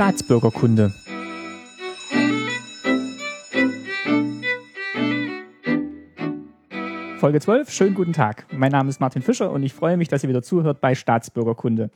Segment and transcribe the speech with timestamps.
[0.00, 0.94] Staatsbürgerkunde.
[7.18, 8.46] Folge 12, schönen guten Tag.
[8.50, 11.90] Mein Name ist Martin Fischer und ich freue mich, dass ihr wieder zuhört bei Staatsbürgerkunde.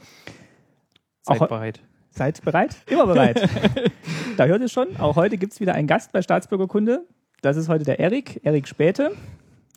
[1.23, 1.81] Seid Auch- bereit.
[2.11, 2.77] Seid bereit?
[2.91, 3.49] Immer bereit.
[4.37, 7.07] da hört ihr schon, auch heute gibt es wieder einen Gast bei Staatsbürgerkunde.
[7.41, 9.13] Das ist heute der Erik, Erik Späte.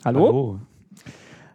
[0.04, 0.60] Hallo.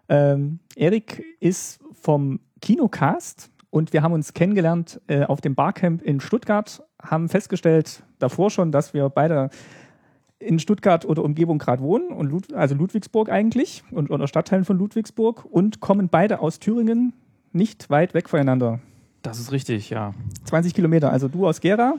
[0.10, 6.20] Ähm, Erik ist vom Kinocast und wir haben uns kennengelernt äh, auf dem Barcamp in
[6.20, 9.50] Stuttgart, haben festgestellt davor schon, dass wir beide
[10.38, 14.78] in Stuttgart oder Umgebung gerade wohnen, und Lud also Ludwigsburg eigentlich und oder Stadtteilen von
[14.78, 17.14] Ludwigsburg und kommen beide aus Thüringen,
[17.52, 18.80] nicht weit weg voneinander.
[19.24, 20.14] Das ist richtig, ja.
[20.44, 21.96] 20 Kilometer, also du aus Gera,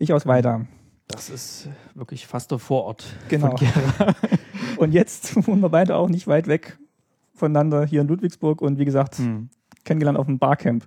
[0.00, 0.62] ich aus Weida.
[1.06, 3.04] Das ist wirklich fast der Vorort.
[3.28, 3.56] Genau.
[3.56, 4.14] Von Gera.
[4.78, 6.76] Und jetzt wohnen wir beide auch nicht weit weg
[7.34, 9.48] voneinander hier in Ludwigsburg und wie gesagt, Hm.
[9.84, 10.86] Kennengelernt auf dem Barcamp.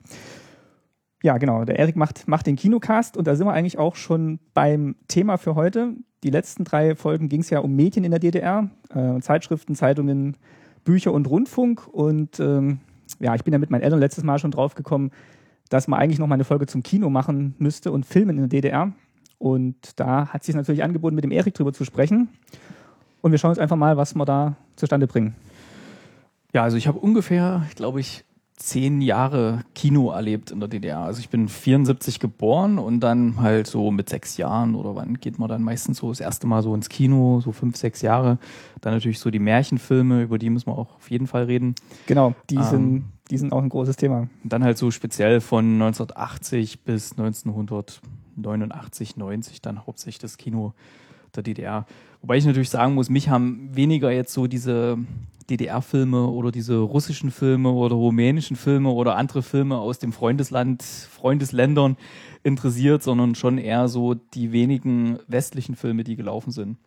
[1.24, 1.66] Ja, genau.
[1.66, 5.38] Der Erik macht, macht den Kinocast und da sind wir eigentlich auch schon beim Thema
[5.38, 5.94] für heute.
[6.24, 10.38] Die letzten drei Folgen ging es ja um Medien in der DDR, äh, Zeitschriften, Zeitungen,
[10.84, 11.88] Bücher und Rundfunk.
[11.88, 12.80] Und ähm,
[13.20, 15.12] ja, ich bin ja mit meinen Eltern letztes Mal schon drauf gekommen,
[15.70, 18.62] dass man eigentlich noch mal eine Folge zum Kino machen müsste und Filmen in der
[18.62, 18.92] DDR.
[19.38, 22.30] Und da hat sich natürlich angeboten, mit dem Erik drüber zu sprechen.
[23.22, 25.36] Und wir schauen uns einfach mal, was wir da zustande bringen.
[26.54, 28.25] Ja, also ich habe ungefähr, glaube ich,
[28.58, 31.00] zehn Jahre Kino erlebt in der DDR.
[31.00, 35.40] Also ich bin 74 geboren und dann halt so mit sechs Jahren oder wann geht
[35.40, 38.38] man dann meistens so das erste Mal so ins Kino, so fünf, sechs Jahre.
[38.80, 41.76] Dann natürlich so die Märchenfilme, über die müssen wir auch auf jeden Fall reden.
[42.08, 42.64] Genau, die, Ähm.
[42.64, 44.30] sind, die sind auch ein großes Thema.
[44.46, 50.74] Dann halt so speziell von 1980 bis 1989, 90 dann hauptsächlich das Kino
[51.36, 51.86] der DDR.
[52.22, 54.98] Wobei ich natürlich sagen muss, mich haben weniger jetzt so diese
[55.50, 61.98] DDR-Filme oder diese russischen Filme oder rumänischen Filme oder andere Filme aus dem Freundesland, Freundesländern
[62.44, 66.78] interessiert, sondern schon eher so die wenigen westlichen Filme, die gelaufen sind.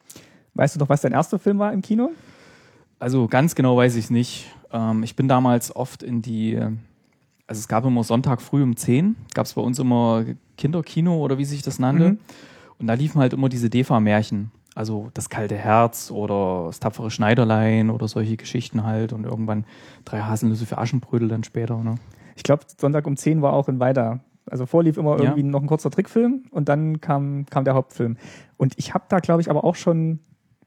[0.54, 2.10] Weißt du noch, was dein erster Film war im Kino?
[2.98, 4.46] Also ganz genau weiß ich es nicht.
[4.72, 9.14] Ähm, ich bin damals oft in die, also es gab immer Sonntag früh um 10,
[9.34, 10.24] gab es bei uns immer
[10.56, 12.10] Kinderkino oder wie sich das nannte.
[12.10, 12.18] Mhm.
[12.78, 14.50] Und da liefen halt immer diese DEFA-Märchen.
[14.78, 19.12] Also das kalte Herz oder das tapfere Schneiderlein oder solche Geschichten halt.
[19.12, 19.64] Und irgendwann
[20.04, 21.78] drei Haselnüsse für Aschenbrödel dann später.
[21.82, 21.96] Ne?
[22.36, 24.20] Ich glaube, Sonntag um 10 war auch in Weida.
[24.48, 25.24] Also vorlief immer Ja.
[25.24, 28.16] irgendwie noch ein kurzer Trickfilm und dann kam, kam der Hauptfilm.
[28.56, 30.20] Und ich habe da, glaube ich, aber auch schon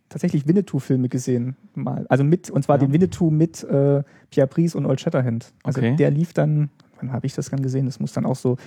[0.10, 1.56] tatsächlich Winnetou-Filme gesehen.
[1.74, 2.06] Mal.
[2.10, 2.86] Also mit, und zwar Ja.
[2.86, 5.54] den Winnetou mit äh, Pierre Brice und Old Shatterhand.
[5.64, 5.96] Also Okay.
[5.96, 7.86] der lief dann, wann habe ich das dann gesehen?
[7.86, 8.58] Das muss dann auch so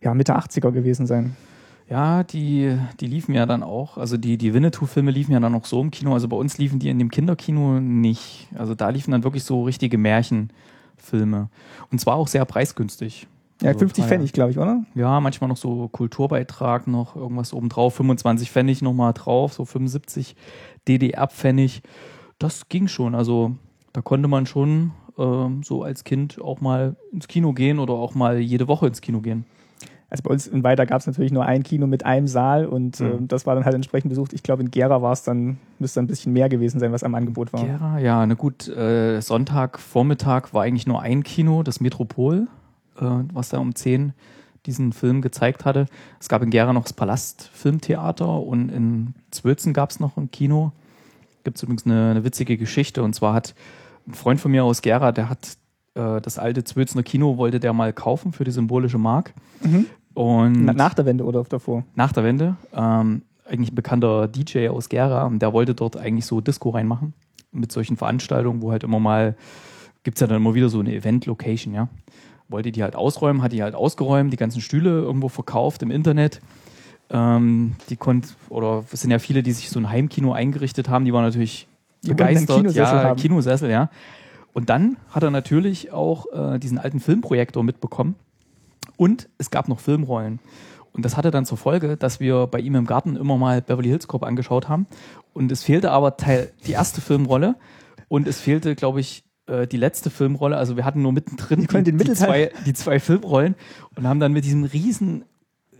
[0.00, 1.36] ja, Mitte 80er gewesen sein.
[1.88, 5.66] Ja, die, die liefen ja dann auch, also die, die Winnetou-Filme liefen ja dann auch
[5.66, 6.14] so im Kino.
[6.14, 8.48] Also bei uns liefen die in dem Kinderkino nicht.
[8.56, 11.48] Also da liefen dann wirklich so richtige Märchenfilme.
[11.92, 13.28] Und zwar auch sehr preisgünstig.
[13.62, 14.08] Ja, Also 50 teuer.
[14.08, 14.84] Pfennig, glaube ich, oder?
[14.94, 20.34] Ja, manchmal noch so Kulturbeitrag noch, irgendwas obendrauf, 25 Pfennig nochmal drauf, so 75
[20.88, 21.82] DDR-Pfennig.
[22.38, 23.14] Das ging schon.
[23.14, 23.54] Also
[23.92, 28.14] da konnte man schon ähm, so als Kind auch mal ins Kino gehen oder auch
[28.14, 29.46] mal jede Woche ins Kino gehen.
[30.08, 33.00] Also bei uns in Weida gab es natürlich nur ein Kino mit einem Saal und
[33.00, 33.06] Mhm.
[33.06, 34.32] ähm, das war dann halt entsprechend besucht.
[34.32, 37.14] Ich glaube, in Gera war es dann, müsste ein bisschen mehr gewesen sein, was am
[37.16, 37.64] Angebot war.
[37.64, 42.46] Gera, ja, na gut, äh, Sonntagvormittag war eigentlich nur ein Kino, das Metropol,
[43.00, 44.12] äh, was da um 10
[44.64, 45.86] diesen Film gezeigt hatte.
[46.20, 50.72] Es gab in Gera noch das Palastfilmtheater und in Zwölzen gab es noch ein Kino.
[51.44, 53.54] Gibt es übrigens eine, eine witzige Geschichte und zwar hat
[54.06, 55.56] ein Freund von mir aus Gera, der hat
[55.96, 59.32] äh, das alte Zwölzner Kino, wollte der mal kaufen für die symbolische Mark.
[59.62, 59.86] Mhm.
[60.14, 61.84] Und Na, nach der Wende oder davor?
[61.94, 66.26] nach der Wende, ähm, eigentlich ein bekannter DJ aus Gera, und der wollte dort eigentlich
[66.26, 67.12] so Disco reinmachen.
[67.52, 69.36] Mit solchen Veranstaltungen, wo halt immer mal,
[70.04, 71.88] gibt's ja dann immer wieder so eine Event-Location, ja.
[72.48, 76.40] Wollte die halt ausräumen, hat die halt ausgeräumt, die ganzen Stühle irgendwo verkauft im Internet.
[77.10, 81.04] Ähm, die konnten, oder es sind ja viele, die sich so ein Heimkino eingerichtet haben,
[81.04, 81.66] die waren natürlich
[82.04, 82.56] Die begeistert.
[82.56, 83.20] Kinosessel ja, haben.
[83.20, 83.90] Kinosessel, ja.
[84.56, 88.14] Und dann hat er natürlich auch äh, diesen alten Filmprojektor mitbekommen.
[88.96, 90.40] Und es gab noch Filmrollen.
[90.92, 93.90] Und das hatte dann zur Folge, dass wir bei ihm im Garten immer mal Beverly
[93.90, 94.86] Hills Cop angeschaut haben.
[95.34, 97.56] Und es fehlte aber Teil, die erste Filmrolle.
[98.08, 100.56] Und es fehlte, glaube ich, äh, die letzte Filmrolle.
[100.56, 103.56] Also wir hatten nur mittendrin die, Mittelteil- zwei, die zwei Filmrollen
[103.94, 105.26] und haben dann mit diesem riesen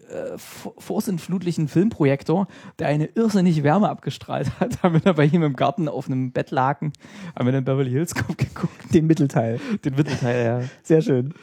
[0.08, 2.46] äh, vor- vorsintflutlichen Filmprojektor,
[2.78, 6.32] der eine irrsinnig Wärme abgestrahlt hat, haben wir da bei ihm im Garten auf einem
[6.32, 6.92] Bettlaken,
[7.36, 9.60] haben wir den Beverly Hills Cop geguckt, Den Mittelteil.
[9.84, 10.60] den Mittelteil, ja.
[10.82, 11.34] Sehr schön.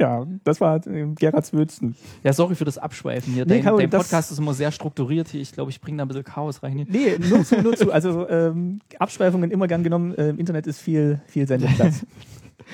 [0.00, 1.96] Ja, das war äh, Gerhard Zwölsten.
[2.22, 3.44] Ja, sorry für das Abschweifen hier.
[3.44, 5.40] Nee, Dein, Problem, dein Podcast ist immer sehr strukturiert hier.
[5.40, 6.74] Ich glaube, ich bringe da ein bisschen Chaos rein.
[6.78, 6.86] Hier.
[6.88, 7.92] Nee, nur zu, nur zu.
[7.98, 10.14] Also ähm, Abschweifungen immer gern genommen.
[10.14, 12.06] Äh, Im Internet ist viel, viel Sendeplatz.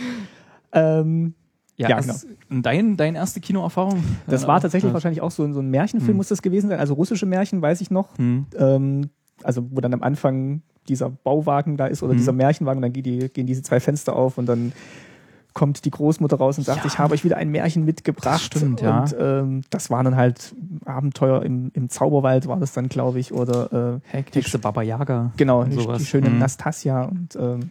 [0.72, 1.34] ähm,
[1.76, 2.14] Ja, ja genau.
[2.62, 4.02] Dein, deine erste Kinoerfahrung?
[4.26, 4.94] Das war tatsächlich ja.
[4.94, 6.16] wahrscheinlich auch so, so ein Märchenfilm, hm.
[6.16, 6.78] muss das gewesen sein.
[6.78, 8.16] Also russische Märchen, weiß ich noch.
[8.18, 8.46] Hm.
[8.56, 9.10] Ähm,
[9.42, 12.18] also, wo dann am Anfang dieser Bauwagen da ist oder hm.
[12.18, 14.72] dieser Märchenwagen, dann gehen, die, gehen diese zwei Fenster auf und dann
[15.54, 16.86] kommt die Großmutter raus und sagt, ja.
[16.86, 18.34] ich habe euch wieder ein Märchen mitgebracht.
[18.34, 19.02] Das stimmt, ja.
[19.02, 20.54] Und ähm, das waren dann halt
[20.84, 25.32] Abenteuer im, im Zauberwald, war das dann, glaube ich, oder äh, Hexe Baba Yaga.
[25.36, 26.38] Genau, die, die, schöne mhm.
[26.38, 27.70] Nastasia und ähm,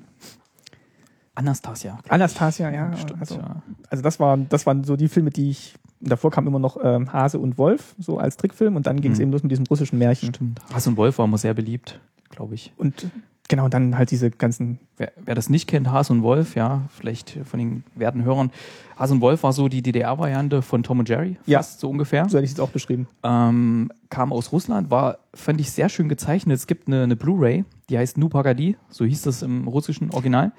[1.36, 1.98] Anastasia.
[2.10, 2.96] Anastasia, ja.
[2.96, 3.64] Stimmt, also, ja.
[3.90, 5.76] also das waren, das waren so die Filme, die ich.
[6.06, 9.20] Davor kam immer noch ähm, Hase und Wolf, so als Trickfilm, und dann ging es
[9.20, 9.24] mhm.
[9.24, 10.34] eben los mit diesem russischen Märchen.
[10.34, 10.60] Stimmt.
[10.74, 12.74] Hase und Wolf war immer sehr beliebt, glaube ich.
[12.76, 13.08] Und
[13.50, 14.80] Genau, und dann halt diese ganzen.
[14.98, 18.52] Wer, wer, das nicht kennt, Hase und Wolf, ja, vielleicht von den werten Hörern.
[18.98, 21.60] Hase und Wolf war so die DDR-Variante von Tom und Jerry, ja.
[21.60, 22.30] fast so ungefähr.
[22.30, 23.08] So hätte ich es auch beschrieben.
[23.22, 26.56] Ähm, kam aus Russland, war, fand ich sehr schön gezeichnet.
[26.56, 30.54] Es gibt eine, eine Blu-ray, die heißt Nu Pagadi, so hieß das im russischen Original.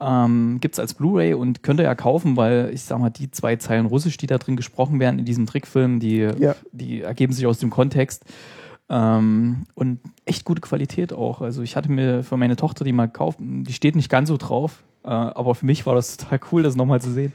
[0.00, 3.30] Ähm, Gibt es als Blu-ray und könnt ihr ja kaufen, weil ich sag mal, die
[3.30, 6.56] zwei Zeilen Russisch, die da drin gesprochen werden in diesem Trickfilm, die, ja.
[6.72, 8.24] die ergeben sich aus dem Kontext.
[8.90, 11.40] Ähm, und echt gute Qualität auch.
[11.40, 14.36] Also ich hatte mir für meine Tochter die mal gekauft, die steht nicht ganz so
[14.36, 17.32] drauf, äh, aber für mich war das total cool, das nochmal zu sehen.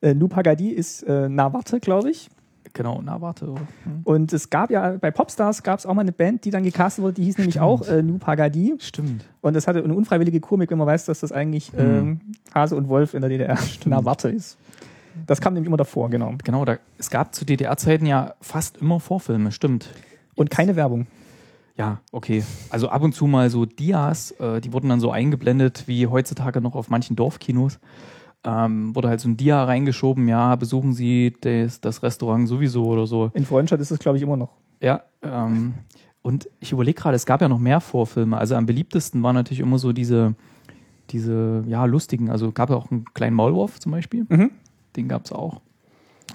[0.00, 2.28] Äh, Nupagadi ist äh, Nawarte, glaube ich.
[2.72, 3.46] Genau, Nawarte.
[3.46, 4.00] Hm.
[4.04, 7.02] Und es gab ja bei Popstars gab es auch mal eine Band, die dann gecastet
[7.02, 7.54] wurde, die hieß Stimmt.
[7.54, 8.74] nämlich auch äh, Nupagadi.
[8.78, 9.24] Stimmt.
[9.40, 11.78] Und das hatte eine unfreiwillige Komik, wenn man weiß, dass das eigentlich hm.
[11.78, 12.20] ähm,
[12.54, 14.58] Hase und Wolf in der DDR Nawarte ist.
[15.26, 16.34] Das kam nämlich immer davor, genau.
[16.44, 19.90] Genau, da, es gab zu DDR-Zeiten ja fast immer Vorfilme, stimmt.
[20.34, 21.06] Und keine Werbung.
[21.76, 22.44] Ja, okay.
[22.70, 26.60] Also ab und zu mal so Dias, äh, die wurden dann so eingeblendet, wie heutzutage
[26.60, 27.78] noch auf manchen Dorfkinos.
[28.44, 33.06] Ähm, wurde halt so ein Dia reingeschoben, ja, besuchen Sie das, das Restaurant sowieso oder
[33.06, 33.30] so.
[33.34, 34.50] In Freundschaft ist es, glaube ich, immer noch.
[34.80, 35.74] Ja, ähm,
[36.22, 38.36] und ich überlege gerade, es gab ja noch mehr Vorfilme.
[38.36, 40.34] Also am beliebtesten waren natürlich immer so diese,
[41.10, 42.30] diese, ja, lustigen.
[42.30, 44.26] Also gab ja auch einen kleinen Maulwurf zum Beispiel.
[44.28, 44.50] Mhm.
[44.94, 45.60] Den gab es auch.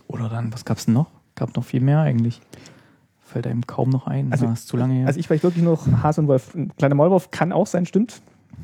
[0.07, 1.11] Oder dann, was gab es denn noch?
[1.35, 2.41] Gab noch viel mehr eigentlich.
[3.19, 4.31] Fällt einem kaum noch ein.
[4.31, 5.07] Also, Na, ist zu lange her.
[5.07, 6.53] Also ich weiß wirklich noch Hase und Wolf.
[6.53, 8.21] Ein kleiner Maulwurf kann auch sein, stimmt.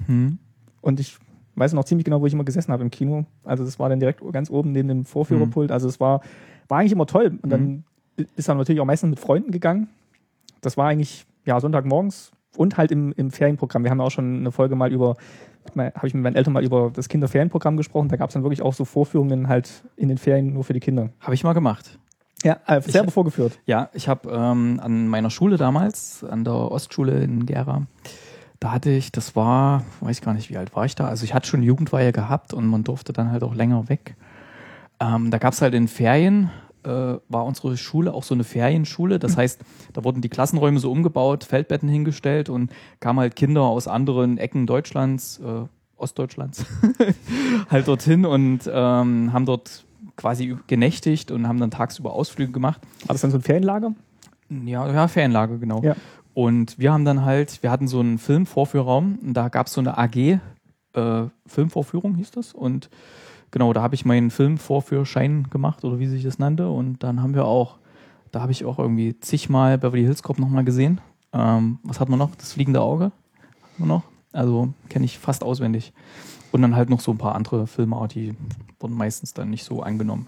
[0.08, 0.38] Hm.
[0.82, 1.18] Und ich
[1.60, 3.26] weiß noch ziemlich genau, wo ich immer gesessen habe im Kino.
[3.44, 5.70] Also das war dann direkt ganz oben neben dem Vorführerpult.
[5.70, 5.74] Hm.
[5.74, 6.22] Also es war,
[6.68, 7.38] war eigentlich immer toll.
[7.42, 7.84] Und dann
[8.18, 8.28] hm.
[8.36, 9.90] ist dann natürlich auch meistens mit Freunden gegangen.
[10.62, 13.84] Das war eigentlich, ja, Sonntagmorgens und halt im, im Ferienprogramm.
[13.84, 15.16] Wir haben ja auch schon eine Folge mal über,
[15.78, 18.10] habe ich mit meinen Eltern mal über das Kinderferienprogramm gesprochen.
[18.10, 20.80] Da gab es dann wirklich auch so Vorführungen halt in den Ferien nur für die
[20.80, 21.10] Kinder.
[21.20, 22.00] Habe ich mal gemacht.
[22.44, 23.60] Ja, äh, selber ich, vorgeführt.
[23.66, 27.86] Ja, ich habe ähm, an meiner Schule damals, an der Ostschule in Gera,
[28.60, 31.08] da hatte ich, das war, weiß gar nicht, wie alt war ich da.
[31.08, 34.16] Also ich hatte schon Jugendweihe gehabt und man durfte dann halt auch länger weg.
[35.00, 36.52] Ähm, da gab es halt in Ferien,
[36.84, 36.90] äh,
[37.30, 39.18] war unsere Schule auch so eine Ferienschule.
[39.18, 39.42] Das mhm.
[39.42, 39.62] heißt,
[39.94, 44.68] da wurden die Klassenräume so umgebaut, Feldbetten hingestellt und kamen halt Kinder aus anderen Ecken
[44.68, 45.66] Deutschlands, äh,
[45.96, 46.66] Ostdeutschlands,
[47.70, 49.86] halt dorthin und ähm, haben dort
[50.16, 52.82] quasi genächtigt und haben dann tagsüber Ausflüge gemacht.
[53.06, 53.94] War das dann so ein Ferienlager?
[54.50, 55.82] Ja, ja, Ferienlager, genau.
[55.84, 55.96] Ja.
[56.40, 59.82] Und wir haben dann halt, wir hatten so einen Filmvorführraum und da gab es so
[59.82, 60.40] eine AG,
[60.94, 62.54] äh, Filmvorführung hieß das.
[62.54, 62.90] Und
[63.52, 66.70] genau, da habe ich meinen Filmvorführschein gemacht oder wie sich das nannte.
[66.70, 67.76] Und dann haben wir auch,
[68.32, 71.02] da habe ich auch irgendwie zigmal Beverly Hills Cop nochmal gesehen.
[71.34, 72.34] Ähm, was hat man noch?
[72.36, 73.12] Das fliegende Auge?
[73.78, 74.04] Nur noch?
[74.32, 75.92] Also kenne ich fast auswendig.
[76.54, 78.34] Und dann halt noch so ein paar andere Filme, die
[78.80, 80.28] wurden meistens dann nicht so angenommen.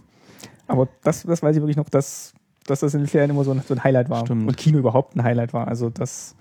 [0.68, 2.34] Aber das, das weiß ich wirklich noch, dass,
[2.72, 4.25] dass das in den Ferien immer so ein, so ein Highlight war.
[4.25, 4.48] Stimmt.
[4.48, 5.68] Und Kino überhaupt ein Highlight war.
[5.68, 6.36] Also das,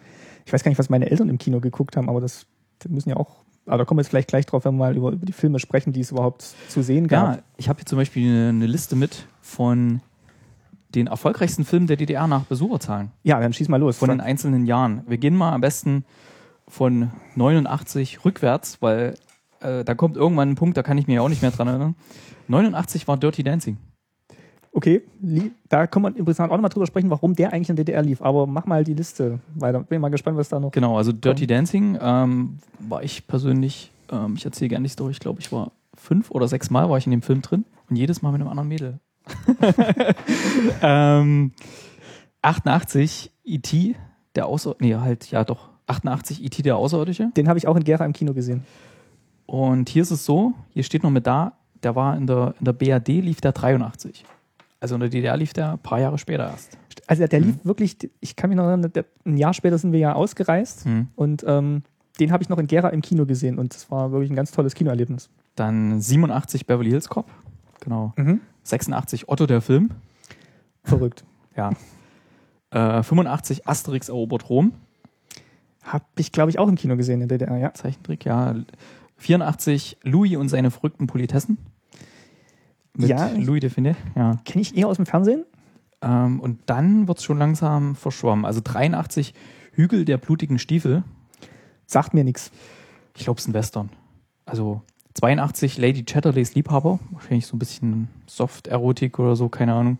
[0.46, 2.46] ich weiß gar nicht, was meine Eltern im Kino geguckt haben, aber das
[2.88, 5.12] müssen ja auch, aber da kommen wir jetzt vielleicht gleich drauf, wenn wir mal über,
[5.12, 7.36] über die Filme sprechen, die es überhaupt zu sehen gab.
[7.36, 10.00] Ja, ich habe hier zum Beispiel eine, eine Liste mit von
[10.94, 13.10] den erfolgreichsten Filmen der DDR nach Besucherzahlen.
[13.22, 13.98] Ja, dann schieß mal los.
[13.98, 15.02] Von den einzelnen Jahren.
[15.06, 16.04] Wir gehen mal am besten
[16.66, 19.14] von 89 rückwärts, weil
[19.60, 21.94] äh, da kommt irgendwann ein Punkt, da kann ich mich auch nicht mehr dran erinnern.
[22.48, 23.76] 89 war Dirty Dancing.
[24.72, 25.02] Okay,
[25.68, 28.02] da kann man im Prinzip auch nochmal drüber sprechen, warum der eigentlich in der DDR
[28.02, 28.22] lief.
[28.22, 29.80] Aber mach mal die Liste weiter.
[29.80, 30.70] Bin mal gespannt, was da noch.
[30.70, 31.50] Genau, also Dirty kommt.
[31.50, 35.72] Dancing ähm, war ich persönlich, ähm, ich erzähle gerne die Story, ich glaube, ich war
[35.94, 38.48] fünf oder sechs Mal war ich in dem Film drin und jedes Mal mit einem
[38.48, 39.00] anderen Mädel.
[40.82, 41.52] ähm,
[42.42, 43.96] 88 E.T.,
[44.36, 44.76] der Außer...
[44.78, 45.68] Nee, halt, ja doch.
[45.88, 47.30] 88 E.T., der Außerirdische.
[47.36, 48.64] Den habe ich auch in Gera im Kino gesehen.
[49.46, 52.64] Und hier ist es so, hier steht noch mit da, der war in der, in
[52.64, 54.24] der BAD lief der 83.
[54.80, 56.78] Also in der DDR lief der ein paar Jahre später erst.
[57.06, 57.68] Also der lief mhm.
[57.68, 61.08] wirklich, ich kann mich noch erinnern, der, ein Jahr später sind wir ja ausgereist mhm.
[61.16, 61.82] und ähm,
[62.18, 64.52] den habe ich noch in Gera im Kino gesehen und das war wirklich ein ganz
[64.52, 65.28] tolles Kinoerlebnis.
[65.54, 67.26] Dann 87 Beverly Hills Cop,
[67.80, 68.12] genau.
[68.16, 68.40] Mhm.
[68.62, 69.90] 86 Otto der Film.
[70.84, 71.24] Verrückt.
[71.56, 71.72] Ja.
[72.70, 74.72] Äh, 85 Asterix erobert Rom.
[75.82, 77.74] Habe ich, glaube ich, auch im Kino gesehen in der DDR, ja.
[77.74, 78.54] Zeichentrick, ja.
[79.16, 81.58] 84 Louis und seine verrückten Politessen.
[82.96, 83.28] Mit Ja.
[83.36, 83.96] Louis Define.
[84.16, 84.36] Ja.
[84.44, 85.44] Kenne ich eher aus dem Fernsehen?
[86.02, 88.44] Ähm, und dann wird es schon langsam verschwommen.
[88.44, 89.34] Also 83
[89.72, 91.02] Hügel der blutigen Stiefel.
[91.86, 92.50] Sagt mir nichts.
[93.16, 93.90] Ich glaube, es ist ein Western.
[94.46, 94.82] Also
[95.14, 97.00] 82 Lady Chatterleys Liebhaber.
[97.10, 99.98] Wahrscheinlich so ein bisschen Soft-Erotik oder so, keine Ahnung.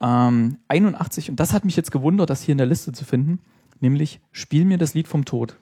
[0.00, 3.38] Ähm, 81, und das hat mich jetzt gewundert, das hier in der Liste zu finden,
[3.80, 5.56] nämlich Spiel mir das Lied vom Tod.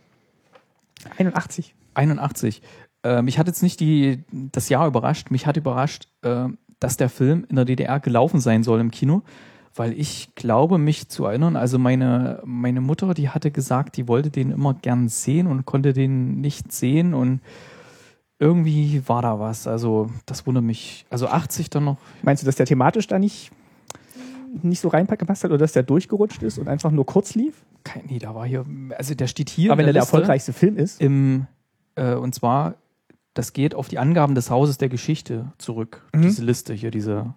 [1.19, 1.75] 81.
[1.95, 2.63] 81.
[3.03, 5.31] Äh, mich hat jetzt nicht die, das Jahr überrascht.
[5.31, 9.23] Mich hat überrascht, äh, dass der Film in der DDR gelaufen sein soll im Kino,
[9.75, 14.31] weil ich glaube, mich zu erinnern, also meine, meine Mutter, die hatte gesagt, die wollte
[14.31, 17.41] den immer gern sehen und konnte den nicht sehen und
[18.41, 19.67] irgendwie war da was.
[19.67, 21.05] Also das wundert mich.
[21.11, 21.99] Also 80 dann noch.
[22.23, 23.53] Meinst du, dass der thematisch da nicht,
[24.63, 27.55] nicht so reingepasst hat oder dass der durchgerutscht ist und einfach nur kurz lief?
[27.85, 28.65] Kein, nee, da war hier,
[28.97, 29.71] also der steht hier.
[29.71, 31.01] Aber wenn er der Liste erfolgreichste Film ist.
[31.01, 31.47] Im,
[31.95, 32.77] äh, und zwar,
[33.35, 36.03] das geht auf die Angaben des Hauses der Geschichte zurück.
[36.15, 36.23] Mhm.
[36.23, 37.35] Diese Liste hier, diese.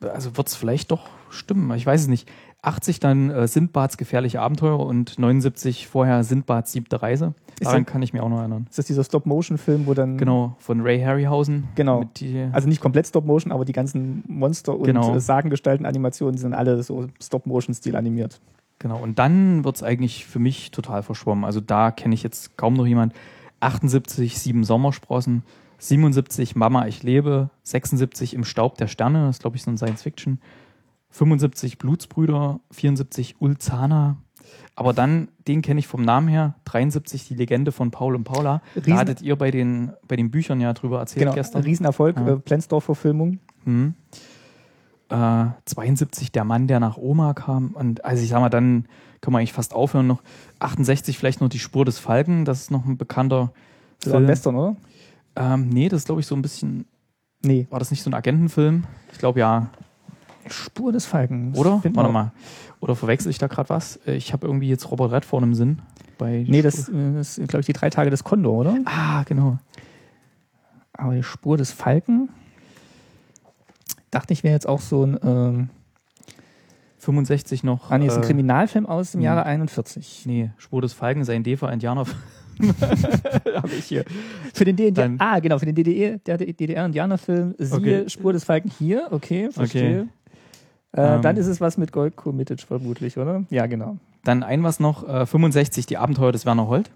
[0.00, 2.30] Also wird es vielleicht doch stimmen, ich weiß es nicht.
[2.62, 7.34] 80 dann äh, Sindbads gefährliche Abenteuer und 79 vorher Sindbads siebte Reise.
[7.60, 8.66] Daran das- kann ich mir auch noch erinnern.
[8.68, 10.16] Ist das dieser Stop-Motion-Film, wo dann.
[10.18, 11.68] Genau, von Ray Harryhausen.
[11.74, 12.04] Genau.
[12.52, 15.14] Also nicht komplett Stop-Motion, aber die ganzen Monster- und Genau.
[15.16, 18.40] äh, Sagengestalten-Animationen sind alle so Stop-Motion-Stil animiert.
[18.78, 21.44] Genau, und dann wird es eigentlich für mich total verschwommen.
[21.44, 23.12] Also da kenne ich jetzt kaum noch jemand.
[23.60, 25.42] 78, Sieben Sommersprossen,
[25.78, 29.78] 77, Mama, ich lebe, 76, Im Staub der Sterne, das ist, glaube ich, so ein
[29.78, 30.40] Science-Fiction,
[31.10, 34.16] 75, Blutsbrüder, 74, Ulzana.
[34.76, 38.62] Aber dann, den kenne ich vom Namen her, 73, die Legende von Paul und Paula.
[38.76, 41.62] Riesen- Da hattet ihr bei den, bei den Büchern ja drüber erzählt Genau, gestern.
[41.62, 42.28] Riesenerfolg, Ja.
[42.28, 43.38] äh, Plensdorf-Verfilmung.
[43.64, 43.94] Mhm.
[45.08, 47.72] Äh, 72 der Mann, der nach Oma kam.
[47.72, 48.86] Und also ich sag mal, dann
[49.20, 50.22] können wir eigentlich fast aufhören noch.
[50.60, 53.52] 68 vielleicht noch die Spur des Falken, das ist noch ein bekannter
[54.00, 54.28] Das ist auch ein.
[54.28, 54.76] Western, oder?
[55.36, 56.86] Ähm, nee, das ist glaube ich so ein bisschen,
[57.44, 57.66] Nee.
[57.70, 58.84] war das nicht so ein Agentenfilm?
[59.12, 59.68] Ich glaube ja.
[60.48, 61.54] Spur des Falken.
[61.54, 61.80] Oder?
[61.92, 62.32] Warte mal.
[62.80, 63.96] Oder verwechsel ich da gerade was?
[64.06, 65.80] Äh, Ich habe irgendwie jetzt Robert Redford im Sinn.
[66.18, 68.76] Bei Nee, das, äh, das sind, glaube ich, die drei Tage des Kondor, oder?
[68.86, 69.58] Ah, genau.
[70.94, 72.30] Aber die Spur des Falken.
[74.10, 75.68] Dachte ich, wäre jetzt auch so ein, ähm,
[77.00, 77.90] 65 noch.
[77.90, 79.24] ah, nee, ist ein äh, Kriminalfilm aus dem hm.
[79.24, 80.22] Jahre 41.
[80.26, 82.04] Nee, Spur des Falken ist ein Defa-Indianer.
[82.60, 84.04] habe ich hier.
[84.52, 88.08] Für den DDR, ah, genau, für den DDR-Indianerfilm, siehe Okay.
[88.08, 90.08] Spur des Falken hier, okay, verstehe.
[90.92, 91.22] Äh, Ähm.
[91.22, 93.44] dann ist es was mit Gold Committed vermutlich, oder?
[93.50, 93.96] Ja, genau.
[94.24, 96.90] Dann ein was noch, äh, 65, die Abenteuer des Werner Holt.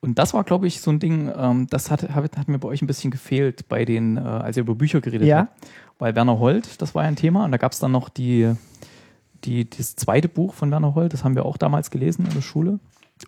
[0.00, 2.68] Und das war, glaube ich, so ein Ding, ähm, das hat, hat, hat mir bei
[2.68, 5.38] euch ein bisschen gefehlt, bei den, äh, als ihr über Bücher geredet Ja.
[5.38, 5.66] habt.
[5.98, 7.44] Weil Werner Holt, das war ja ein Thema.
[7.44, 8.52] Und da gab es dann noch die,
[9.44, 12.40] die, das zweite Buch von Werner Holt, das haben wir auch damals gelesen in der
[12.42, 12.78] Schule.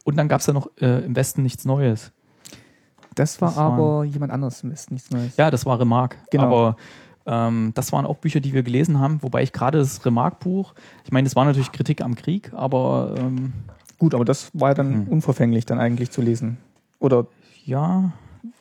[0.05, 2.12] Und dann gab es ja noch äh, Im Westen nichts Neues.
[3.14, 5.37] Das war Das waren- aber jemand anderes im Westen, nichts Neues.
[5.37, 6.17] Ja, das war Remarque.
[6.31, 6.45] Genau.
[6.45, 6.76] Aber
[7.26, 10.75] ähm, das waren auch Bücher, die wir gelesen haben, wobei ich gerade das Remarque-Buch,
[11.05, 13.52] ich meine, das war natürlich Kritik am Krieg, aber ähm,
[13.99, 15.09] Gut, aber das war ja dann Hm.
[15.09, 16.57] unverfänglich dann eigentlich zu lesen.
[17.00, 17.26] Oder
[17.67, 18.12] ja.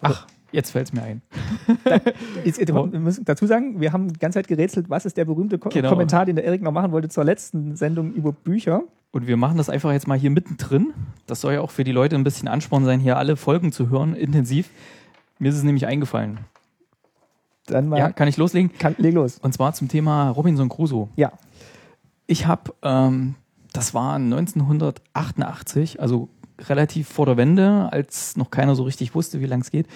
[0.02, 1.22] Ach, jetzt fällt es mir ein.
[2.44, 5.58] Ist, wir müssen dazu sagen, wir haben die ganze Zeit gerätselt, was ist der berühmte
[5.60, 5.90] Ko Genau.
[5.90, 8.84] Kommentar, den der Erik noch machen wollte zur letzten Sendung über Bücher.
[9.12, 10.94] Und wir machen das einfach jetzt mal hier mittendrin.
[11.28, 13.90] Das soll ja auch für die Leute ein bisschen Ansporn sein, hier alle Folgen zu
[13.90, 14.70] hören, intensiv.
[15.40, 16.40] Mir ist es nämlich eingefallen.
[17.66, 18.72] Dann mal, Ja, kann ich loslegen?
[18.78, 19.38] kann, leg los.
[19.40, 21.08] Und zwar zum Thema Robinson Crusoe.
[21.16, 21.32] Ja,
[22.28, 23.36] Ich habe, ähm,
[23.74, 24.18] das war
[25.14, 26.30] 1988, also
[26.68, 29.88] relativ vor der Wende, als noch keiner so richtig wusste, wie lang es geht,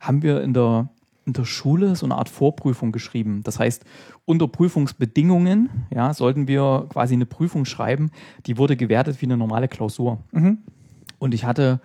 [0.00, 0.88] haben wir in der,
[1.26, 3.42] in der Schule so eine Art Vorprüfung geschrieben.
[3.44, 3.84] Das heißt,
[4.24, 8.10] unter Prüfungsbedingungen ja, sollten wir quasi eine Prüfung schreiben,
[8.46, 10.18] die wurde gewertet wie eine normale Klausur.
[10.32, 10.58] Mhm.
[11.18, 11.80] Und ich hatte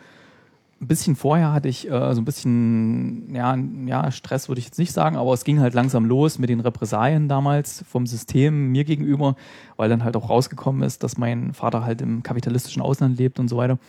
[0.84, 4.78] ein bisschen vorher hatte ich äh, so ein bisschen, ja, ja, Stress würde ich jetzt
[4.80, 8.84] nicht sagen, aber es ging halt langsam los mit den Repressalien damals vom System mir
[8.84, 9.36] gegenüber,
[9.78, 13.48] weil dann halt auch rausgekommen ist, dass mein Vater halt im kapitalistischen Ausland lebt und
[13.48, 13.80] so weiter.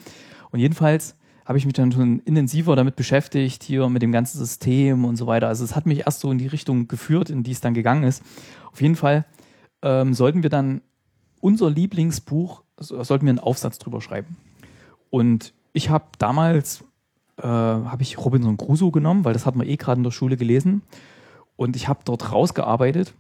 [0.51, 5.05] Und jedenfalls habe ich mich dann schon intensiver damit beschäftigt, hier mit dem ganzen System
[5.05, 5.49] und so weiter.
[5.49, 8.05] Also es hat mich erst so in die Richtung geführt, in die es dann gegangen
[8.05, 8.23] ist.
[8.73, 9.27] Auf jeden Fall
[9.83, 10.81] ähm, sollten wir dann
[11.41, 14.37] unser Lieblingsbuch, so- sollten wir einen Aufsatz drüber schreiben.
[15.11, 16.83] Und ich habe damals,
[17.37, 20.37] äh, habe ich Robinson Crusoe genommen, weil das hat man eh gerade in der Schule
[20.39, 20.83] gelesen.
[21.57, 23.13] Und ich habe dort rausgearbeitet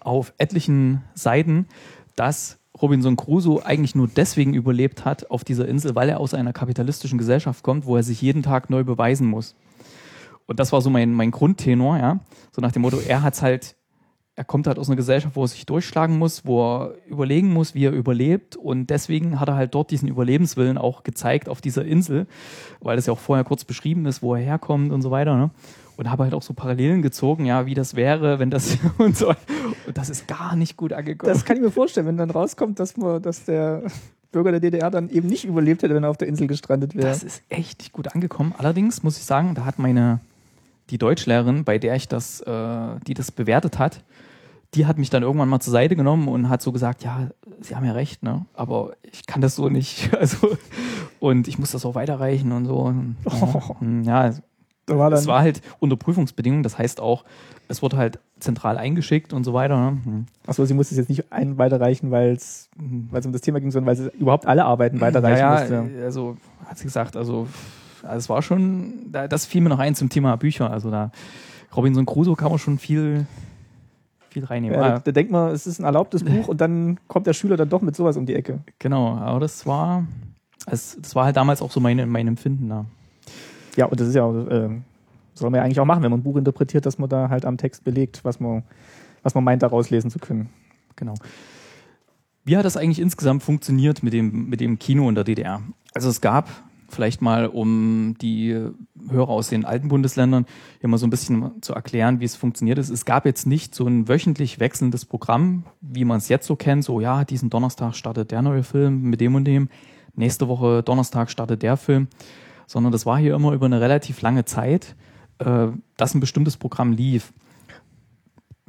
[0.00, 1.66] auf etlichen Seiten,
[2.14, 6.52] dass Robinson Crusoe eigentlich nur deswegen überlebt hat auf dieser Insel, weil er aus einer
[6.52, 9.54] kapitalistischen Gesellschaft kommt, wo er sich jeden Tag neu beweisen muss.
[10.46, 12.20] Und das war so mein, mein Grundtenor, ja.
[12.52, 13.76] So nach dem Motto, er hat's halt,
[14.34, 17.74] er kommt halt aus einer Gesellschaft, wo er sich durchschlagen muss, wo er überlegen muss,
[17.74, 18.56] wie er überlebt.
[18.56, 22.26] Und deswegen hat er halt dort diesen Überlebenswillen auch gezeigt auf dieser Insel,
[22.80, 25.36] weil das ja auch vorher kurz beschrieben ist, wo er herkommt und so weiter.
[25.36, 25.50] Ne?
[25.98, 29.30] Und habe halt auch so Parallelen gezogen, ja, wie das wäre, wenn das und so.
[29.86, 31.32] Und das ist gar nicht gut angekommen.
[31.32, 33.82] Das kann ich mir vorstellen, wenn dann rauskommt, dass man, dass der
[34.30, 37.08] Bürger der DDR dann eben nicht überlebt hätte, wenn er auf der Insel gestrandet wäre.
[37.08, 38.54] Das ist echt nicht gut angekommen.
[38.56, 40.20] Allerdings muss ich sagen, da hat meine
[40.90, 44.04] die Deutschlehrerin, bei der ich das, äh, die das bewertet hat,
[44.74, 47.28] die hat mich dann irgendwann mal zur Seite genommen und hat so gesagt, ja,
[47.60, 48.46] Sie haben ja recht, ne?
[48.54, 50.10] Aber ich kann das so nicht.
[50.18, 50.56] Also,
[51.18, 52.94] und ich muss das auch weiterreichen und so.
[53.24, 53.76] Oh.
[54.02, 54.32] Ja,
[54.96, 57.24] war es war halt unter Prüfungsbedingungen, das heißt auch,
[57.68, 59.76] es wurde halt zentral eingeschickt und so weiter.
[59.76, 59.98] Ne?
[60.04, 60.26] Hm.
[60.46, 63.86] Achso, sie musste es jetzt nicht ein weiterreichen, weil es um das Thema ging, sondern
[63.86, 66.04] weil sie überhaupt alle Arbeiten weiterreichen ja, musste.
[66.04, 67.46] Also hat sie gesagt, also,
[68.02, 70.70] also es war schon, das fiel mir noch ein zum Thema Bücher.
[70.70, 71.10] Also da
[71.76, 73.26] Robinson Crusoe kann man schon viel,
[74.30, 74.78] viel reinnehmen.
[74.78, 77.34] Ja, ah, da, da, denkt man, es ist ein erlaubtes Buch und dann kommt der
[77.34, 78.60] Schüler dann doch mit sowas um die Ecke.
[78.78, 80.06] Genau, aber das war,
[80.66, 82.86] das, das war halt damals auch so mein, mein Empfinden da.
[83.78, 84.70] Ja, und das ist ja äh,
[85.38, 87.44] soll man ja eigentlich auch machen, wenn man ein Buch interpretiert, dass man da halt
[87.44, 88.64] am Text belegt, was man,
[89.22, 90.48] was man meint, daraus lesen zu können.
[90.96, 91.14] Genau.
[92.44, 95.62] Wie hat das eigentlich insgesamt funktioniert mit dem, mit dem Kino in der DDR?
[95.94, 96.48] Also es gab
[96.88, 98.58] vielleicht mal, um die
[99.10, 100.44] Hörer aus den alten Bundesländern
[100.80, 102.90] hier mal so ein bisschen zu erklären, wie es funktioniert ist.
[102.90, 106.82] Es gab jetzt nicht so ein wöchentlich wechselndes Programm, wie man es jetzt so kennt.
[106.82, 109.68] So, ja, diesen Donnerstag startet der neue Film mit dem und dem.
[110.16, 112.08] Nächste Woche Donnerstag startet der Film
[112.68, 114.94] sondern das war hier immer über eine relativ lange Zeit,
[115.38, 117.32] äh, dass ein bestimmtes Programm lief.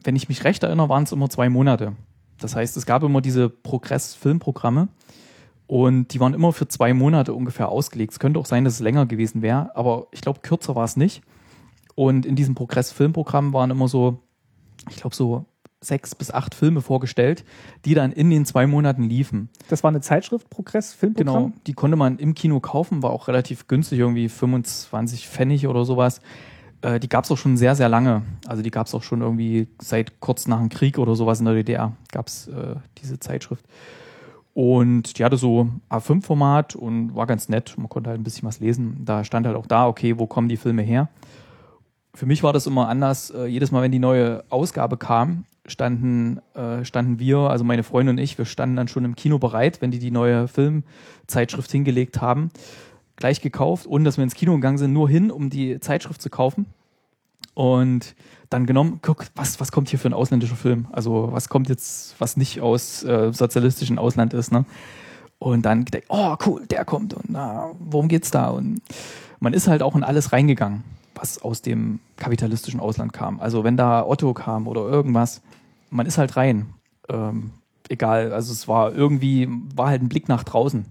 [0.02, 1.94] Wenn ich mich recht erinnere, waren es immer zwei Monate.
[2.40, 4.88] Das heißt, es gab immer diese Progress-Filmprogramme
[5.68, 8.14] und die waren immer für zwei Monate ungefähr ausgelegt.
[8.14, 10.96] Es könnte auch sein, dass es länger gewesen wäre, aber ich glaube, kürzer war es
[10.96, 11.22] nicht.
[11.96, 14.20] Und in diesem Progress-Filmprogramm waren immer so,
[14.90, 15.46] ich glaube, so
[15.82, 17.46] sechs bis acht Filme vorgestellt,
[17.86, 19.50] die dann in den zwei Monaten liefen.
[19.70, 21.44] Das war eine Zeitschrift, Progress, Filmprogramm?
[21.44, 25.86] Genau, die konnte man im Kino kaufen, war auch relativ günstig, irgendwie 25 Pfennig oder
[25.86, 26.22] sowas.
[26.82, 28.24] Äh, die gab es auch schon sehr, sehr lange.
[28.48, 31.46] Also die gab es auch schon irgendwie seit kurz nach dem Krieg oder sowas in
[31.46, 33.66] der DDR gab es äh, diese Zeitschrift.
[34.54, 37.76] Und die hatte so A5-Format und war ganz nett.
[37.78, 39.06] Man konnte halt ein bisschen was lesen.
[39.06, 41.08] Da stand halt auch da, okay, wo kommen die Filme her?
[42.14, 43.30] Für mich war das immer anders.
[43.30, 48.16] Äh, jedes Mal, wenn die neue Ausgabe kam, standen, äh, standen wir, also meine Freundin
[48.16, 52.22] und ich, wir standen dann schon im Kino bereit, wenn die die neue Filmzeitschrift hingelegt
[52.22, 52.50] haben.
[53.16, 56.30] Gleich gekauft, ohne dass wir ins Kino gegangen sind, nur hin, um die Zeitschrift zu
[56.30, 56.68] kaufen.
[57.54, 58.16] Und
[58.50, 60.88] dann genommen, guck, was, was kommt hier für ein ausländischer Film?
[60.92, 64.66] Also was kommt jetzt, was nicht aus äh, sozialistischen Ausland ist, ne?
[65.40, 68.50] Und dann gedacht, oh cool, der kommt und na, worum geht's da?
[68.50, 68.82] Und
[69.40, 70.84] man ist halt auch in alles reingegangen,
[71.16, 73.40] was aus dem kapitalistischen Ausland kam.
[73.40, 75.42] Also wenn da Otto kam oder irgendwas,
[75.90, 76.74] man ist halt rein.
[77.10, 77.52] Ähm,
[77.90, 80.86] egal, also es war irgendwie, war halt ein Blick nach draußen.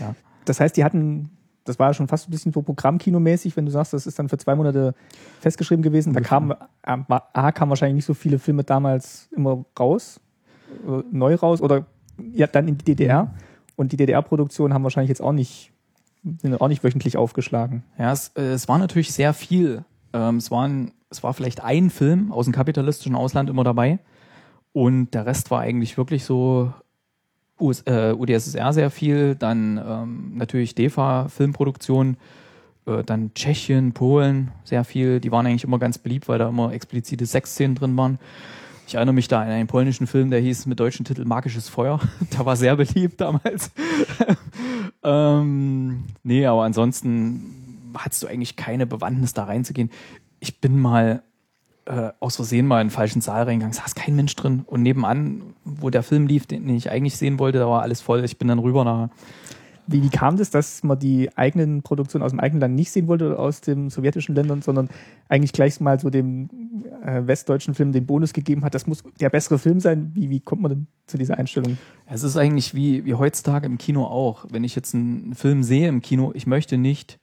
[0.00, 0.14] Ja.
[0.44, 1.30] Das heißt, die hatten,
[1.64, 4.28] das war ja schon fast ein bisschen so Programmkinomäßig, wenn du sagst, das ist dann
[4.28, 4.94] für zwei Monate
[5.40, 6.12] festgeschrieben gewesen.
[6.12, 10.20] Da kam, A, kam wahrscheinlich nicht so viele Filme damals immer raus,
[10.86, 11.86] äh, neu raus oder
[12.32, 13.24] ja, dann in die DDR.
[13.24, 13.30] Mhm.
[13.76, 15.72] Und die DDR-Produktionen haben wahrscheinlich jetzt auch nicht,
[16.58, 17.82] auch nicht wöchentlich aufgeschlagen.
[17.98, 19.84] Ja, es, äh, es war natürlich sehr viel.
[20.12, 23.98] Ähm, es, waren, es war vielleicht ein Film aus dem kapitalistischen Ausland immer dabei.
[24.72, 26.72] Und der Rest war eigentlich wirklich so
[27.60, 32.16] US, äh, UdSSR sehr viel, dann ähm, natürlich DEFA-Filmproduktion,
[32.86, 35.20] äh, dann Tschechien, Polen sehr viel.
[35.20, 38.18] Die waren eigentlich immer ganz beliebt, weil da immer explizite Sexszenen drin waren.
[38.86, 42.00] Ich erinnere mich da an einen polnischen Film, der hieß mit deutschen Titel Magisches Feuer.
[42.32, 43.70] der war sehr beliebt damals.
[45.04, 49.90] ähm, nee, aber ansonsten hattest du eigentlich keine Bewandtnis da reinzugehen.
[50.40, 51.22] Ich bin mal
[51.86, 54.62] äh, aus Versehen mal in den falschen Saal reingegangen, saß kein Mensch drin.
[54.66, 58.24] Und nebenan, wo der Film lief, den, ich eigentlich sehen wollte, da war alles voll.
[58.24, 59.08] Ich bin dann rüber nach.
[59.86, 63.08] Wie, wie kam das, dass man die eigenen Produktionen aus dem eigenen Land nicht sehen
[63.08, 64.88] wollte, aus den sowjetischen Ländern, sondern
[65.28, 66.48] eigentlich gleich mal so dem
[67.04, 70.12] äh, westdeutschen Film den Bonus gegeben hat, das muss der bessere Film sein?
[70.14, 71.76] Wie, wie kommt man denn zu dieser Einstellung?
[72.06, 74.46] Es ist eigentlich wie, wie heutzutage im Kino auch.
[74.50, 77.18] Wenn ich jetzt einen Film sehe im Kino, ich möchte nicht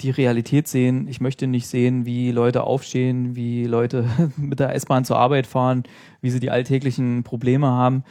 [0.00, 1.08] die Realität sehen.
[1.08, 5.84] Ich möchte nicht sehen, wie Leute aufstehen, wie Leute mit der S-Bahn zur Arbeit fahren,
[6.20, 8.04] wie sie die alltäglichen Probleme haben.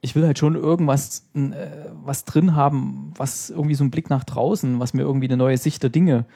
[0.00, 1.50] Ich will halt schon irgendwas äh,
[2.04, 5.56] was drin haben, was irgendwie so einen Blick nach draußen, was mir irgendwie eine neue
[5.56, 6.26] Sicht der Dinge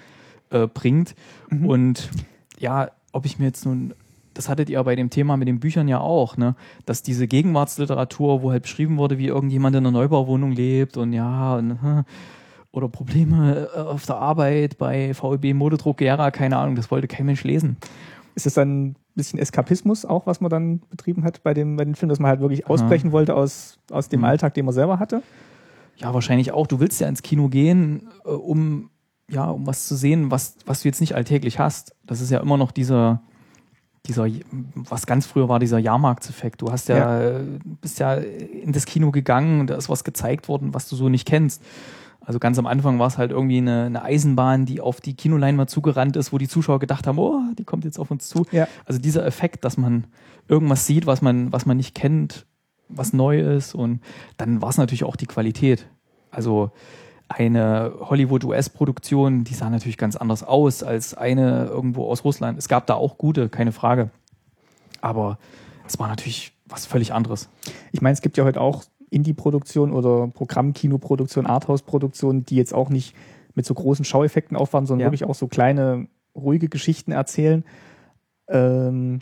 [0.50, 1.14] äh, bringt.
[1.50, 1.66] Mhm.
[1.66, 2.11] Und
[2.58, 3.94] ja, ob ich mir jetzt nun
[4.38, 6.54] das hattet ihr bei dem Thema mit den Büchern ja auch, ne?
[6.87, 11.56] dass diese Gegenwartsliteratur, wo halt beschrieben wurde, wie irgendjemand in einer Neubauwohnung lebt und ja,
[11.56, 11.76] und,
[12.72, 17.26] oder Probleme äh, auf der Arbeit bei VEB Modedruck Gera, keine Ahnung, das wollte kein
[17.26, 17.76] Mensch lesen.
[18.35, 21.94] Ist es dann bisschen Eskapismus auch, was man dann betrieben hat bei dem, bei dem
[21.94, 23.12] Film, dass man halt wirklich ausbrechen ja.
[23.12, 24.26] wollte aus, aus dem mhm.
[24.26, 25.22] Alltag, den man selber hatte.
[25.96, 26.66] Ja, wahrscheinlich auch.
[26.66, 28.90] Du willst ja ins Kino gehen, äh, um
[29.31, 31.94] ja, um was zu sehen, was, was du jetzt nicht alltäglich hast.
[32.07, 33.20] Das ist ja immer noch dieser,
[34.07, 34.26] dieser,
[34.74, 36.62] was ganz früher war, dieser Jahrmarktseffekt.
[36.62, 37.40] Du hast ja, ja,
[37.83, 41.11] bist ja in das Kino gegangen und da ist was gezeigt worden, was du so
[41.11, 41.62] nicht kennst.
[42.28, 45.70] Also ganz am Anfang war es halt irgendwie eine, eine Eisenbahn, die auf die Kinoleinwand
[45.70, 48.44] zugerannt ist, wo die Zuschauer gedacht haben, oh, die kommt jetzt auf uns zu.
[48.52, 48.68] Ja.
[48.84, 50.06] Also dieser Effekt, dass man
[50.46, 52.44] irgendwas sieht, was man, was man nicht kennt,
[52.90, 54.02] was neu ist und
[54.36, 55.88] dann war es natürlich auch die Qualität.
[56.30, 56.70] Also
[57.30, 62.58] eine Hollywood-US-Produktion, die sah natürlich ganz anders aus als eine irgendwo aus Russland.
[62.58, 64.10] Es gab da auch gute, keine Frage.
[65.00, 65.38] Aber
[65.86, 67.48] es war natürlich was völlig anderes.
[67.90, 73.14] Ich meine, es gibt ja heute auch Indie-Produktionen oder Programm-Kinoproduktionen, Arthouse-Produktionen, die jetzt auch nicht
[73.54, 75.06] mit so großen Schaueffekten auffahren, sondern ja.
[75.06, 77.64] wirklich auch so kleine, ruhige Geschichten erzählen.
[78.48, 79.20] Ähm,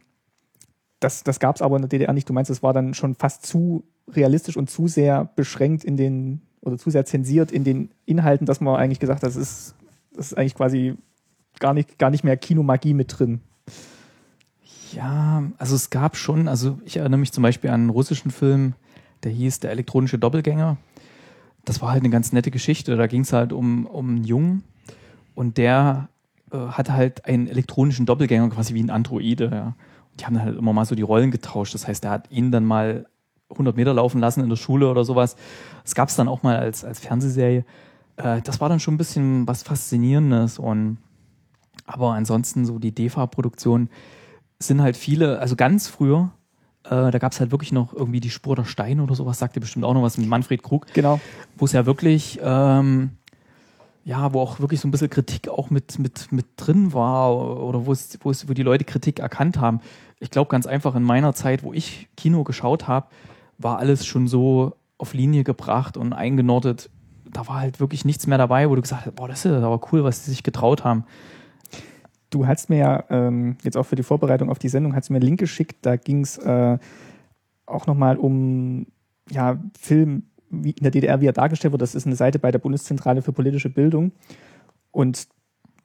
[1.01, 2.29] das das gab es aber in der DDR nicht.
[2.29, 6.43] Du meinst, es war dann schon fast zu realistisch und zu sehr beschränkt in den
[6.61, 9.75] oder zu sehr zensiert in den Inhalten, dass man eigentlich gesagt hat, das ist,
[10.15, 10.97] das ist eigentlich quasi
[11.61, 13.41] gar nicht, gar nicht mehr Kinomagie mit drin.
[14.93, 18.75] Ja, also es gab schon, also ich erinnere mich zum Beispiel an einen russischen Film,
[19.27, 20.77] der hieß Der elektronische Doppelgänger.
[21.65, 22.97] Das war halt eine ganz nette Geschichte.
[22.97, 24.63] Da ging es halt um, um einen Jungen
[25.35, 26.09] und der
[26.53, 29.51] äh, hatte halt einen elektronischen Doppelgänger, quasi wie ein Androide.
[29.53, 29.67] Ja.
[29.67, 31.75] Und die haben dann halt immer mal so die Rollen getauscht.
[31.75, 33.07] Das heißt, er hat ihn dann mal
[33.51, 35.35] 100 Meter laufen lassen in der Schule oder sowas.
[35.83, 37.65] Das gab es dann auch mal als, als Fernsehserie.
[38.17, 40.61] Äh, das war dann schon ein bisschen was Faszinierendes.
[40.61, 40.99] Und
[41.85, 43.91] aber ansonsten so die DEFA-Produktion
[44.61, 46.31] sind halt viele, also ganz früher,
[46.91, 49.57] äh, da gab es halt wirklich noch irgendwie die Spur der Steine oder sowas, sagt
[49.57, 50.87] ihr bestimmt auch noch was mit Manfred Krug.
[50.95, 51.21] Genau.
[51.57, 53.11] Wo es ja wirklich, ähm,
[54.05, 57.87] ja, wo auch wirklich so ein bisschen Kritik auch mit, mit, mit drin war oder
[57.87, 59.81] wo es, wo es, wo die Leute Kritik erkannt haben.
[60.21, 63.07] Ich glaube ganz einfach in meiner Zeit, wo ich Kino geschaut habe,
[63.59, 66.89] war alles schon so auf Linie gebracht und eingenordet.
[67.33, 69.81] Da war halt wirklich nichts mehr dabei, wo du gesagt hast, boah, das ist aber
[69.93, 71.05] cool, was sie sich getraut haben.
[72.31, 75.17] Du hast mir ja ähm, jetzt auch für die Vorbereitung auf die Sendung hast mir
[75.17, 76.79] einen Link geschickt, da ging es äh,
[77.67, 78.87] auch nochmal um
[79.31, 81.83] ja, Film wie in der DDR, wie er dargestellt wird.
[81.83, 84.13] Das ist eine Seite bei der Bundeszentrale für politische Bildung.
[84.93, 85.29] Und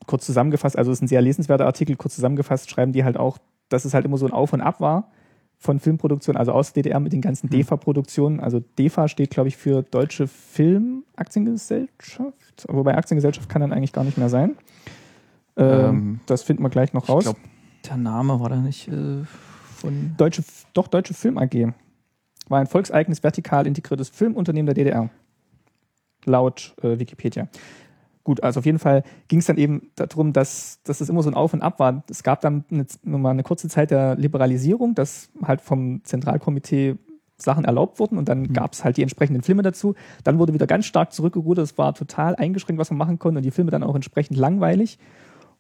[0.06, 3.38] kurz zusammengefasst, also es ist ein sehr lesenswerter Artikel, kurz zusammengefasst schreiben die halt auch,
[3.70, 5.12] dass es halt immer so ein Auf und Ab war
[5.58, 7.58] von Filmproduktionen, also aus DDR mit den ganzen hm.
[7.58, 8.40] DEFA-Produktionen.
[8.40, 14.18] Also DEFA steht, glaube ich, für Deutsche Filmaktiengesellschaft, wobei Aktiengesellschaft kann dann eigentlich gar nicht
[14.18, 14.56] mehr sein.
[15.58, 17.26] Ähm, ähm, das finden wir gleich noch raus.
[17.26, 17.40] Ich glaube,
[17.88, 19.24] der Name war da nicht äh,
[19.76, 20.16] von.
[20.18, 21.74] Deutsche, doch, Deutsche Film AG.
[22.48, 25.10] War ein volkseigenes vertikal integriertes Filmunternehmen der DDR.
[26.26, 27.48] Laut äh, Wikipedia.
[28.24, 31.30] Gut, also auf jeden Fall ging es dann eben darum, dass, dass es immer so
[31.30, 32.04] ein Auf und Ab war.
[32.10, 36.98] Es gab dann eine, mal eine kurze Zeit der Liberalisierung, dass halt vom Zentralkomitee
[37.38, 38.54] Sachen erlaubt wurden und dann mhm.
[38.54, 39.96] gab es halt die entsprechenden Filme dazu.
[40.24, 41.66] Dann wurde wieder ganz stark zurückgerudert.
[41.66, 45.00] Es war total eingeschränkt, was man machen konnte und die Filme dann auch entsprechend langweilig.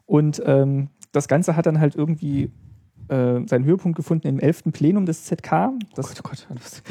[0.05, 2.51] Und ähm, das Ganze hat dann halt irgendwie
[3.07, 4.63] äh, seinen Höhepunkt gefunden im 11.
[4.71, 5.71] Plenum des ZK.
[5.95, 6.83] Das, oh Gott, oh Gott.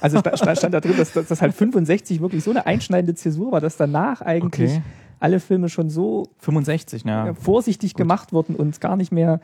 [0.00, 3.52] Also stand, stand da drin, dass, dass, dass halt 65 wirklich so eine einschneidende Zäsur
[3.52, 4.82] war, dass danach eigentlich okay
[5.20, 7.34] alle Filme schon so 65, ja.
[7.34, 7.98] vorsichtig Gut.
[7.98, 9.40] gemacht wurden und gar nicht mehr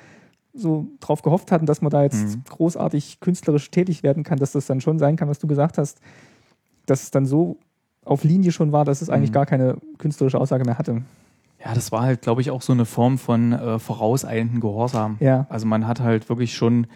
[0.53, 2.45] so drauf gehofft hatten, dass man da jetzt mhm.
[2.49, 6.01] großartig künstlerisch tätig werden kann, dass das dann schon sein kann, was du gesagt hast,
[6.87, 7.59] dass es dann so
[8.05, 9.35] auf Linie schon war, dass es eigentlich mhm.
[9.35, 11.03] gar keine künstlerische Aussage mehr hatte.
[11.65, 15.17] Ja, das war halt, glaube ich, auch so eine Form von äh, vorauseilenden Gehorsam.
[15.21, 15.47] Ja.
[15.49, 16.87] Also man hat halt wirklich schon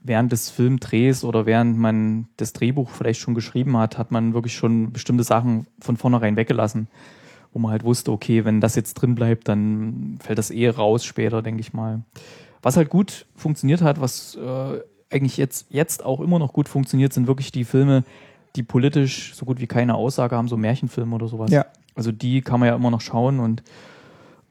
[0.00, 4.54] während des Filmdrehs oder während man das Drehbuch vielleicht schon geschrieben hat, hat man wirklich
[4.54, 6.88] schon bestimmte Sachen von vornherein weggelassen
[7.52, 11.04] wo man halt wusste, okay, wenn das jetzt drin bleibt, dann fällt das eh raus
[11.04, 12.02] später, denke ich mal.
[12.62, 14.80] Was halt gut funktioniert hat, was äh,
[15.10, 18.04] eigentlich jetzt, jetzt auch immer noch gut funktioniert, sind wirklich die Filme,
[18.56, 21.50] die politisch so gut wie keine Aussage haben, so Märchenfilme oder sowas.
[21.50, 21.66] Ja.
[21.94, 23.62] Also die kann man ja immer noch schauen und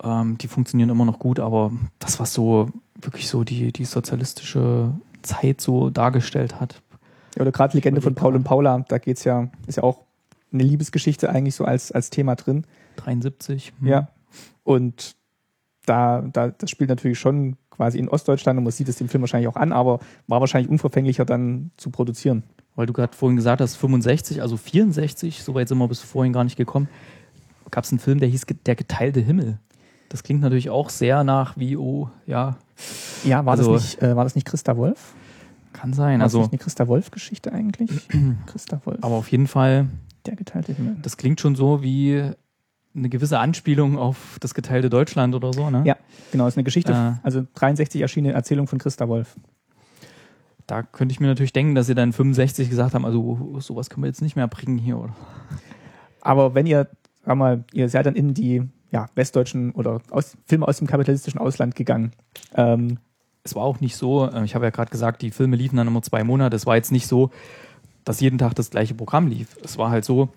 [0.03, 4.93] ähm, die funktionieren immer noch gut, aber das, was so wirklich so die, die sozialistische
[5.21, 6.81] Zeit so dargestellt hat.
[7.35, 10.05] Ja, oder gerade Legende von Paul und Paula, da geht's ja, ist ja auch
[10.51, 12.65] eine Liebesgeschichte eigentlich so als, als Thema drin.
[12.97, 13.73] 73.
[13.79, 13.87] Hm.
[13.87, 14.09] Ja.
[14.63, 15.15] Und
[15.85, 19.21] da, da, das spielt natürlich schon quasi in Ostdeutschland und man sieht es dem Film
[19.21, 22.43] wahrscheinlich auch an, aber war wahrscheinlich unverfänglicher dann zu produzieren.
[22.75, 26.33] Weil du gerade vorhin gesagt hast, 65, also 64, so weit sind wir bis vorhin
[26.33, 26.89] gar nicht gekommen,
[27.71, 29.59] gab es einen Film, der hieß Der geteilte Himmel.
[30.11, 32.57] Das klingt natürlich auch sehr nach wie, oh, ja.
[33.23, 35.13] Ja, war, also, das, nicht, äh, war das nicht Christa Wolf?
[35.71, 36.19] Kann sein.
[36.19, 38.09] War also, das nicht eine Christa Wolf-Geschichte eigentlich?
[38.45, 38.97] Christa Wolf.
[39.01, 39.87] Aber auf jeden Fall.
[40.25, 40.97] Der geteilte Himmel.
[41.01, 42.29] Das klingt schon so wie
[42.93, 45.83] eine gewisse Anspielung auf das geteilte Deutschland oder so, ne?
[45.85, 45.95] Ja,
[46.33, 49.37] genau, ist eine Geschichte, äh, also 63 erschienene Erzählung von Christa Wolf.
[50.67, 54.03] da könnte ich mir natürlich denken, dass sie dann 65 gesagt haben, also sowas können
[54.03, 54.97] wir jetzt nicht mehr bringen hier.
[54.97, 55.15] Oder?
[56.19, 56.89] Aber wenn ihr,
[57.25, 61.39] sag mal, ihr seid dann in die ja, westdeutschen oder aus, Filme aus dem kapitalistischen
[61.39, 62.11] Ausland gegangen.
[62.55, 62.97] Ähm,
[63.43, 65.87] es war auch nicht so, äh, ich habe ja gerade gesagt, die Filme liefen dann
[65.87, 66.55] immer zwei Monate.
[66.55, 67.31] Es war jetzt nicht so,
[68.03, 69.57] dass jeden Tag das gleiche Programm lief.
[69.63, 70.29] Es war halt so,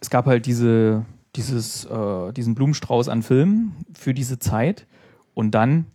[0.00, 4.86] es gab halt diese, dieses, äh, diesen Blumenstrauß an Filmen für diese Zeit
[5.34, 5.86] und dann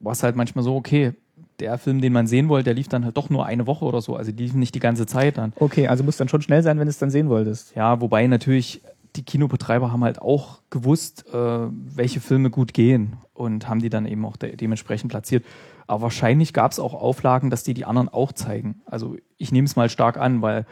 [0.00, 1.12] war es halt manchmal so, okay,
[1.58, 4.02] der Film, den man sehen wollte, der lief dann halt doch nur eine Woche oder
[4.02, 4.14] so.
[4.14, 5.54] Also die liefen nicht die ganze Zeit dann.
[5.58, 7.74] Okay, also muss dann schon schnell sein, wenn du es dann sehen wolltest.
[7.74, 8.82] Ja, wobei natürlich
[9.16, 14.06] die Kinobetreiber haben halt auch gewusst, äh, welche Filme gut gehen und haben die dann
[14.06, 15.44] eben auch de dementsprechend platziert.
[15.86, 18.82] Aber wahrscheinlich gab es auch Auflagen, dass die die anderen auch zeigen.
[18.86, 20.66] Also ich nehme es mal stark an, weil,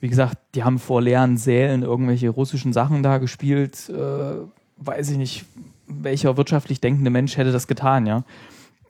[0.00, 3.88] wie gesagt, die haben vor leeren Sälen irgendwelche russischen Sachen da gespielt.
[3.88, 4.36] Äh,
[4.78, 5.44] weiß ich nicht,
[5.86, 8.24] welcher wirtschaftlich denkende Mensch hätte das getan, ja.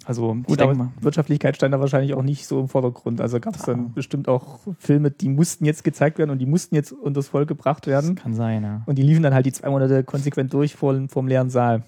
[0.09, 0.91] Also Gut, aber.
[1.03, 3.21] Wirtschaftlichkeit stand da wahrscheinlich auch nicht so im Vordergrund.
[3.21, 3.91] Also gab es dann ah.
[3.95, 7.87] bestimmt auch Filme, die mussten jetzt gezeigt werden und die mussten jetzt unters Volk gebracht
[7.87, 8.15] werden.
[8.15, 8.83] Das kann sein, ja.
[8.87, 11.83] Und die liefen dann halt die zwei Monate konsequent durch vor, dem leeren Saal.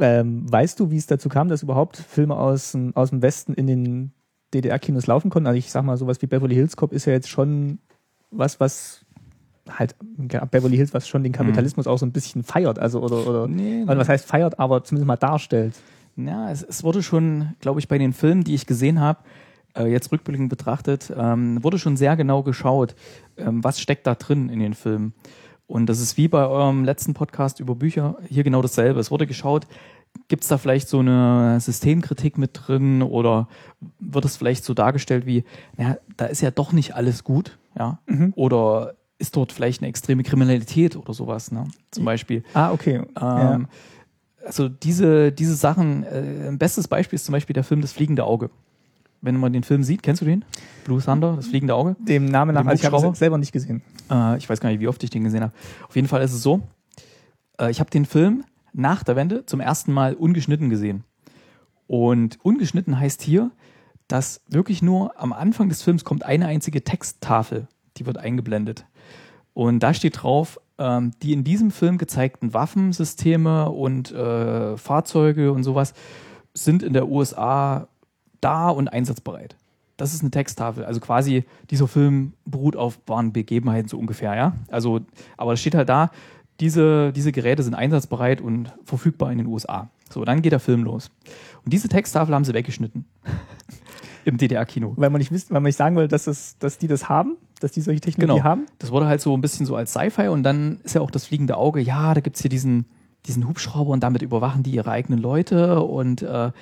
[0.00, 3.66] Ähm, weißt du, wie es dazu kam, dass überhaupt Filme aus, aus dem Westen in
[3.66, 4.12] den
[4.54, 5.46] DDR-Kinos laufen konnten?
[5.46, 7.80] Also ich sag mal, sowas wie Beverly Hills Cop ist ja jetzt schon
[8.30, 9.04] was, was
[9.68, 11.92] halt Beverly Hills, was schon den Kapitalismus mhm.
[11.92, 15.06] auch so ein bisschen feiert, also oder, oder nee, also was heißt feiert, aber zumindest
[15.06, 15.74] mal darstellt.
[16.18, 19.20] Ja, es, es wurde schon, glaube ich, bei den Filmen, die ich gesehen habe,
[19.76, 22.96] äh, jetzt rückblickend betrachtet, ähm, wurde schon sehr genau geschaut,
[23.36, 25.14] ähm, was steckt da drin in den Filmen.
[25.68, 28.98] Und das ist wie bei eurem letzten Podcast über Bücher hier genau dasselbe.
[28.98, 29.66] Es wurde geschaut,
[30.26, 33.48] gibt es da vielleicht so eine Systemkritik mit drin oder
[34.00, 35.44] wird es vielleicht so dargestellt wie,
[35.76, 38.32] naja, da ist ja doch nicht alles gut, ja, mhm.
[38.34, 41.64] oder ist dort vielleicht eine extreme Kriminalität oder sowas, ne?
[41.90, 42.44] Zum Beispiel.
[42.54, 42.96] Ah, okay.
[42.96, 43.60] Ähm, ja
[44.44, 48.24] also diese, diese Sachen, äh, ein bestes Beispiel ist zum Beispiel der Film Das fliegende
[48.24, 48.50] Auge.
[49.20, 50.44] Wenn man den Film sieht, kennst du den?
[50.84, 51.96] Blue Thunder, das fliegende Auge?
[51.98, 53.82] Dem Namen nach, also ich habe selber nicht gesehen.
[54.10, 55.52] Äh, ich weiß gar nicht, wie oft ich den gesehen habe.
[55.88, 56.62] Auf jeden Fall ist es so,
[57.60, 61.04] äh, ich habe den Film nach der Wende zum ersten Mal ungeschnitten gesehen.
[61.88, 63.50] Und ungeschnitten heißt hier,
[64.06, 68.86] dass wirklich nur am Anfang des Films kommt eine einzige Texttafel, die wird eingeblendet.
[69.52, 75.64] Und da steht drauf, ähm, die in diesem Film gezeigten Waffensysteme und äh, Fahrzeuge und
[75.64, 75.92] sowas
[76.54, 77.88] sind in der USA
[78.40, 79.56] da und einsatzbereit.
[79.96, 80.84] Das ist eine Texttafel.
[80.84, 84.52] Also quasi dieser Film beruht auf wahren Begebenheiten so ungefähr, ja.
[84.70, 85.00] Also,
[85.36, 86.10] aber es steht halt da,
[86.60, 89.90] diese, diese Geräte sind einsatzbereit und verfügbar in den USA.
[90.10, 91.10] So, dann geht der Film los.
[91.64, 93.04] Und diese Texttafel haben sie weggeschnitten.
[94.28, 94.92] Im DDR-Kino.
[94.96, 97.36] Weil man nicht wisst, weil man nicht sagen will, dass, es, dass die das haben,
[97.60, 98.48] dass die solche Technologie genau.
[98.48, 98.66] haben.
[98.78, 101.26] Das wurde halt so ein bisschen so als Sci-Fi und dann ist ja auch das
[101.26, 102.84] fliegende Auge, ja, da gibt es hier diesen,
[103.26, 106.52] diesen Hubschrauber und damit überwachen die ihre eigenen Leute und äh,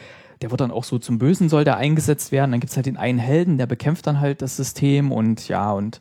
[0.43, 2.51] der wird dann auch so zum Bösen soll der eingesetzt werden.
[2.51, 5.73] Dann gibt es halt den einen Helden, der bekämpft dann halt das System und ja,
[5.73, 6.01] und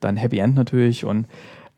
[0.00, 1.26] dann Happy End natürlich und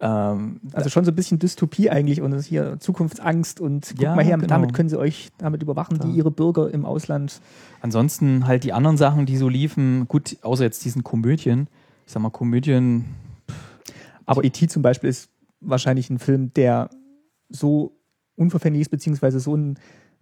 [0.02, 4.16] ähm, also schon so ein bisschen Dystopie eigentlich und es hier Zukunftsangst und guck ja,
[4.16, 4.48] mal her, genau.
[4.48, 7.40] damit können sie euch damit überwachen, die ihre Bürger im Ausland.
[7.80, 11.68] Ansonsten halt die anderen Sachen, die so liefen, gut, außer jetzt diesen Komödien.
[12.04, 13.04] Ich sag mal, Komödien.
[14.26, 14.66] Aber E.T.
[14.66, 16.90] zum Beispiel ist wahrscheinlich ein Film, der
[17.48, 17.96] so
[18.34, 19.78] unverfänglich ist, beziehungsweise so ein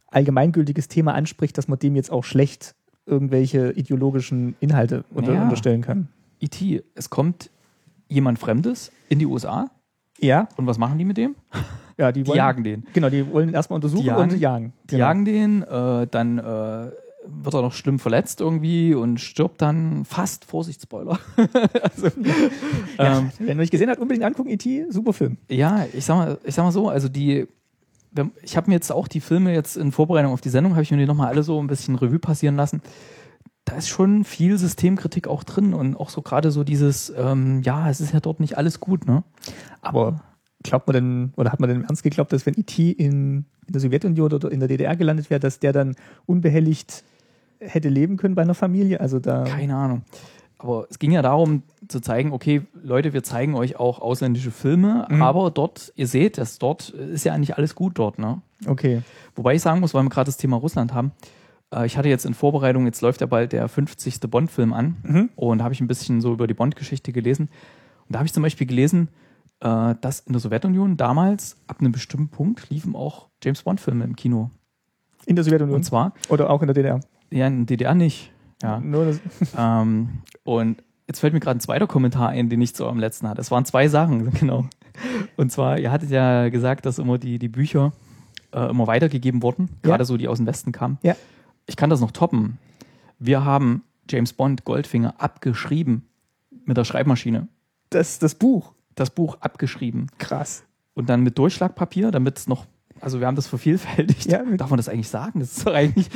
[0.08, 2.74] allgemeingültiges Thema anspricht, dass man dem jetzt auch schlecht
[3.06, 6.08] irgendwelche ideologischen Inhalte unter naja, unterstellen kann.
[6.38, 7.50] E.T., es kommt
[8.10, 9.70] jemand Fremdes in die USA.
[10.18, 10.48] Ja.
[10.56, 11.34] Und was machen die mit dem?
[11.96, 12.86] Ja, die, wollen, die jagen den.
[12.92, 14.72] Genau, die wollen ihn erstmal untersuchen jagen, und jagen.
[14.84, 15.06] Die genau.
[15.06, 20.44] jagen den, äh, dann äh, wird er noch schlimm verletzt irgendwie und stirbt dann fast,
[20.44, 21.18] Vorsicht, Spoiler.
[21.82, 22.06] also,
[22.98, 25.36] ja, ähm, wenn man nicht gesehen hat, unbedingt angucken, E.T., super Film.
[25.50, 27.46] Ja, ich sag mal, ich sag mal so, also die,
[28.42, 30.90] ich habe mir jetzt auch die Filme jetzt in Vorbereitung auf die Sendung, habe ich
[30.90, 32.80] mir die nochmal alle so ein bisschen Revue passieren lassen
[33.64, 37.88] da ist schon viel Systemkritik auch drin und auch so gerade so dieses, ähm, ja,
[37.88, 39.22] es ist ja dort nicht alles gut, ne?
[39.80, 40.20] Aber
[40.62, 43.72] glaubt man denn, oder hat man denn ernst geglaubt, dass wenn IT e in, in
[43.72, 45.94] der Sowjetunion oder in der DDR gelandet wäre, dass der dann
[46.26, 47.04] unbehelligt
[47.60, 49.00] hätte leben können bei einer Familie?
[49.00, 49.44] Also da.
[49.44, 50.02] Keine Ahnung.
[50.58, 55.06] Aber es ging ja darum zu zeigen, okay, Leute, wir zeigen euch auch ausländische Filme,
[55.08, 55.22] mhm.
[55.22, 58.42] aber dort, ihr seht, dass dort ist ja eigentlich alles gut dort, ne?
[58.66, 59.00] Okay.
[59.34, 61.12] Wobei ich sagen muss, weil wir gerade das Thema Russland haben,
[61.74, 64.20] äh, ich hatte jetzt in Vorbereitung, jetzt läuft ja bald der 50.
[64.28, 65.30] Bond-Film an mhm.
[65.36, 67.48] und habe ich ein bisschen so über die Bond-Geschichte gelesen.
[68.06, 69.08] Und da habe ich zum Beispiel gelesen,
[69.60, 74.16] äh, dass in der Sowjetunion damals ab einem bestimmten Punkt liefen auch James Bond-Filme im
[74.16, 74.50] Kino.
[75.26, 75.76] In der Sowjetunion?
[75.76, 76.12] Und zwar.
[76.28, 77.00] Oder auch in der DDR?
[77.30, 78.32] Ja, in der DDR nicht.
[78.62, 78.80] Ja.
[78.80, 79.20] Nur das.
[79.56, 83.28] Ähm, und jetzt fällt mir gerade ein zweiter Kommentar ein, den ich zu eurem letzten
[83.28, 83.40] hatte.
[83.40, 84.64] Es waren zwei Sachen, genau.
[85.36, 87.92] Und zwar, ihr hattet ja gesagt, dass immer die, die Bücher
[88.52, 90.04] äh, immer weitergegeben wurden, gerade ja.
[90.04, 90.98] so die aus dem Westen kamen.
[91.02, 91.14] Ja
[91.70, 92.58] ich kann das noch toppen.
[93.20, 96.04] Wir haben James Bond Goldfinger abgeschrieben
[96.64, 97.46] mit der Schreibmaschine.
[97.90, 98.74] Das, das Buch.
[98.96, 100.08] Das Buch abgeschrieben.
[100.18, 100.64] Krass.
[100.94, 102.66] Und dann mit Durchschlagpapier, damit es noch,
[103.00, 104.26] also wir haben das vervielfältigt.
[104.26, 105.38] Ja, Darf man das eigentlich sagen?
[105.38, 106.10] Das ist doch eigentlich,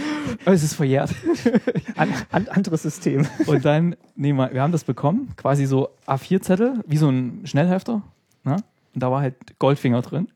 [0.44, 1.14] es ist verjährt.
[1.96, 3.24] An, an, anderes System.
[3.46, 8.02] Und dann, nee, mal, wir haben das bekommen, quasi so A4-Zettel, wie so ein Schnellhefter.
[8.42, 8.56] Ne?
[8.92, 10.26] Und da war halt Goldfinger drin.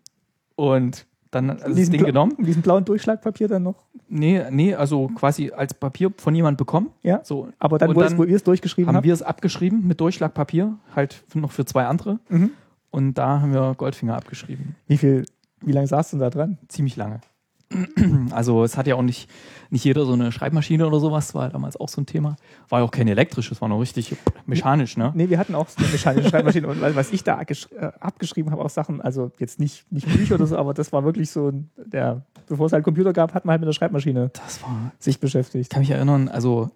[0.55, 2.35] Und dann also das Ding genommen.
[2.39, 3.85] Diesen blauen Durchschlagpapier dann noch?
[4.09, 6.91] Nee, nee, also quasi als Papier von jemand bekommen.
[7.03, 7.21] Ja.
[7.25, 7.49] So.
[7.59, 9.07] Aber dann, wo, dann es, wo ihr es durchgeschrieben haben habt?
[9.07, 12.19] wir es abgeschrieben mit Durchschlagpapier, halt noch für zwei andere.
[12.29, 12.51] Mhm.
[12.91, 14.77] Und da haben wir Goldfinger abgeschrieben.
[14.87, 15.25] Wie viel,
[15.61, 16.59] wie lange saßt du da dran?
[16.69, 17.21] Ziemlich lange.
[18.31, 19.29] Also es hat ja auch nicht,
[19.71, 22.37] nicht jeder so eine Schreibmaschine oder sowas, war damals auch so ein Thema.
[22.69, 25.13] War ja auch kein elektrisches, war noch richtig mechanisch, ne?
[25.15, 27.55] Nee, wir hatten auch eine mechanische Schreibmaschine und was ich da äh,
[28.01, 31.31] abgeschrieben habe, auch Sachen, also jetzt nicht, nicht Bücher oder so, aber das war wirklich
[31.31, 34.93] so, der, bevor es halt Computer gab, hat man halt mit der Schreibmaschine das war,
[34.99, 35.63] sich beschäftigt.
[35.63, 36.71] Ich kann mich erinnern, also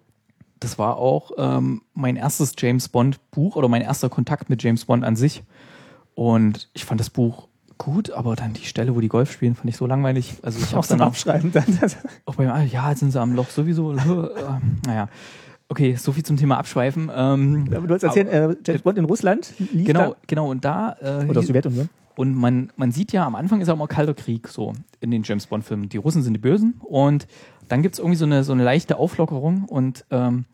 [0.59, 4.85] das war auch ähm, mein erstes James Bond Buch oder mein erster Kontakt mit James
[4.85, 5.43] Bond an sich.
[6.15, 7.47] Und ich fand das Buch
[7.77, 10.35] gut, aber dann die Stelle, wo die Golf spielen, fand ich so langweilig.
[10.41, 11.65] Also ich auch dann abschreiben dann.
[12.25, 13.93] Auch beim, ja, jetzt sind sie am Loch sowieso.
[14.85, 15.09] naja.
[15.69, 17.09] Okay, so viel zum Thema Abschweifen.
[17.13, 20.15] Ähm, du hast erzählt, äh, James Bond in Russland lief Genau, da?
[20.27, 20.49] genau.
[20.51, 20.95] Und da.
[21.01, 21.89] Äh, Oder Sowjetunion.
[22.15, 25.23] Und man, man sieht ja, am Anfang ist ja immer Kalter Krieg so in den
[25.23, 25.89] James Bond-Filmen.
[25.89, 27.27] Die Russen sind die Bösen und
[27.69, 30.45] dann gibt es irgendwie so eine, so eine leichte Auflockerung und ähm,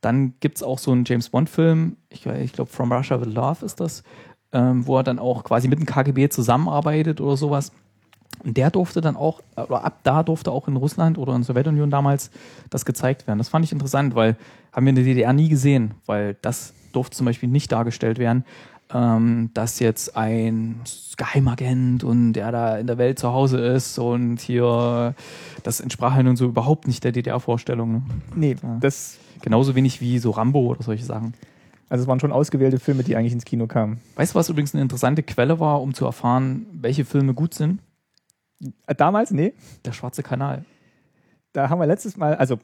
[0.00, 3.64] dann gibt es auch so einen James Bond-Film, ich, ich glaube From Russia with Love
[3.64, 4.04] ist das,
[4.54, 7.72] ähm, wo er dann auch quasi mit dem KGB zusammenarbeitet oder sowas.
[8.42, 11.46] Und der durfte dann auch, oder ab da durfte auch in Russland oder in der
[11.46, 12.30] Sowjetunion damals
[12.70, 13.38] das gezeigt werden.
[13.38, 14.36] Das fand ich interessant, weil
[14.72, 18.44] haben wir in der DDR nie gesehen, weil das durfte zum Beispiel nicht dargestellt werden,
[18.92, 20.80] ähm, dass jetzt ein
[21.16, 25.14] Geheimagent und der da in der Welt zu Hause ist und hier,
[25.62, 27.92] das entsprach halt nun so überhaupt nicht der DDR-Vorstellung.
[27.92, 28.02] Ne?
[28.34, 29.18] Nee, das.
[29.42, 31.34] Genauso wenig wie so Rambo oder solche Sachen.
[31.88, 34.00] Also es waren schon ausgewählte Filme, die eigentlich ins Kino kamen.
[34.16, 37.80] Weißt du, was übrigens eine interessante Quelle war, um zu erfahren, welche Filme gut sind?
[38.86, 39.30] Äh, damals?
[39.30, 39.52] Nee.
[39.84, 40.64] Der Schwarze Kanal.
[41.52, 42.58] Da haben wir letztes Mal, also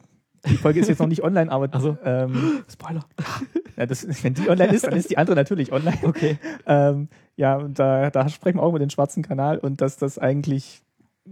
[0.45, 3.05] die Folge ist jetzt noch nicht online, aber also, ähm, Spoiler.
[3.77, 5.97] Ja, das, wenn die online ist, dann ist die andere natürlich online.
[6.03, 6.37] Okay.
[6.67, 7.07] Ähm,
[7.37, 10.83] ja, und da, da sprechen wir auch über den Schwarzen Kanal und dass das eigentlich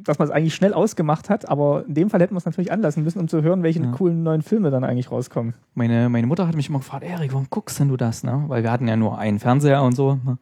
[0.03, 2.71] dass man es eigentlich schnell ausgemacht hat, aber in dem Fall hätten wir es natürlich
[2.71, 3.91] anlassen müssen, um zu hören, welche ja.
[3.91, 5.53] coolen neuen Filme dann eigentlich rauskommen.
[5.75, 8.23] Meine, meine Mutter hat mich immer gefragt, Erik, warum guckst denn du das?
[8.23, 8.45] Ne?
[8.47, 10.15] Weil wir hatten ja nur einen Fernseher und so.
[10.15, 10.37] Ne?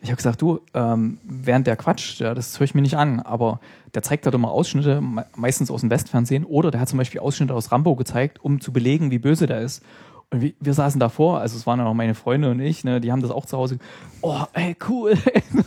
[0.00, 3.18] Ich habe gesagt, du, ähm, während der Quatsch, ja, das höre ich mir nicht an,
[3.20, 3.60] aber
[3.94, 5.02] der zeigt halt immer Ausschnitte,
[5.34, 8.72] meistens aus dem Westfernsehen, oder der hat zum Beispiel Ausschnitte aus Rambo gezeigt, um zu
[8.72, 9.82] belegen, wie böse der ist.
[10.30, 13.10] Und wir, wir saßen davor, also es waren auch meine Freunde und ich, ne, die
[13.10, 13.78] haben das auch zu Hause.
[14.20, 15.14] Oh, ey, cool.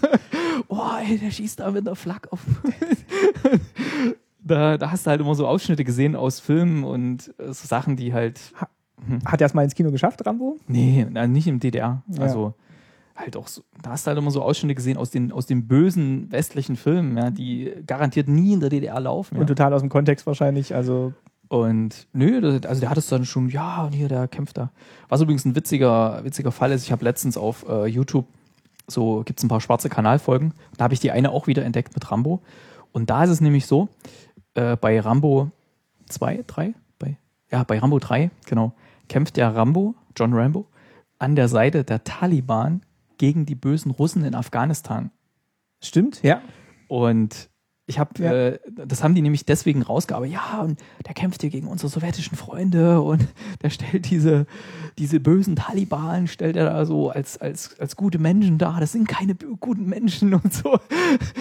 [0.68, 2.42] oh, ey, der schießt da mit einer Flak auf.
[4.44, 8.14] da, da hast du halt immer so Ausschnitte gesehen aus Filmen und so Sachen, die
[8.14, 8.40] halt.
[9.08, 9.20] Hm.
[9.26, 10.58] Hat er es mal ins Kino geschafft, Rambo?
[10.68, 12.04] Nee, nicht im DDR.
[12.08, 12.22] Ja.
[12.22, 12.54] Also
[13.16, 15.68] halt auch so, da hast du halt immer so Ausschnitte gesehen aus den, aus den
[15.68, 19.38] bösen westlichen Filmen, ja, die garantiert nie in der DDR laufen.
[19.38, 21.14] Und total aus dem Kontext wahrscheinlich, also
[21.52, 24.72] und nö, also der hat es dann schon, ja, und hier, der kämpft da.
[25.10, 28.26] Was übrigens ein witziger, witziger Fall ist, ich habe letztens auf äh, YouTube,
[28.88, 31.94] so gibt es ein paar schwarze Kanalfolgen, da habe ich die eine auch wieder entdeckt
[31.94, 32.42] mit Rambo.
[32.94, 33.90] Und da ist es nämlich so,
[34.54, 35.52] äh, bei Rambo
[36.08, 37.18] 2, 3, bei,
[37.52, 38.72] ja, bei Rambo 3, genau,
[39.10, 40.68] kämpft der Rambo, John Rambo,
[41.20, 42.82] an der Seite der Taliban
[43.18, 45.12] gegen die bösen Russen in Afghanistan.
[45.82, 46.42] Stimmt, ja.
[46.88, 47.50] Und
[47.88, 48.32] ich habe, ja.
[48.32, 50.36] äh, das haben die nämlich deswegen rausgearbeitet.
[50.36, 53.28] Ja, und der kämpft hier gegen unsere sowjetischen Freunde und
[53.62, 54.46] der stellt diese,
[54.98, 58.80] diese bösen Taliban, stellt er da so als, als, als gute Menschen dar.
[58.80, 60.80] Das sind keine guten Menschen und so.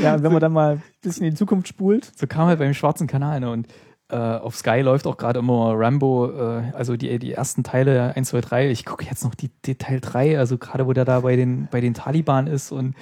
[0.03, 2.11] Ja, und wenn man dann mal ein bisschen in die Zukunft spult.
[2.19, 3.41] So kam er beim Schwarzen Kanal.
[3.41, 3.51] Ne?
[3.51, 3.69] Und
[4.09, 8.29] äh, auf Sky läuft auch gerade immer Rambo, äh, also die, die ersten Teile 1,
[8.31, 8.71] 2, 3.
[8.71, 11.69] Ich gucke jetzt noch die, die Teil 3, also gerade wo der da bei den,
[11.71, 12.95] bei den Taliban ist und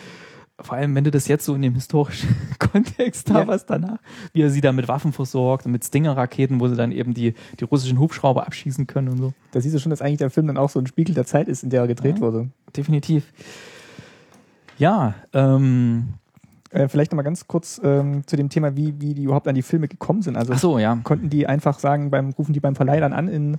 [0.60, 3.46] vor allem, wenn du das jetzt so in dem historischen Kontext da ja.
[3.46, 3.98] was danach,
[4.32, 7.34] wie er sie da mit Waffen versorgt und mit Stinger-Raketen, wo sie dann eben die,
[7.60, 9.32] die russischen Hubschrauber abschießen können und so.
[9.52, 11.48] Da siehst du schon, dass eigentlich der Film dann auch so ein Spiegel der Zeit
[11.48, 12.48] ist, in der er gedreht ja, wurde.
[12.76, 13.32] Definitiv.
[14.78, 16.14] Ja, ähm,
[16.70, 19.62] äh, vielleicht nochmal ganz kurz ähm, zu dem Thema, wie, wie die überhaupt an die
[19.62, 20.36] Filme gekommen sind.
[20.36, 20.98] Also Ach so, ja.
[21.04, 23.58] konnten die einfach sagen, beim rufen die beim Verleih dann an in,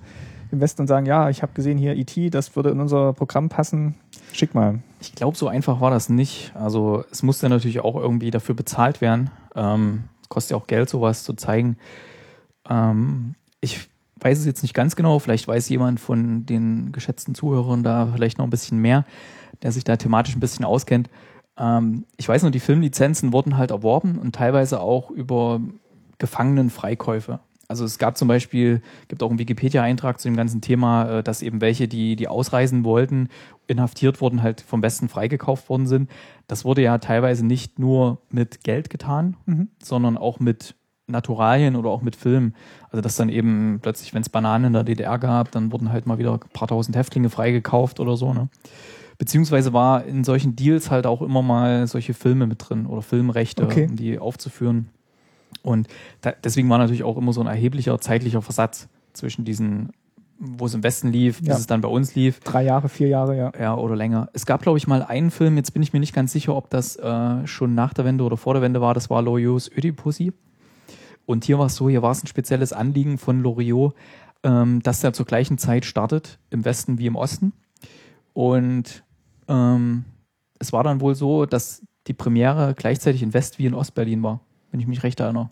[0.52, 3.48] im Westen und sagen, ja, ich habe gesehen hier E.T., das würde in unser Programm
[3.48, 3.94] passen,
[4.32, 4.80] schick mal.
[5.00, 6.52] Ich glaube, so einfach war das nicht.
[6.54, 9.30] Also es musste natürlich auch irgendwie dafür bezahlt werden.
[9.54, 11.78] Ähm, es kostet ja auch Geld, sowas zu zeigen.
[12.68, 13.88] Ähm, ich
[14.20, 15.18] weiß es jetzt nicht ganz genau.
[15.18, 19.06] Vielleicht weiß jemand von den geschätzten Zuhörern da vielleicht noch ein bisschen mehr,
[19.62, 21.08] der sich da thematisch ein bisschen auskennt.
[21.56, 25.60] Ähm, ich weiß nur, die Filmlizenzen wurden halt erworben und teilweise auch über
[26.18, 27.40] Gefangenenfreikäufe.
[27.70, 31.40] Also es gab zum Beispiel, gibt auch einen Wikipedia-Eintrag zu dem ganzen Thema, äh, dass
[31.40, 33.28] eben welche, die, die ausreisen wollten,
[33.68, 36.10] inhaftiert wurden, halt vom Westen freigekauft worden sind.
[36.48, 39.68] Das wurde ja teilweise nicht nur mit Geld getan, mhm.
[39.80, 40.74] sondern auch mit
[41.06, 42.56] Naturalien oder auch mit Filmen.
[42.90, 46.06] Also dass dann eben plötzlich, wenn es Bananen in der DDR gab, dann wurden halt
[46.06, 48.34] mal wieder ein paar tausend Häftlinge freigekauft oder so.
[48.34, 48.48] Ne?
[49.16, 53.62] Beziehungsweise war in solchen Deals halt auch immer mal solche Filme mit drin oder Filmrechte,
[53.62, 53.86] okay.
[53.88, 54.88] um die aufzuführen.
[55.62, 55.88] Und
[56.20, 59.90] da, deswegen war natürlich auch immer so ein erheblicher zeitlicher Versatz zwischen diesen,
[60.38, 61.56] wo es im Westen lief, bis ja.
[61.56, 62.40] es dann bei uns lief.
[62.40, 63.52] Drei Jahre, vier Jahre, ja.
[63.58, 64.28] Ja, oder länger.
[64.32, 66.70] Es gab, glaube ich, mal einen Film, jetzt bin ich mir nicht ganz sicher, ob
[66.70, 70.32] das äh, schon nach der Wende oder vor der Wende war, das war Loriot's Ödipussy.
[71.26, 73.94] Und hier war es so, hier war es ein spezielles Anliegen von Loriot,
[74.42, 77.52] ähm, dass der zur gleichen Zeit startet, im Westen wie im Osten.
[78.32, 79.04] Und
[79.48, 80.04] ähm,
[80.58, 84.40] es war dann wohl so, dass die Premiere gleichzeitig in West- wie in Ostberlin war
[84.70, 85.50] wenn ich mich recht erinnere.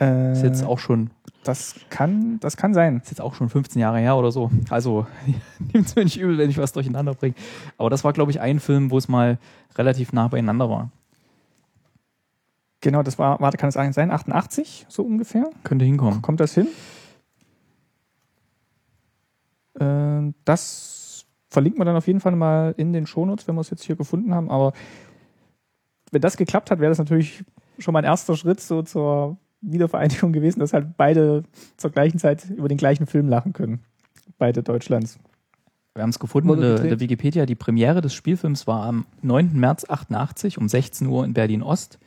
[0.00, 1.10] Äh, ist jetzt auch schon.
[1.44, 2.98] Das kann, das kann sein.
[2.98, 4.50] Ist jetzt auch schon 15 Jahre her oder so.
[4.70, 5.06] Also
[5.72, 7.34] nimmt es mir nicht übel, wenn ich was durcheinander bringe.
[7.78, 9.38] Aber das war, glaube ich, ein Film, wo es mal
[9.76, 10.90] relativ nah beieinander war.
[12.80, 14.10] Genau, das war, warte, kann es sein?
[14.10, 15.48] 88, so ungefähr?
[15.62, 16.20] Könnte hinkommen.
[16.20, 16.68] Kommt das hin?
[19.78, 23.70] Äh, das verlinkt man dann auf jeden Fall mal in den Shownotes, wenn wir es
[23.70, 24.50] jetzt hier gefunden haben.
[24.50, 24.72] Aber
[26.10, 27.44] wenn das geklappt hat, wäre das natürlich
[27.78, 31.44] schon mal ein erster Schritt so zur Wiedervereinigung gewesen, dass halt beide
[31.76, 33.80] zur gleichen Zeit über den gleichen Film lachen können.
[34.38, 35.18] Beide Deutschlands.
[35.94, 37.46] Wir haben es gefunden in der, der, Wikipedia.
[37.46, 39.52] Die Premiere des Spielfilms war am 9.
[39.54, 41.98] März 88 um 16 Uhr in Berlin-Ost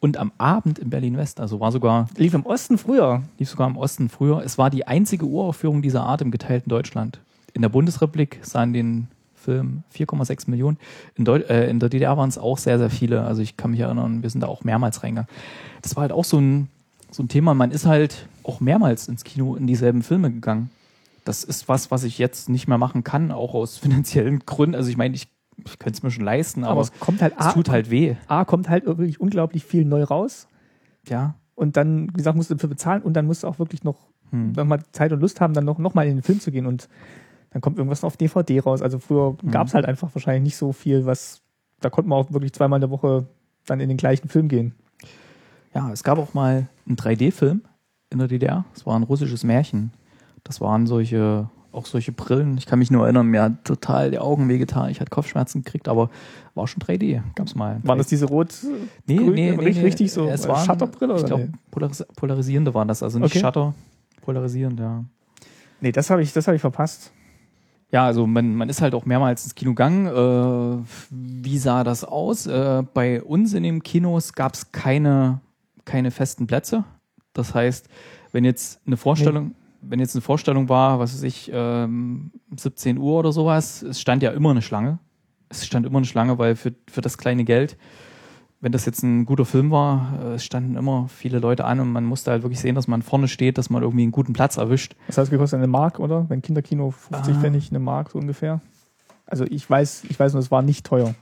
[0.00, 1.40] und am Abend in Berlin-West.
[1.40, 2.08] Also war sogar.
[2.16, 3.22] Lief im Osten früher.
[3.38, 4.42] Lief sogar im Osten früher.
[4.44, 7.20] Es war die einzige Uraufführung dieser Art im geteilten Deutschland.
[7.54, 9.06] In der Bundesrepublik sahen den
[9.46, 10.78] Film 4,6 Millionen.
[11.14, 13.22] In, Deu äh, in der DDR waren es auch sehr, sehr viele.
[13.22, 15.30] Also ich kann mich erinnern, wir sind da auch mehrmals reingegangen.
[15.82, 16.68] Das war halt auch so ein,
[17.12, 17.54] so ein Thema.
[17.54, 20.70] Man ist halt auch mehrmals ins Kino in dieselben Filme gegangen.
[21.24, 24.74] Das ist was, was ich jetzt nicht mehr machen kann, auch aus finanziellen Gründen.
[24.74, 25.28] Also ich meine, ich,
[25.64, 28.16] ich könnte es mir schon leisten, aber, aber es kommt halt es tut halt weh.
[28.26, 30.48] A kommt halt wirklich unglaublich viel neu raus.
[31.08, 31.36] Ja.
[31.54, 33.96] Und dann, wie gesagt, musst du dafür bezahlen und dann musst du auch wirklich noch,
[34.30, 34.56] hm.
[34.56, 36.66] wenn Zeit und Lust haben, dann noch, noch mal in den Film zu gehen.
[36.66, 36.88] Und
[37.56, 38.82] dann kommt irgendwas auf DVD raus.
[38.82, 39.50] Also früher mhm.
[39.50, 41.40] gab es halt einfach wahrscheinlich nicht so viel, was,
[41.80, 43.28] da konnte man auch wirklich zweimal in der Woche
[43.64, 44.74] dann in den gleichen Film gehen.
[45.74, 47.62] Ja, es gab auch mal einen 3D-Film
[48.10, 48.66] in der DDR.
[48.74, 49.90] Es war ein russisches Märchen.
[50.44, 52.58] Das waren solche, auch solche Brillen.
[52.58, 54.90] Ich kann mich nur erinnern, mir hat total die Augen wehgetan.
[54.90, 56.10] Ich hatte Kopfschmerzen gekriegt, aber
[56.54, 57.22] war schon 3D.
[57.36, 57.80] Gab es mal.
[57.84, 58.54] Waren das diese rot
[59.06, 61.16] nee, grün, nee, richtig, nee, richtig so es waren, Shutterbrille?
[61.16, 63.02] Ich glaube, polaris polarisierende waren das.
[63.02, 63.40] Also nicht okay.
[63.40, 63.72] Shutter,
[64.20, 65.04] polarisierend, ja.
[65.80, 67.12] Nee, das habe ich, hab ich verpasst.
[67.92, 70.06] Ja, also man, man ist halt auch mehrmals ins Kino gegangen.
[70.06, 72.46] Äh, wie sah das aus?
[72.46, 75.40] Äh, bei uns in den Kinos gab es keine,
[75.84, 76.84] keine festen Plätze.
[77.32, 77.88] Das heißt,
[78.32, 79.54] wenn jetzt eine Vorstellung, nee.
[79.82, 84.22] wenn jetzt eine Vorstellung war, was weiß ich, ähm, 17 Uhr oder sowas, es stand
[84.22, 84.98] ja immer eine Schlange.
[85.48, 87.76] Es stand immer eine Schlange, weil für, für das kleine Geld
[88.60, 91.92] wenn das jetzt ein guter Film war, äh, es standen immer viele Leute an und
[91.92, 94.56] man musste halt wirklich sehen, dass man vorne steht, dass man irgendwie einen guten Platz
[94.56, 94.96] erwischt.
[95.06, 96.28] Das heißt, gekostet eine Mark, oder?
[96.28, 97.40] Wenn Kinderkino 50 ah.
[97.40, 98.60] Pfennig, eine Mark so ungefähr.
[99.26, 101.14] Also ich weiß, ich weiß nur, es war nicht teuer.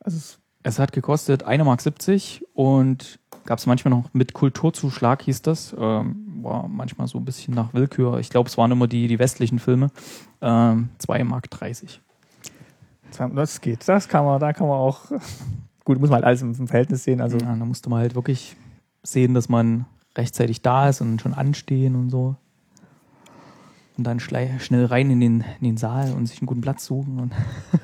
[0.00, 5.22] Also es, es hat gekostet eine Mark 70 und gab es manchmal noch mit Kulturzuschlag,
[5.22, 5.74] hieß das.
[5.78, 8.18] Ähm, war manchmal so ein bisschen nach Willkür.
[8.18, 9.90] Ich glaube, es waren immer die, die westlichen Filme.
[10.40, 12.00] Ähm, 2 Mark 30.
[13.34, 13.86] Das geht.
[13.86, 15.12] Das kann man, da kann man auch
[15.84, 17.20] gut, muss man halt alles im Verhältnis sehen.
[17.20, 18.56] Also ja, da musste man halt wirklich
[19.02, 22.36] sehen, dass man rechtzeitig da ist und schon anstehen und so.
[23.98, 27.32] Und dann schnell rein in den, in den Saal und sich einen guten Platz suchen.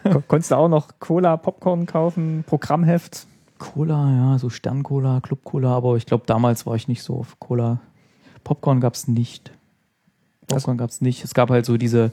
[0.28, 3.26] Konntest du auch noch Cola, Popcorn kaufen, Programmheft?
[3.58, 7.80] Cola, ja, so Stern-Cola, Club-Cola, aber ich glaube, damals war ich nicht so auf Cola.
[8.44, 9.52] Popcorn gab es nicht.
[10.46, 11.24] Popcorn gab es nicht.
[11.24, 12.12] Es gab halt so diese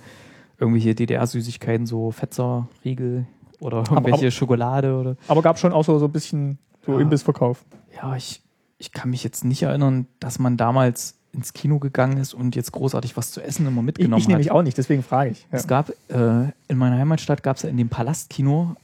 [0.59, 3.27] irgendwelche DDR-Süßigkeiten, so Fetzer, Riegel,
[3.65, 5.15] oder irgendwelche aber, Schokolade oder.
[5.27, 6.99] Aber gab schon auch so, so ein bisschen so ja.
[6.99, 7.65] Imbissverkauf.
[7.95, 8.41] Ja, ich,
[8.77, 12.71] ich kann mich jetzt nicht erinnern, dass man damals ins Kino gegangen ist und jetzt
[12.71, 14.29] großartig was zu essen immer mitgenommen ich, ich hat.
[14.39, 15.41] Ich nämlich auch nicht, deswegen frage ich.
[15.51, 15.57] Ja.
[15.57, 18.75] Es gab, äh, in meiner Heimatstadt gab es ja in dem Palastkino,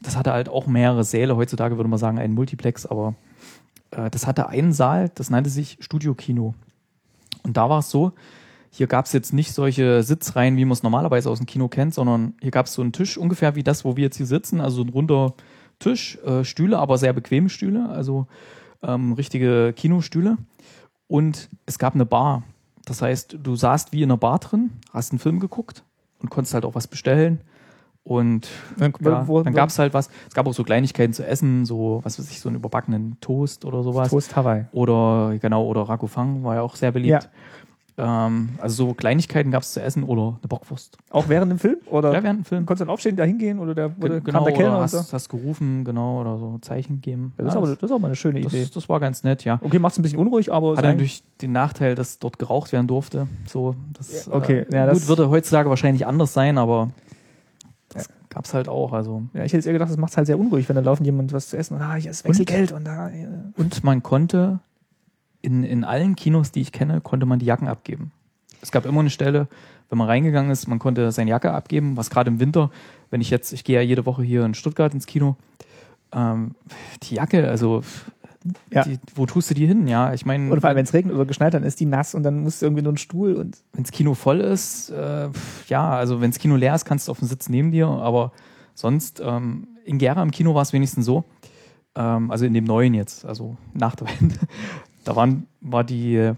[0.00, 3.14] das hatte halt auch mehrere Säle, heutzutage würde man sagen ein Multiplex, aber
[3.90, 6.54] äh, das hatte einen Saal, das nannte sich Studiokino.
[7.42, 8.12] Und da war es so,
[8.70, 11.94] hier gab es jetzt nicht solche Sitzreihen, wie man es normalerweise aus dem Kino kennt,
[11.94, 14.60] sondern hier gab es so einen Tisch, ungefähr wie das, wo wir jetzt hier sitzen,
[14.60, 15.34] also ein runder
[15.78, 18.26] Tisch, äh, Stühle, aber sehr bequeme Stühle, also
[18.82, 20.36] ähm, richtige Kinostühle.
[21.06, 22.42] Und es gab eine Bar.
[22.84, 25.82] Das heißt, du saßt wie in einer Bar drin, hast einen Film geguckt
[26.20, 27.40] und konntest halt auch was bestellen.
[28.04, 30.08] Und Dann- ja, dann gab es halt was.
[30.28, 33.64] Es gab auch so Kleinigkeiten zu essen, so, was weiß ich, so einen überbackenen Toast
[33.66, 34.08] oder sowas.
[34.08, 34.64] Toast Hawaii.
[34.72, 37.28] Oder, genau, oder Rakufang war ja auch sehr beliebt.
[37.98, 40.96] Ähm, also so Kleinigkeiten gab es zu essen oder eine Bockwurst.
[41.10, 41.76] Auch während dem Film?
[41.86, 42.64] Oder Ja, während dem Film.
[42.66, 44.92] konntest du dann aufstehen, da hingehen oder der, wurde, genau, kam der Kellner oder hast,
[44.92, 45.12] so?
[45.12, 47.32] hast gerufen, genau, oder so Zeichen geben.
[47.36, 48.62] Das ist, Ja, aber, das ist auch mal eine schöne Idee.
[48.62, 49.58] das, das war ganz nett, ja.
[49.62, 52.72] Okay, macht es ein bisschen unruhig, aber Hat ist natürlich den Nachteil, dass dort geraucht
[52.72, 53.26] werden durfte.
[53.46, 56.90] So, das, Ja, okay, äh, ja, das- gut, würde heutzutage wahrscheinlich anders sein, aber
[57.90, 58.92] das gab es halt auch.
[58.92, 59.22] Also.
[59.32, 61.04] ja, ich hätte jetzt eher gedacht, das macht es halt sehr unruhig, wenn da laufen
[61.04, 63.08] jemand was zu essen und ah, hier ist Wechselgeld und da.
[63.08, 63.26] äh,
[63.56, 64.60] Und man konnte
[65.42, 68.12] in, in allen Kinos, die ich kenne, konnte man die Jacken abgeben.
[68.60, 69.48] Es gab immer eine Stelle,
[69.88, 72.70] wenn man reingegangen ist, man konnte seine Jacke abgeben, was gerade im Winter,
[73.10, 75.36] wenn ich jetzt, ich gehe ja jede Woche hier in Stuttgart ins Kino,
[76.12, 76.54] ähm,
[77.04, 77.82] die Jacke, also
[78.70, 78.82] Ja.
[78.82, 79.86] die, wo tust du die hin?
[79.88, 82.14] Ja, ich meine, Oder vor allem, wenn es regnet oder geschneit, dann ist die nass
[82.14, 85.28] und dann musst du irgendwie nur einen Stuhl und wenns Kino voll ist, äh,
[85.68, 88.32] ja, also wenns Kino leer ist, kannst du auf dem Sitz neben dir, aber
[88.74, 91.24] sonst, ähm, in Gera im Kino war es wenigstens so,
[91.94, 94.36] ähm, also in dem neuen jetzt, also nach der Wende,
[95.08, 96.32] da waren, war die,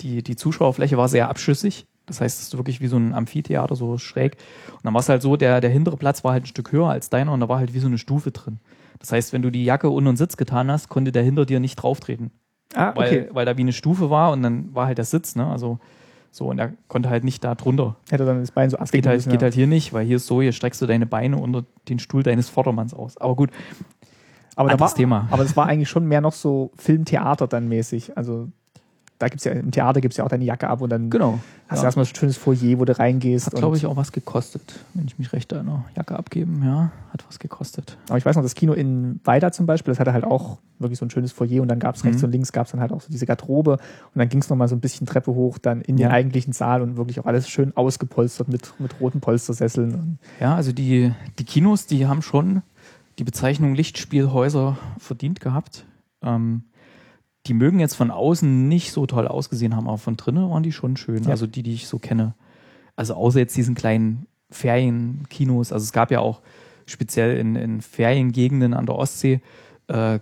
[0.00, 1.86] die, die Zuschauerfläche war sehr abschüssig.
[2.06, 4.36] Das heißt, es ist wirklich wie so ein Amphitheater, so schräg.
[4.72, 6.88] Und dann war es halt so, der, der hintere Platz war halt ein Stück höher
[6.88, 8.58] als deiner und da war halt wie so eine Stufe drin.
[9.00, 11.58] Das heißt, wenn du die Jacke unter den Sitz getan hast, konnte der hinter dir
[11.58, 12.30] nicht drauftreten
[12.74, 13.28] Ah, weil, okay.
[13.32, 15.44] weil da wie eine Stufe war und dann war halt der Sitz, ne?
[15.46, 15.80] Also
[16.30, 17.96] so, und er konnte halt nicht da drunter.
[18.08, 19.46] Hätte dann das Bein so Das abdecken geht halt, müssen, geht ja.
[19.46, 22.22] halt hier nicht, weil hier ist so, hier streckst du deine Beine unter den Stuhl
[22.22, 23.16] deines Vordermanns aus.
[23.16, 23.50] Aber gut,
[24.60, 25.26] aber, da war, Thema.
[25.30, 28.16] aber das war eigentlich schon mehr noch so Filmtheater dann mäßig.
[28.16, 28.48] Also
[29.18, 31.40] da gibt's ja, im Theater gibt es ja auch deine Jacke ab und dann genau.
[31.68, 31.88] hast du Ja.
[31.88, 33.48] erstmal so ein schönes Foyer, wo du reingehst.
[33.48, 35.84] Hat, glaube ich, auch was gekostet, wenn ich mich recht erinnere.
[35.94, 37.98] Jacke abgeben, ja, hat was gekostet.
[38.08, 40.98] Aber ich weiß noch, das Kino in Weida zum Beispiel, das hatte halt auch wirklich
[40.98, 42.28] so ein schönes Foyer und dann gab es rechts Mhm.
[42.28, 43.80] und links gab es dann halt auch so diese Garderobe und
[44.18, 46.10] dann ging es nochmal so ein bisschen Treppe hoch, dann in den Ja.
[46.14, 50.18] eigentlichen Saal und wirklich auch alles schön ausgepolstert mit, mit roten Polstersesseln.
[50.40, 52.62] Ja, also die, die Kinos, die haben schon
[53.20, 55.84] die Bezeichnung Lichtspielhäuser verdient gehabt.
[56.22, 56.64] Ähm,
[57.46, 60.72] die mögen jetzt von außen nicht so toll ausgesehen haben, aber von drinnen waren die
[60.72, 61.24] schon schön.
[61.24, 61.30] Ja.
[61.30, 62.34] Also die, die ich so kenne.
[62.96, 65.70] Also außer jetzt diesen kleinen Ferienkinos.
[65.70, 66.40] Also es gab ja auch
[66.86, 69.42] speziell in, in Feriengegenden an der Ostsee,
[69.88, 70.18] äh,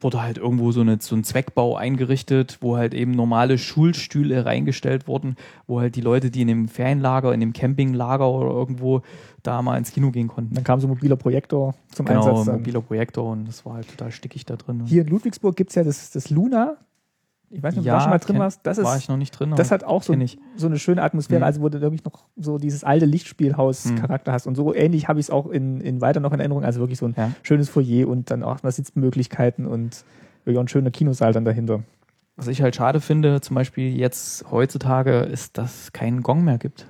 [0.00, 5.06] wurde halt irgendwo so, eine, so ein Zweckbau eingerichtet, wo halt eben normale Schulstühle reingestellt
[5.06, 9.02] wurden, wo halt die Leute, die in dem Ferienlager, in dem Campinglager oder irgendwo
[9.42, 10.54] da mal ins Kino gehen konnten.
[10.54, 12.46] dann kam so ein mobiler Projektor zum Genau, Einsatz.
[12.46, 12.56] Dann.
[12.56, 14.82] mobiler Projektor und das war halt total stickig da drin.
[14.86, 16.76] Hier in Ludwigsburg gibt es ja das, das Luna.
[17.50, 18.60] Ich weiß nicht, ob du da schon mal drin kenn- warst.
[18.64, 19.52] Das, war ist, ich noch nicht drin.
[19.56, 20.14] das hat auch so,
[20.56, 21.44] so eine schöne Atmosphäre, Mhm.
[21.44, 24.46] also wo du wirklich noch so dieses alte Lichtspielhaus-Charakter hast.
[24.46, 26.64] Und so ähnlich habe ich es auch in, in weiter noch in Erinnerung.
[26.64, 27.30] Also wirklich so ein Ja.
[27.42, 30.04] schönes Foyer und dann auch mal Sitzmöglichkeiten und
[30.44, 31.82] wirklich auch ein schöner Kinosaal dann dahinter.
[32.36, 36.58] Was ich halt schade finde, zum Beispiel jetzt heutzutage, ist, dass es keinen Gong mehr
[36.58, 36.86] gibt.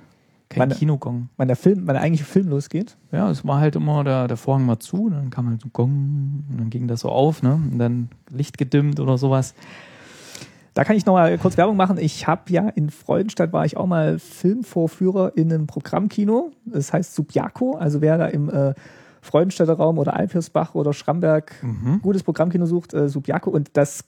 [0.49, 1.29] Kein Wann- Kinogong.
[1.37, 4.37] Wenn der Film, wenn der eigentliche Film losgeht, Ja, es war halt immer, der, der
[4.37, 7.53] Vorhang war zu, dann kam halt so Gong, und dann ging das so auf, ne?
[7.53, 9.53] Und dann Licht gedimmt oder sowas.
[10.77, 11.97] Da kann ich noch mal kurz Werbung machen.
[11.97, 16.51] Ich habe ja in Freudenstadt war ich auch mal Filmvorführer in einem Programmkino.
[16.65, 17.71] Das heißt Subjaco.
[17.77, 18.75] Also wer da im äh,
[19.23, 22.01] Freudenstädter Raum oder Alpirsbach oder Schramberg Mhm.
[22.03, 23.49] gutes Programmkino sucht, äh, Subjaco.
[23.49, 24.03] Und das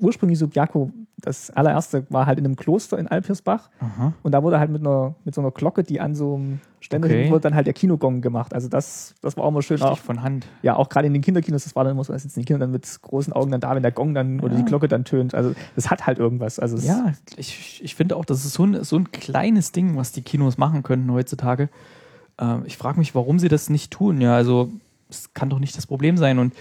[0.00, 3.70] ursprüngliche Subjaco, das allererste, war halt in einem Kloster in Alpirsbach.
[3.80, 4.12] Aha.
[4.22, 7.06] Und da wurde halt mit einer mit so einer Glocke, die an so einem Ständer
[7.08, 7.30] Okay.
[7.30, 8.52] wurde dann halt der Kinogong gemacht.
[8.52, 9.76] Also das, das war auch mal schön.
[9.76, 10.46] Richtig Auch, von Hand.
[10.62, 12.60] ja, auch gerade in den Kinderkinos, das war dann immer so, da sitzen die Kinder
[12.60, 14.58] dann mit großen Augen dann da, wenn der Gong dann oder Ja.
[14.58, 15.34] die Glocke dann tönt.
[15.34, 16.58] Also das hat halt irgendwas.
[16.58, 20.12] Also Ja, ich, ich finde auch, das ist so ein, so ein kleines Ding, was
[20.12, 21.70] die Kinos machen könnten heutzutage.
[22.38, 24.20] Ähm, ich frage mich, warum sie das nicht tun.
[24.20, 24.70] Ja, also
[25.08, 26.38] es kann doch nicht das Problem sein.
[26.38, 26.52] Und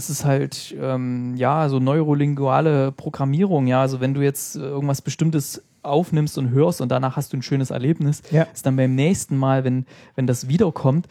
[0.00, 3.66] es ist halt, ähm, ja, so neurolinguale Programmierung.
[3.66, 7.36] Ja, also wenn du jetzt äh, irgendwas Bestimmtes aufnimmst und hörst und danach hast du
[7.36, 8.42] ein schönes Erlebnis, Ja.
[8.44, 9.84] ist dann beim nächsten Mal, wenn,
[10.14, 11.06] wenn das wiederkommt,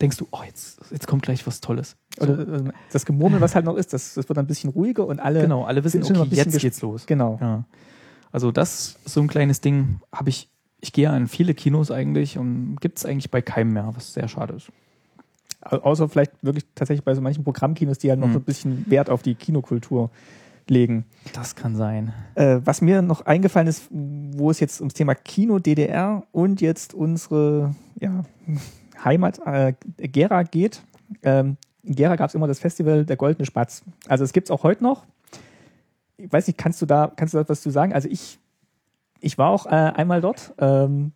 [0.00, 1.96] denkst du, oh, jetzt, jetzt kommt gleich was Tolles.
[2.20, 5.20] Oder äh, das Gemurmel, was halt noch ist, das, das wird ein bisschen ruhiger und
[5.20, 5.42] alle.
[5.42, 7.06] Genau, alle wissen, okay, jetzt geht's los.
[7.06, 7.38] Genau.
[7.40, 7.64] Ja.
[8.32, 10.48] Also das so ein kleines Ding habe ich,
[10.80, 14.26] ich gehe an viele Kinos eigentlich und gibt es eigentlich bei keinem mehr, was sehr
[14.26, 14.68] schade ist.
[15.62, 18.32] Au- Außer vielleicht wirklich tatsächlich bei so manchen Programmkinos, die halt noch Mhm.
[18.34, 20.10] so ein bisschen Wert auf die Kinokultur
[20.68, 21.04] legen.
[21.32, 22.12] Das kann sein.
[22.34, 26.94] Äh, was mir noch eingefallen ist, wo es jetzt ums Thema Kino DDR und jetzt
[26.94, 28.24] unsere ja,
[29.04, 30.82] Heimat äh, Gera geht.
[31.22, 33.82] Ähm, in Gera gab es immer das Festival Der Goldene Spatz.
[34.06, 35.04] Also es gibt es auch heute noch.
[36.16, 37.92] Ich weiß nicht, kannst du da, kannst du da was zu sagen?
[37.92, 38.38] Also ich,
[39.20, 40.54] ich war auch äh, einmal dort.
[40.58, 41.12] Ähm,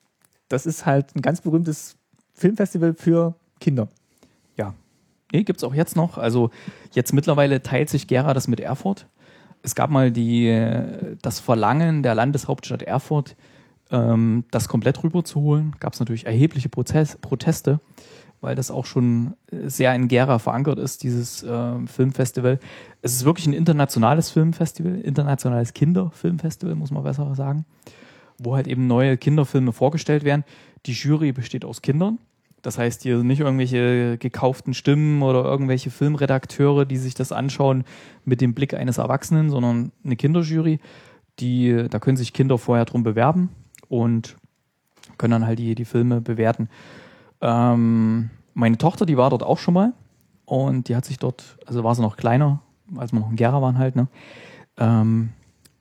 [0.48, 1.96] das ist halt ein ganz berühmtes
[2.34, 3.88] Filmfestival für Kinder.
[5.32, 6.18] Nee, gibt es auch jetzt noch.
[6.18, 6.50] Also
[6.92, 9.06] jetzt mittlerweile teilt sich Gera das mit Erfurt.
[9.62, 13.36] Es gab mal die, äh, das Verlangen der Landeshauptstadt Erfurt,
[13.90, 15.74] ähm, das komplett rüberzuholen.
[15.80, 17.80] Gab es natürlich erhebliche Prozess, Proteste,
[18.40, 22.60] weil das auch schon sehr in Gera verankert ist, dieses äh, Filmfestival.
[23.02, 27.64] Es ist wirklich ein internationales Filmfestival, internationales Kinderfilmfestival, muss man besser sagen,
[28.38, 30.44] wo halt eben neue Kinderfilme vorgestellt werden.
[30.86, 32.18] Die Jury besteht aus Kindern.
[32.66, 37.84] Das heißt, hier sind nicht irgendwelche gekauften Stimmen oder irgendwelche Filmredakteure, die sich das anschauen
[38.24, 40.80] mit dem Blick eines Erwachsenen, sondern eine Kinderjury,
[41.38, 43.50] die, da können sich Kinder vorher drum bewerben
[43.86, 44.34] und
[45.16, 46.68] können dann halt die, die Filme bewerten.
[47.40, 49.92] Ähm, meine Tochter, die war dort auch schon mal
[50.44, 52.62] und die hat sich dort, also war sie noch kleiner,
[52.96, 54.08] als wir noch in Gera waren halt, ne?
[54.76, 55.28] Ähm,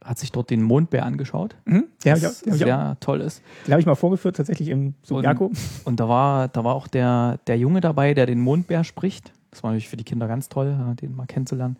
[0.06, 1.86] hat sich dort den Mondbär angeschaut, Mhm.
[2.04, 3.42] der Ja, ja, ja, sehr toll ist.
[3.66, 5.52] Den habe ich mal vorgeführt, tatsächlich im Subiaco.
[5.84, 9.34] Und da war, da war auch der, der Junge dabei, der den Mondbär spricht.
[9.52, 11.78] Das war natürlich für die Kinder ganz toll, ja, den mal kennenzulernen.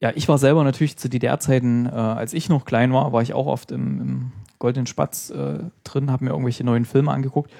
[0.00, 3.32] Ja, ich war selber natürlich zu DDR-Zeiten, äh, als ich noch klein war, war ich
[3.34, 7.50] auch oft im, im Goldenen Spatz äh, drin, habe mir irgendwelche neuen Filme angeguckt.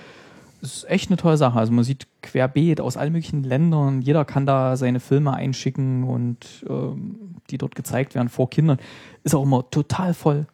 [0.64, 1.58] Es ist echt eine tolle Sache.
[1.58, 4.00] Also man sieht querbeet aus allen möglichen Ländern.
[4.00, 8.78] Jeder kann da seine Filme einschicken und ähm, die dort gezeigt werden vor Kindern.
[9.24, 10.46] Ist auch immer total voll.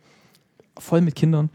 [0.76, 1.48] Voll mit Kindern.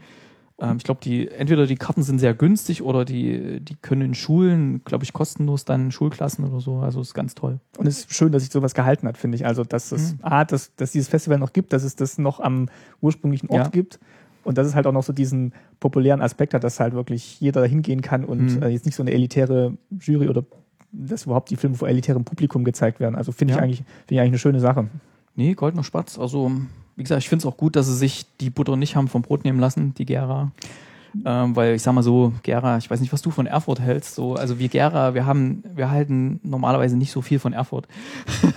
[0.58, 4.14] Ähm, ich glaube, die, entweder die Karten sind sehr günstig oder die, die können in
[4.14, 6.78] Schulen, glaube ich, kostenlos dann Schulklassen oder so.
[6.78, 7.60] Also ist ganz toll.
[7.76, 9.44] Und es ist schön, dass sich sowas gehalten hat, finde ich.
[9.44, 10.18] Also, dass es Mhm.
[10.22, 12.70] A, dass, dass dieses Festival noch gibt, dass es das noch am
[13.02, 13.68] ursprünglichen Ort Ja.
[13.68, 14.00] gibt
[14.46, 17.60] und dass es halt auch noch so diesen populären Aspekt hat, dass halt wirklich jeder
[17.62, 18.62] da hingehen kann und Mhm.
[18.62, 20.44] äh, jetzt nicht so eine elitäre Jury oder
[20.92, 23.16] dass überhaupt die Filme vor elitärem Publikum gezeigt werden.
[23.16, 23.62] Also finde ich Ja.
[23.62, 24.88] eigentlich, finde ich eigentlich eine schöne Sache.
[25.34, 26.18] Nee, Goldener Spatz.
[26.18, 26.50] Also,
[26.96, 29.20] wie gesagt, ich finde es auch gut, dass sie sich die Butter nicht haben vom
[29.22, 30.52] Brot nehmen lassen, die Gera.
[31.24, 34.14] Ähm, weil ich sag mal so, Gera, ich weiß nicht, was du von Erfurt hältst.
[34.14, 37.88] So, also wir Gera, wir haben, wir halten normalerweise nicht so viel von Erfurt.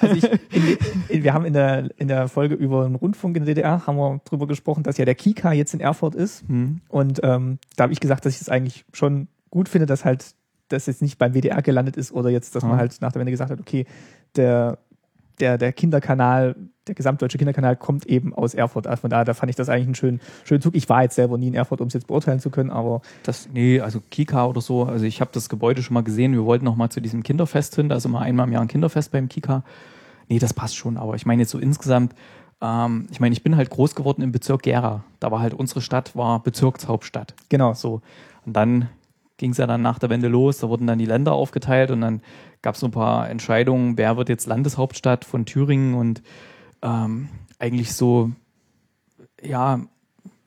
[0.02, 0.24] Also ich,
[0.54, 0.78] in,
[1.10, 3.98] in, wir haben in der, in der Folge über den Rundfunk in der DDR haben
[3.98, 6.44] wir drüber gesprochen, dass ja der Kika jetzt in Erfurt ist.
[6.48, 6.82] Hm.
[6.90, 10.36] Und ähm, da habe ich gesagt, dass ich das eigentlich schon gut finde, dass halt
[10.68, 12.70] das jetzt nicht beim WDR gelandet ist oder jetzt, dass Ja.
[12.70, 13.86] man halt nach der Wende gesagt hat, okay,
[14.36, 14.78] der,
[15.40, 16.56] der, der Kinderkanal,
[16.90, 18.88] der gesamtdeutsche Kinderkanal kommt eben aus Erfurt.
[18.88, 20.76] Also von daher, da fand ich das eigentlich einen schönen, schönen Zug.
[20.76, 23.48] Ich war jetzt selber nie in Erfurt, um es jetzt beurteilen zu können, aber Das,
[23.54, 24.84] nee, also Kika oder so.
[24.84, 26.34] Also ich habe das Gebäude schon mal gesehen.
[26.34, 27.90] Wir wollten noch mal zu diesem Kinderfest hin.
[27.90, 29.64] Da ist immer einmal im Jahr ein Kinderfest beim Kika.
[30.28, 30.98] Nee, das passt schon.
[30.98, 32.14] Aber ich meine jetzt so insgesamt,
[32.62, 35.04] ähm, ich meine, ich bin halt groß geworden im Bezirk Gera.
[35.20, 37.36] Da war halt unsere Stadt, war Bezirkshauptstadt.
[37.50, 37.74] genau.
[37.74, 38.02] So.
[38.46, 38.90] Und dann
[39.40, 42.02] ging es ja dann nach der Wende los, da wurden dann die Länder aufgeteilt und
[42.02, 42.22] dann
[42.62, 46.22] gab es so ein paar Entscheidungen, wer wird jetzt Landeshauptstadt von Thüringen und
[46.82, 48.32] ähm, eigentlich so,
[49.42, 49.82] ja,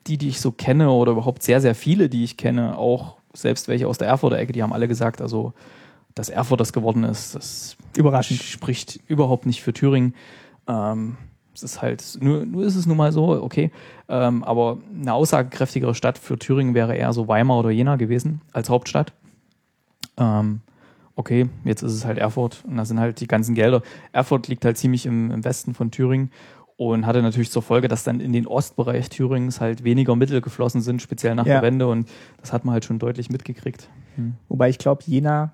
[0.07, 3.67] die, die ich so kenne oder überhaupt sehr, sehr viele, die ich kenne, auch selbst
[3.67, 5.53] welche aus der Erfurter Ecke, die haben alle gesagt, also
[6.15, 8.41] dass Erfurt das geworden ist, das Überraschend.
[8.43, 10.13] spricht überhaupt nicht für Thüringen.
[10.67, 11.17] Ähm,
[11.55, 13.71] es ist halt, nur, nur ist es nun mal so, okay.
[14.09, 18.69] Ähm, aber eine aussagekräftigere Stadt für Thüringen wäre eher so Weimar oder Jena gewesen als
[18.69, 19.13] Hauptstadt.
[20.17, 20.61] Ähm,
[21.15, 23.81] okay, jetzt ist es halt Erfurt und da sind halt die ganzen Gelder.
[24.11, 26.31] Erfurt liegt halt ziemlich im, im Westen von Thüringen
[26.75, 30.81] und hatte natürlich zur Folge, dass dann in den Ostbereich Thürings halt weniger Mittel geflossen
[30.81, 31.53] sind, speziell nach Ja.
[31.55, 32.09] der Wende und
[32.41, 33.89] das hat man halt schon deutlich mitgekriegt.
[34.49, 35.53] Wobei ich glaube, Jena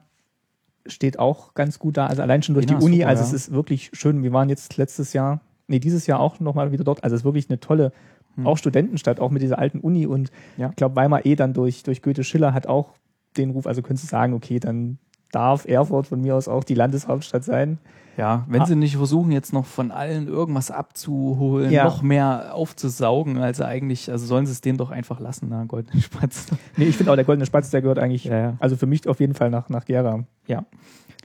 [0.85, 2.07] steht auch ganz gut da.
[2.07, 2.95] Also allein schon durch Jena die Uni.
[2.97, 3.27] super, also ja.
[3.27, 4.23] es ist wirklich schön.
[4.23, 7.03] Wir waren jetzt letztes Jahr, nee, dieses Jahr auch nochmal wieder dort.
[7.03, 7.91] Also es ist wirklich eine tolle,
[8.35, 8.45] Hm.
[8.47, 10.05] auch Studentenstadt, auch mit dieser alten Uni.
[10.05, 10.69] Und Ja.
[10.69, 12.93] ich glaube, Weimar eh dann durch, durch Goethe Schiller hat auch
[13.37, 14.99] den Ruf, also könntest du sagen, okay, dann
[15.31, 17.77] darf Erfurt von mir aus auch die Landeshauptstadt sein.
[18.17, 18.65] Ja, wenn Ah.
[18.65, 21.85] sie nicht versuchen, jetzt noch von allen irgendwas abzuholen, Ja.
[21.85, 26.01] noch mehr aufzusaugen, als eigentlich, also sollen sie es denen doch einfach lassen, na, goldenen
[26.01, 26.47] Spatz.
[26.77, 28.53] Nee, ich finde auch, der Goldene Spatz, der gehört eigentlich, Ja, ja.
[28.59, 30.25] also für mich auf jeden Fall nach, nach Gera.
[30.47, 30.65] Ja.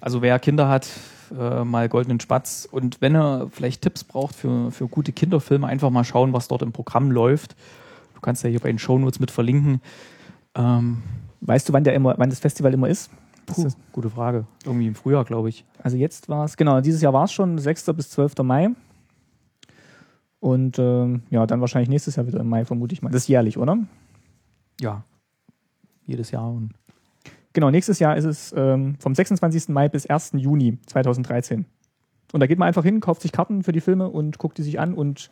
[0.00, 0.86] Also wer Kinder hat,
[1.36, 5.90] äh, mal goldenen Spatz und wenn er vielleicht Tipps braucht für, für gute Kinderfilme, einfach
[5.90, 7.56] mal schauen, was dort im Programm läuft.
[8.14, 9.80] Du kannst ja hier bei den Shownotes mit verlinken.
[10.54, 11.02] Ähm,
[11.40, 13.10] Weißt du, wann, der immer, wann das Festival immer ist?
[13.46, 14.46] Das puh, gute Frage.
[14.64, 15.64] Irgendwie im Frühjahr, glaube ich.
[15.82, 17.86] Also jetzt war es, genau, dieses Jahr war es schon 6.
[17.94, 18.38] bis 12.
[18.42, 18.70] Mai.
[20.40, 23.10] Und ähm, ja, dann wahrscheinlich nächstes Jahr wieder im Mai, vermute ich mal.
[23.10, 23.78] Das ist jährlich, oder?
[24.80, 25.04] Ja.
[26.06, 26.50] Jedes Jahr.
[26.50, 26.74] Und
[27.54, 29.68] Genau, nächstes Jahr ist es ähm, vom 26.
[29.68, 30.32] Mai bis 1.
[30.34, 31.64] Juni 2013.
[32.32, 34.64] Und da geht man einfach hin, kauft sich Karten für die Filme und guckt die
[34.64, 35.30] sich an und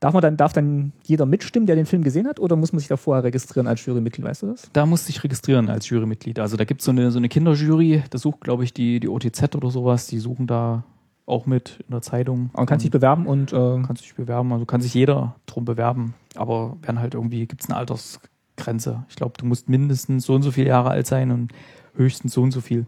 [0.00, 2.80] darf man dann, darf dann jeder mitstimmen, der den Film gesehen hat, oder muss man
[2.80, 4.68] sich da vorher registrieren als Jurymitglied, weißt du das?
[4.72, 6.38] da musst du dich registrieren als Jurymitglied.
[6.38, 9.08] Also da gibt es so eine, so eine Kinderjury, da sucht, glaube ich, die, die
[9.08, 10.84] OTZ oder sowas, die suchen da
[11.26, 12.50] auch mit in der Zeitung.
[12.54, 16.14] Man kann sich bewerben und äh, kann sich bewerben, also kann sich jeder drum bewerben.
[16.34, 19.04] Aber werden halt irgendwie, gibt es eine Altersgrenze.
[19.08, 21.52] Ich glaube, du musst mindestens so und so viele Jahre alt sein und
[21.94, 22.86] höchstens so und so viel.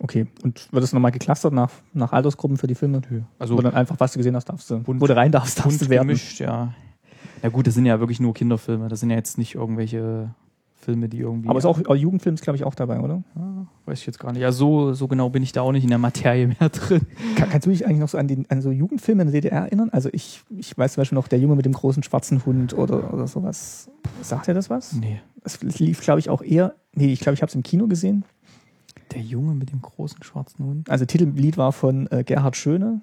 [0.00, 0.26] Okay.
[0.42, 3.00] Und wird es nochmal geclustert nach, nach Altersgruppen für die Filme?
[3.38, 5.58] Also Oder dann einfach, was du gesehen hast, darfst du, Bunt- wo du rein darfst,
[5.64, 6.08] darfst du werten.
[6.08, 6.72] gemischt, ja.
[7.42, 8.88] Na gut, das sind ja wirklich nur Kinderfilme.
[8.88, 10.34] Das sind ja jetzt nicht irgendwelche
[10.76, 11.48] Filme, die irgendwie.
[11.48, 13.22] Aber ist auch, auch Jugendfilm ist, glaube ich, auch dabei, oder?
[13.36, 14.40] Ja, weiß ich jetzt gar nicht.
[14.42, 17.02] Ja, so, so genau bin ich da auch nicht in der Materie mehr drin.
[17.36, 19.62] Kann, kannst du dich eigentlich noch so an, den, an so Jugendfilme in der DDR
[19.64, 19.88] erinnern?
[19.90, 23.12] Also ich, ich weiß zum Beispiel noch, der Junge mit dem großen schwarzen Hund oder,
[23.12, 23.90] oder sowas.
[24.22, 24.92] Sagt dir das was?
[24.94, 25.20] Nee.
[25.44, 26.74] Es lief, glaube ich, auch eher.
[26.94, 28.24] Nee, ich glaube, ich habe es im Kino gesehen.
[29.12, 30.90] Der Junge mit dem großen schwarzen Hund.
[30.90, 33.00] Also Titellied war von äh, Gerhard Schöne.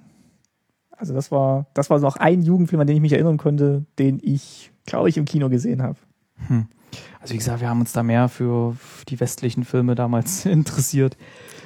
[0.91, 4.19] Also das war, das war noch ein Jugendfilm, an den ich mich erinnern konnte, den
[4.23, 5.97] ich, glaube ich, im Kino gesehen habe.
[6.47, 6.67] Hm.
[7.19, 8.75] Also wie gesagt, wir haben uns da mehr für
[9.09, 11.17] die westlichen Filme damals interessiert.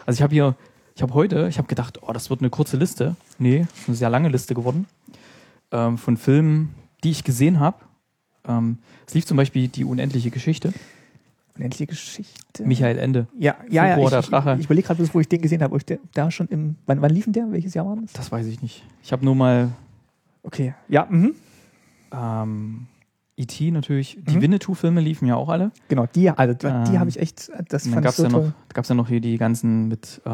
[0.06, 0.56] Also ich habe hier,
[0.96, 3.16] ich habe heute, ich habe gedacht, oh, das wird eine kurze Liste.
[3.38, 4.88] Nee, eine sehr lange Liste geworden
[5.72, 7.78] ähm, von Filmen, die ich gesehen habe.
[8.48, 10.74] Ähm, es lief zum Beispiel die unendliche Geschichte.
[11.56, 12.64] Unendliche Geschichte.
[12.66, 13.28] Michael Ende.
[13.38, 13.98] Ja, ja, ja.
[13.98, 15.76] Ich, ich, ich überlege gerade, wo ich den gesehen habe.
[15.78, 16.76] Ich der, da schon im.
[16.86, 17.52] Wann, wann lief denn der?
[17.52, 18.14] Welches Jahr war das?
[18.14, 18.84] Das weiß ich nicht.
[19.04, 19.70] Ich habe nur mal
[20.44, 20.74] Okay.
[20.88, 21.36] Ja, mhm.
[22.12, 22.88] ähm,
[23.38, 23.72] E.T.
[23.72, 24.18] natürlich.
[24.28, 24.42] Die Mhm.
[24.42, 25.72] Winnetou-Filme liefen ja auch alle.
[25.88, 27.50] Genau, die, also die Ähm, habe ich echt.
[27.70, 28.54] Das Und dann fand gab ich es so ja, noch, toll.
[28.74, 30.30] gab's ja noch hier die ganzen mit äh,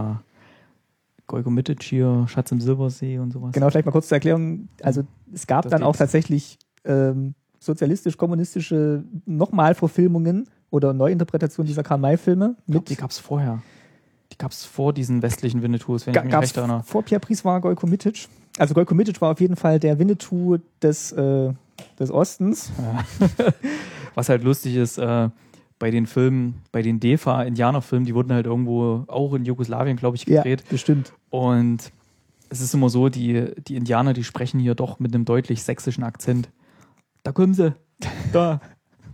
[1.28, 3.52] Golgo Mitic hier, Schatz im Silbersee und sowas.
[3.54, 4.70] Genau, vielleicht mal kurz zur Erklärung.
[4.82, 5.04] Also
[5.34, 12.56] es gab Das dann auch tatsächlich ähm, sozialistisch-kommunistische Nochmalverfilmungen oder Neuinterpretationen dieser Karl-May-Filme.
[12.68, 13.62] Die gab es vorher.
[14.32, 16.84] Die gab es vor diesen westlichen Winnetous, wenn Ga- ich mich recht erinnere.
[16.84, 18.28] vor Pierre Pries war Golko Mitic.
[18.58, 21.54] Also Golko Mitic war auf jeden Fall der Winnetou des, äh,
[22.00, 22.72] des Ostens.
[24.16, 25.30] Was halt lustig ist, äh,
[25.80, 30.26] bei den Filmen, bei den DEFA-Indianerfilmen, die wurden halt irgendwo auch in Jugoslawien, glaube ich,
[30.26, 30.64] gedreht.
[30.70, 31.14] bestimmt.
[31.30, 31.92] Und
[32.50, 36.04] es ist immer so, die, die Indianer, die sprechen hier doch mit einem deutlich sächsischen
[36.04, 36.50] Akzent.
[37.24, 37.74] Da kommen sie.
[38.34, 38.60] Da.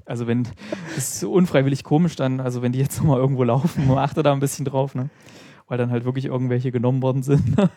[0.06, 3.88] Also wenn, das ist so unfreiwillig komisch dann, also wenn die jetzt nochmal irgendwo laufen,
[3.88, 5.10] man achte da ein bisschen drauf, ne?
[5.68, 7.42] Weil dann halt wirklich irgendwelche genommen worden sind.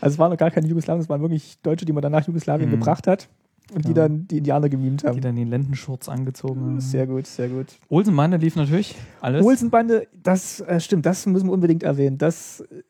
[0.00, 2.26] Also es waren noch gar keine Jugoslawen, es waren wirklich Deutsche, die man dann nach
[2.26, 2.72] Jugoslawien Mhm.
[2.72, 3.28] gebracht hat
[3.72, 3.94] und die Ja.
[3.94, 5.20] dann die Indianer gemimt die haben.
[5.20, 6.80] dann den Lendenschurz angezogen haben.
[6.80, 7.66] Sehr gut, sehr gut.
[7.88, 9.46] Olsenbande lief natürlich alles.
[9.46, 12.18] Olsenbande, das äh, stimmt, das müssen wir unbedingt erwähnen.
[12.18, 12.82] Das, äh,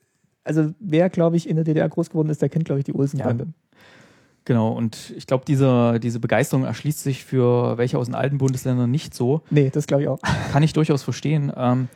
[0.42, 2.94] also wer, glaube ich, in der DDR groß geworden ist, der kennt, glaube ich, die
[2.94, 3.48] Olsenbande.
[4.44, 8.90] Genau, und ich glaube, diese, diese Begeisterung erschließt sich für welche aus den alten Bundesländern
[8.90, 9.42] nicht so.
[9.50, 10.18] Nee, das glaube ich auch.
[10.50, 11.52] Kann ich durchaus verstehen.
[11.56, 11.88] Ähm,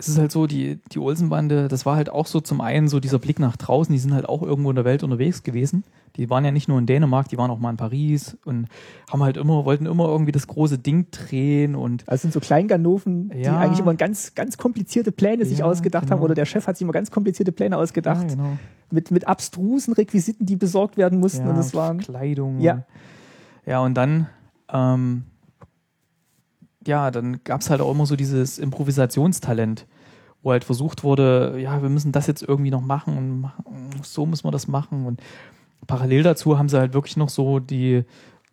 [0.00, 3.00] es ist halt so, die, die Olsenbande, das war halt auch so zum einen so
[3.00, 5.82] dieser Blick nach draußen, die sind halt auch irgendwo in der Welt unterwegs gewesen.
[6.14, 8.68] Die waren ja nicht nur in Dänemark, die waren auch mal in Paris und
[9.10, 13.30] haben halt immer, wollten immer irgendwie das große Ding drehen und Also sind so Kleinganoven,
[13.30, 13.58] die Ja.
[13.58, 16.16] eigentlich immer ganz, ganz komplizierte Pläne sich Ja, ausgedacht genau.
[16.16, 16.22] haben.
[16.22, 18.22] Oder der Chef hat sich immer ganz komplizierte Pläne ausgedacht.
[18.30, 18.58] Ja, genau.
[18.92, 21.46] Mit, mit abstrusen Requisiten, die besorgt werden mussten.
[21.48, 21.98] Und das waren.
[21.98, 22.60] Kleidung.
[22.60, 22.84] Ja.
[23.66, 24.28] Ja, und dann,
[24.72, 25.24] ähm,
[26.88, 29.86] ja, dann gab es halt auch immer so dieses Improvisationstalent,
[30.42, 34.44] wo halt versucht wurde, ja, wir müssen das jetzt irgendwie noch machen und so müssen
[34.44, 35.06] wir das machen.
[35.06, 35.20] Und
[35.86, 38.04] parallel dazu haben sie halt wirklich noch so die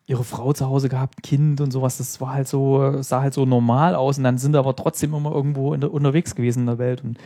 [0.08, 1.98] ihre Frau zu Hause gehabt, Kind und sowas.
[1.98, 5.32] Das war halt so, sah halt so normal aus und dann sind aber trotzdem immer
[5.32, 7.18] irgendwo der, unterwegs gewesen in der Welt und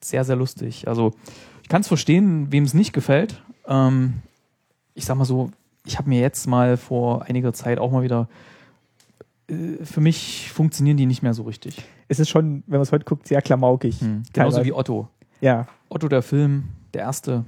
[0.00, 0.88] sehr, sehr lustig.
[0.88, 1.12] Also
[1.62, 3.42] ich kann es verstehen, wem es nicht gefällt.
[3.66, 4.14] Ähm,
[4.94, 5.50] ich sag mal so,
[5.84, 8.28] ich habe mir jetzt mal vor einiger Zeit auch mal wieder,
[9.82, 11.82] für mich funktionieren die nicht mehr so richtig.
[12.08, 13.98] Es ist schon, wenn man es heute guckt, sehr klamaukig.
[14.00, 14.64] Genauso Teilweise.
[14.64, 15.08] wie Otto.
[15.40, 15.66] Ja.
[15.88, 17.44] Otto, der Film, der erste,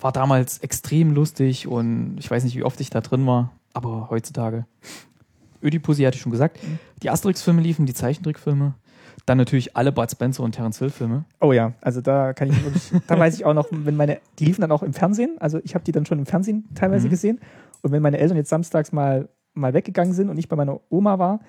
[0.00, 4.08] war damals extrem lustig und ich weiß nicht, wie oft ich da drin war, aber
[4.10, 4.66] heutzutage.
[5.62, 6.58] Ödipussy hatte ich schon gesagt.
[7.02, 8.74] Die Asterix-Filme liefen, die Zeichentrickfilme.
[9.26, 11.24] Dann natürlich alle Bud Spencer und Terence Hill-Filme.
[11.40, 14.44] Oh ja, also da kann ich wirklich, da weiß ich auch noch, wenn meine, die
[14.46, 17.10] liefen dann auch im Fernsehen, also ich habe die dann schon im Fernsehen teilweise Mhm.
[17.10, 17.40] gesehen.
[17.82, 19.28] Und wenn meine Eltern jetzt samstags mal,
[19.58, 21.40] mal weggegangen sind und ich bei meiner Oma war,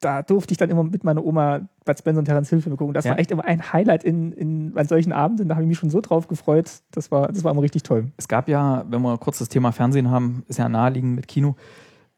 [0.00, 2.92] da durfte ich dann immer mit meiner Oma Bud Spencer und Terence Hill Filme gucken.
[2.92, 3.12] Das Ja.
[3.12, 5.48] war echt immer ein Highlight in, in, an solchen Abenden.
[5.48, 6.70] Da habe ich mich schon so drauf gefreut.
[6.90, 8.12] Das war, das war immer richtig toll.
[8.18, 11.56] Es gab ja, wenn wir kurz das Thema Fernsehen haben, ist ja naheliegend mit Kino.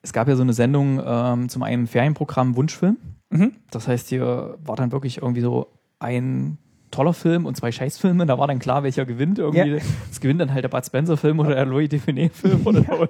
[0.03, 2.97] Es gab ja so eine Sendung ähm, zum einen Ferienprogramm Wunschfilm.
[3.31, 3.53] Mhm.
[3.71, 5.69] Das heißt, hier war dann wirklich irgendwie so
[6.01, 6.59] ein
[6.93, 8.27] toller Film und zwei Scheißfilme.
[8.27, 9.39] Da war dann klar, welcher gewinnt.
[9.39, 9.81] Irgendwie.
[10.11, 13.07] Es gewinnt dann halt der Bud Spencer-Film oder der Louis Define-Film oder so.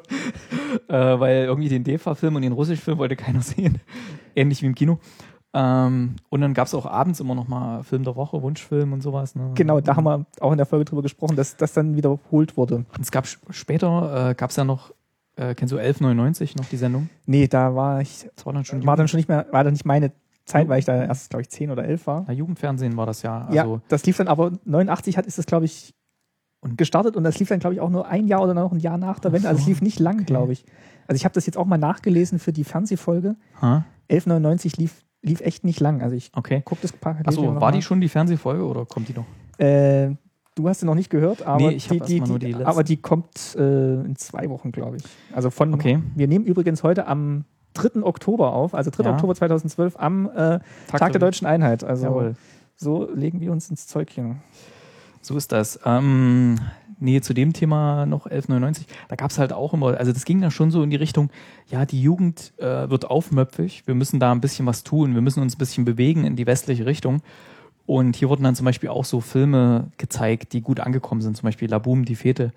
[0.88, 3.80] Äh, weil irgendwie den DEFA-Film und den russischen Film wollte keiner sehen.
[4.34, 4.98] Ähnlich wie im Kino.
[5.52, 9.02] Ähm, und dann gab es auch abends immer noch mal Film der Woche, Wunschfilm und
[9.02, 9.34] sowas.
[9.34, 9.52] Ne?
[9.54, 12.76] Genau, da haben wir auch in der Folge drüber gesprochen, dass das dann wiederholt wurde.
[12.76, 14.92] Und es gab später, äh, gab es ja noch,
[15.36, 17.08] äh, kennst du 1199 noch die Sendung?
[17.24, 19.72] Nee, da war ich, Das war dann schon war dann schon nicht mehr, war dann
[19.72, 20.12] nicht meine
[20.44, 22.24] Zeit, weil ich da erst, glaube ich, 10 oder 11 war.
[22.28, 23.48] Na, Jugendfernsehen war das ja.
[23.50, 25.94] ja, Also, das lief dann aber 89 hat ist das glaube ich
[26.68, 28.78] Und- gestartet und das lief dann glaube ich auch nur ein Jahr oder noch ein
[28.80, 29.48] Jahr nach der Wende.
[29.48, 30.24] Also es lief nicht lang, okay.
[30.24, 30.64] glaube ich.
[31.06, 33.36] Also ich habe das jetzt auch mal nachgelesen für die Fernsehfolge.
[33.60, 33.84] ha?
[34.08, 36.02] 1199 lief lief echt nicht lang.
[36.02, 36.62] Also ich okay.
[36.64, 39.26] gucke das paar Achso, war die schon die Fernsehfolge oder kommt die noch?
[39.58, 40.14] Äh,
[40.56, 43.54] Du hast sie noch nicht gehört, aber, Nee, die, die, die, die aber die kommt
[43.58, 45.02] äh, in zwei Wochen, glaube ich.
[45.34, 45.98] Also von, Okay.
[46.14, 47.44] wir nehmen übrigens heute am
[47.74, 48.02] 3.
[48.02, 49.04] Oktober auf, also 3.
[49.04, 49.12] Ja.
[49.12, 51.84] Oktober 2012 am äh, Tag, der Deutschen Einheit.
[51.84, 52.36] Also Jawohl.
[52.74, 54.36] so legen wir uns ins Zeug hier.
[55.26, 55.80] So ist das.
[55.84, 56.56] Ähm,
[57.00, 58.86] nee, zu dem Thema noch 1199.
[59.08, 61.30] Da gab es halt auch immer, also das ging dann schon so in die Richtung,
[61.68, 65.42] ja, die Jugend äh, wird aufmöpfig, wir müssen da ein bisschen was tun, wir müssen
[65.42, 67.22] uns ein bisschen bewegen in die westliche Richtung.
[67.86, 71.46] Und hier wurden dann zum Beispiel auch so Filme gezeigt, die gut angekommen sind, zum
[71.48, 72.52] Beispiel La Boom, die Fete.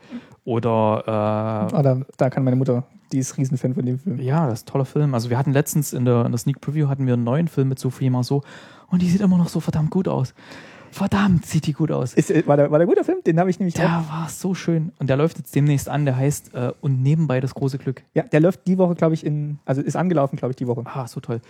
[0.45, 4.19] Oder Ah, da, da kann meine Mutter, die ist Riesenfan von dem Film.
[4.19, 5.15] äh, ja, das ist ein toller Film.
[5.15, 7.69] Also wir hatten letztens in der, in der Sneak Preview hatten wir einen neuen Film
[7.69, 8.43] mit Sophie Marceau
[8.89, 10.35] und die sieht immer noch so verdammt gut aus.
[10.91, 12.13] Verdammt, sieht die gut aus.
[12.13, 13.19] Ist, äh, war, der, war der guter Film?
[13.25, 13.81] Den habe ich nämlich auch.
[13.81, 14.91] Der war so schön.
[14.99, 16.05] Und der läuft jetzt demnächst an.
[16.05, 18.03] Der heißt äh, Und nebenbei das große Glück.
[18.13, 20.83] Ja, der läuft die Woche, glaube ich, in, also ist angelaufen, glaube ich, die Woche.
[20.85, 21.41] Ah, so toll.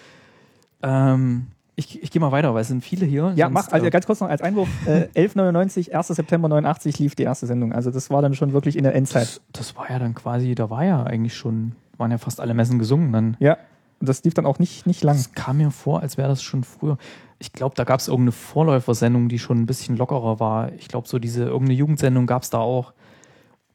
[0.81, 3.31] Ähm, ich ich gehe mal weiter, weil es sind viele hier.
[3.35, 4.69] Ja, mach, also äh, ganz kurz noch als Einwurf.
[4.85, 6.07] Äh, 1199, 1.
[6.07, 7.73] September 89 lief die erste Sendung.
[7.73, 9.23] Also das war dann schon wirklich in der Endzeit.
[9.23, 12.53] das, das war ja dann quasi, da war ja eigentlich schon, waren ja fast alle
[12.53, 13.11] Messen gesungen.
[13.13, 13.57] Dann Ja,
[13.99, 15.15] das lief dann auch nicht, nicht lang.
[15.15, 16.97] das kam mir vor, als wäre das schon früher.
[17.39, 20.73] Ich glaube, da gab es irgendeine Vorläufersendung, die schon ein bisschen lockerer war.
[20.73, 22.93] Ich glaube, so diese irgendeine Jugendsendung gab es da auch.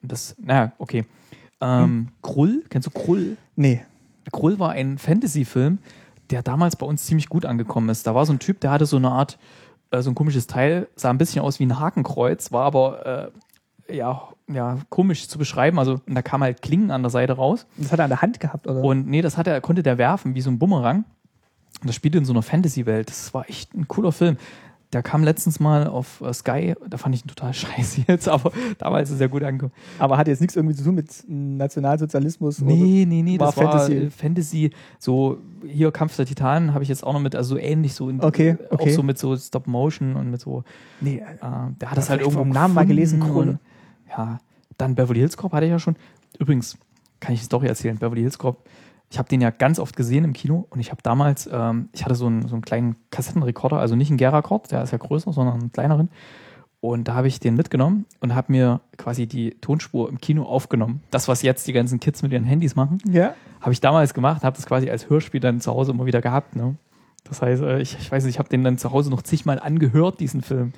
[0.02, 1.04] Das, naja, okay.
[1.60, 3.36] Ähm, Krull, kennst du Krull?
[3.56, 3.82] Nee.
[4.32, 5.78] Krull war ein Fantasy-Film,
[6.30, 8.06] der damals bei uns ziemlich gut angekommen ist.
[8.06, 9.38] Da war so ein Typ, der hatte so eine Art,
[9.90, 13.32] äh, so ein komisches Teil, sah ein bisschen aus wie ein Hakenkreuz, war aber
[13.88, 15.78] äh, ja, ja komisch zu beschreiben.
[15.78, 17.66] Also und da kam halt Klingen an der Seite raus.
[17.76, 18.82] Das hat er an der Hand gehabt, oder?
[18.82, 21.04] Und nee, das hat er, konnte der werfen wie so ein Bumerang.
[21.80, 23.08] Und das spielte in so einer Fantasy-Welt.
[23.08, 24.36] Das war echt ein cooler Film.
[24.92, 28.52] Der kam letztens mal auf äh, Sky, da fand ich ihn total scheiße jetzt, aber
[28.78, 29.72] damals ist er gut angekommen.
[29.98, 32.62] Aber hat jetzt nichts irgendwie zu tun mit Nationalsozialismus?
[32.62, 33.92] oder Nee, nee, nee, War das war Fantasy.
[34.10, 34.10] Fantasy.
[34.10, 34.70] Fantasy.
[35.00, 38.08] So, hier Kampf der Titanen habe ich jetzt auch noch mit, also so ähnlich so,
[38.08, 38.90] in, Okay, auch okay.
[38.92, 40.62] so mit so Stop Motion und mit so,
[41.00, 41.24] Nee, äh,
[41.80, 43.58] der hat das halt irgendwo vom Namen mal gelesen, und-
[44.16, 44.38] Ja,
[44.78, 45.96] dann Beverly Hills Cop hatte ich ja schon.
[46.38, 46.78] Übrigens,
[47.20, 48.64] kann ich die Story erzählen, Beverly Hills Cop.
[49.10, 52.04] Ich habe den ja ganz oft gesehen im Kino und ich habe damals, ähm, ich
[52.04, 55.32] hatte so einen, so einen kleinen Kassettenrekorder, also nicht einen Gera-Cord, der ist ja größer,
[55.32, 56.10] sondern einen kleineren.
[56.80, 61.02] Und da habe ich den mitgenommen und habe mir quasi die Tonspur im Kino aufgenommen.
[61.10, 63.34] Das, was jetzt die ganzen Kids mit ihren Handys machen, ja.
[63.62, 66.56] habe ich damals gemacht, habe das quasi als Hörspiel dann zu Hause immer wieder gehabt.
[66.56, 66.74] Ne?
[67.26, 69.58] Das heißt, äh, ich, ich weiß nicht, ich habe den dann zu Hause noch zigmal
[69.58, 70.72] angehört, diesen Film.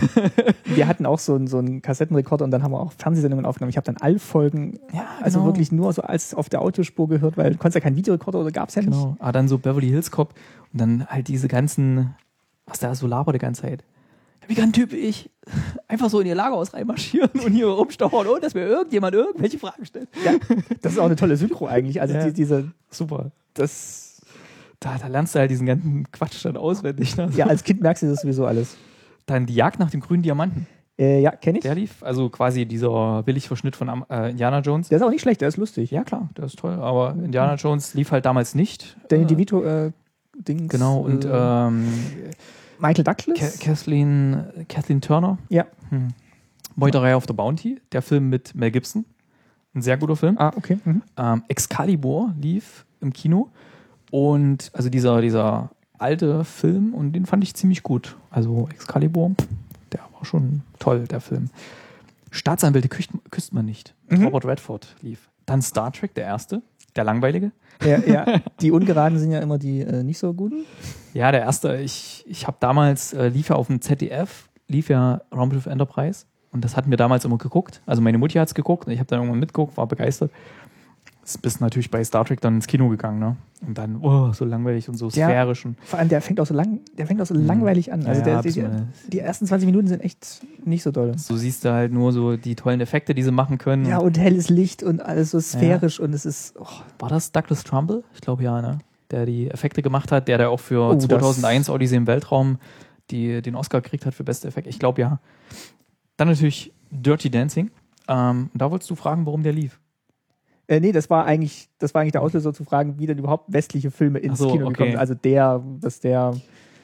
[0.64, 3.70] Wir hatten auch so einen, so einen Kassettenrekorder und dann haben wir auch Fernsehsendungen aufgenommen.
[3.70, 5.50] Ich habe dann Allfolgen, Ja, also genau.
[5.52, 8.50] wirklich nur so als auf der Autospur gehört, weil du konntest ja keinen Videorekorder oder
[8.50, 8.90] gab es ja nicht.
[8.92, 9.16] Genau.
[9.20, 10.34] Aber dann so Beverly Hills Cop
[10.72, 12.14] und dann halt diese ganzen,
[12.66, 13.84] was da so labert die ganze Zeit.
[14.48, 15.30] Wie kann ein Typ ich
[15.88, 19.84] einfach so in ihr Lagerhaus reinmarschieren und hier rumstochern, ohne dass mir irgendjemand irgendwelche Fragen
[19.86, 20.08] stellt?
[20.24, 20.32] Ja,
[20.82, 22.00] das ist auch eine tolle Synchro eigentlich.
[22.00, 22.24] Also Ja.
[22.26, 23.32] die, diese, Super.
[23.54, 24.05] das,
[24.80, 27.16] Da, da lernst du halt diesen ganzen Quatsch dann auswendig.
[27.16, 27.30] Ne?
[27.34, 28.76] ja, als Kind merkst du das sowieso alles.
[29.26, 30.66] Dann die Jagd nach dem grünen Diamanten.
[30.98, 31.62] Äh, ja, kenne ich.
[31.62, 34.88] Der lief, also quasi dieser Billigverschnitt von äh, Indiana Jones.
[34.88, 35.90] Der ist auch nicht schlecht, der ist lustig.
[35.90, 36.74] Ja, klar, der ist toll.
[36.74, 38.96] Aber Indiana Jones lief halt damals nicht.
[39.08, 39.92] Danny Äh, DeVito, äh,
[40.38, 40.68] Dings.
[40.68, 41.86] Genau, und äh, ähm,
[42.78, 43.58] Michael Douglas.
[43.58, 45.38] Kathleen, Kathleen Turner.
[45.48, 45.64] ja.
[45.90, 46.08] Hm.
[46.78, 49.06] Meuterei auf der Bounty, der Film mit Mel Gibson.
[49.74, 50.36] Ein sehr guter Film.
[50.38, 50.78] Ah, okay.
[50.84, 51.02] Mhm.
[51.16, 53.50] Ähm, Excalibur lief im Kino.
[54.10, 58.16] Und also dieser, dieser alte Film, und den fand ich ziemlich gut.
[58.30, 59.32] Also Excalibur,
[59.92, 61.50] der war schon toll, der Film.
[62.30, 63.94] Staatsanwälte küsst, küsst man nicht.
[64.08, 64.24] Mhm.
[64.24, 65.28] Robert Redford lief.
[65.46, 66.62] Dann Star Trek, der erste,
[66.96, 67.52] der langweilige.
[67.84, 68.40] Ja, ja.
[68.60, 70.64] Die Ungeraden sind ja immer die äh, nicht so guten.
[71.14, 75.20] Ja, der erste, ich, ich habe damals, äh, lief ja auf dem ZDF, lief ja
[75.34, 76.24] Raumschiff Enterprise.
[76.52, 77.82] Und das hatten wir damals immer geguckt.
[77.84, 80.30] Also meine Mutti hat es geguckt und ich habe dann irgendwann mitgeguckt, war begeistert.
[81.26, 83.36] Ist bis natürlich bei Star Trek dann ins Kino gegangen, ne?
[83.66, 85.26] Und dann, oh, so langweilig und so Ja.
[85.26, 85.64] sphärisch.
[85.66, 88.06] Und, Vor allem, der fängt auch so lang, der fängt auch so langweilig an.
[88.06, 88.26] Also Mhm.
[88.28, 91.18] Ja, der, ja, die, die, ersten 20 Minuten sind echt nicht so doll.
[91.18, 93.86] so siehst du halt nur so die tollen Effekte, die sie machen können.
[93.86, 96.54] Ja, und helles Licht und alles so sphärisch und es ist.
[96.60, 96.66] Oh,
[97.00, 98.04] War das Douglas Trumbull?
[98.14, 98.78] Ich glaube ja, ne?
[99.10, 102.58] Der die Effekte gemacht hat, der da auch für Oh, das- 2001 Odyssey im Weltraum
[103.10, 104.70] die, den Oscar gekriegt hat für beste Effekte.
[104.70, 105.18] Ich glaube ja.
[106.16, 107.70] Dann natürlich Dirty Dancing.
[108.08, 109.80] Ähm, da wolltest du fragen, warum der lief.
[110.68, 113.52] Äh, nee, das war eigentlich, das war eigentlich der Auslöser zu fragen, wie denn überhaupt
[113.52, 114.72] westliche Filme ins so, Kino okay.
[114.72, 115.00] gekommen sind.
[115.00, 116.34] Also der, dass der.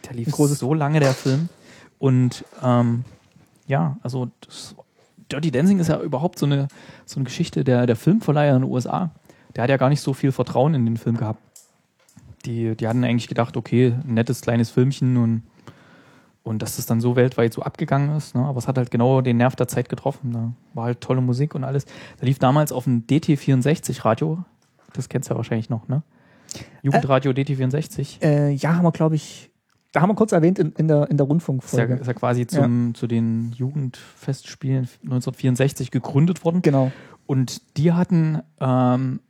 [0.04, 1.48] Der lief großes- so lange, der Film.
[1.98, 3.04] Und ähm,
[3.66, 4.74] ja, also das,
[5.30, 6.68] Dirty Dancing ist ja überhaupt so eine,
[7.06, 9.10] so eine Geschichte der, der Filmverleiher in den USA.
[9.54, 11.40] Der hat ja gar nicht so viel Vertrauen in den Film gehabt.
[12.44, 15.42] Die, die hatten eigentlich gedacht, okay, ein nettes kleines Filmchen und,
[16.43, 18.34] und dass das dann so weltweit so abgegangen ist.
[18.34, 18.45] Ne?
[18.45, 20.32] Aber es hat halt genau den Nerv der Zeit getroffen.
[20.32, 21.84] Da war halt tolle Musik und alles.
[22.18, 24.38] Da lief damals auf dem DT64-Radio.
[24.93, 26.03] Das kennst du ja wahrscheinlich noch, ne?
[26.82, 28.22] Jugendradio DT64.
[28.22, 29.51] Äh, ja, haben wir, glaube ich,
[29.93, 31.84] Da haben wir kurz erwähnt in, in der, in der Rundfunkfolge.
[31.84, 32.95] Ist ja, ist ja quasi zum, ja.
[32.95, 36.61] zu den Jugendfestspielen 1964 gegründet worden.
[36.61, 36.93] Genau.
[37.26, 39.20] Und die hatten, ähm,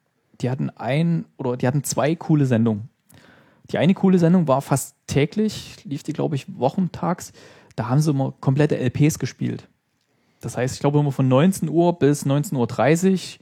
[0.40, 2.88] die hatten ein oder die hatten zwei coole Sendungen.
[3.72, 7.32] Die eine coole Sendung war fast täglich, lief die, glaube ich, wochentags.
[7.74, 9.68] Da haben sie immer komplette LPs gespielt.
[10.40, 13.38] Das heißt, ich glaube immer von 19 Uhr bis 19.30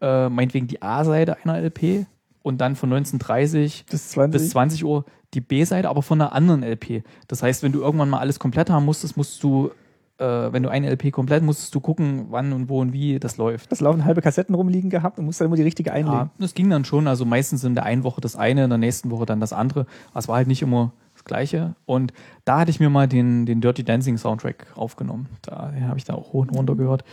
[0.00, 2.06] Uhr, äh, meinetwegen die A-Seite einer LP
[2.42, 4.32] und dann von 19.30 bis 20.
[4.32, 5.04] bis 20 Uhr
[5.34, 7.02] die B-Seite, aber von einer anderen LP.
[7.28, 9.72] Das heißt, wenn du irgendwann mal alles komplett haben musstest, musst du,
[10.18, 13.36] äh, wenn du eine LP komplett, musstest du gucken, wann und wo und wie das
[13.36, 13.72] läuft.
[13.72, 16.18] Das laufen halbe Kassetten rumliegen gehabt und musst dann immer die richtige einlegen.
[16.18, 17.08] Ja, das ging dann schon.
[17.08, 19.86] Also meistens in der einen Woche das eine, in der nächsten Woche dann das andere.
[20.10, 21.74] Aber es war halt nicht immer das Gleiche.
[21.84, 22.12] Und
[22.44, 25.28] da hatte ich mir mal den, den Dirty Dancing Soundtrack aufgenommen.
[25.42, 27.04] Da habe ich da auch hoch und runter gehört.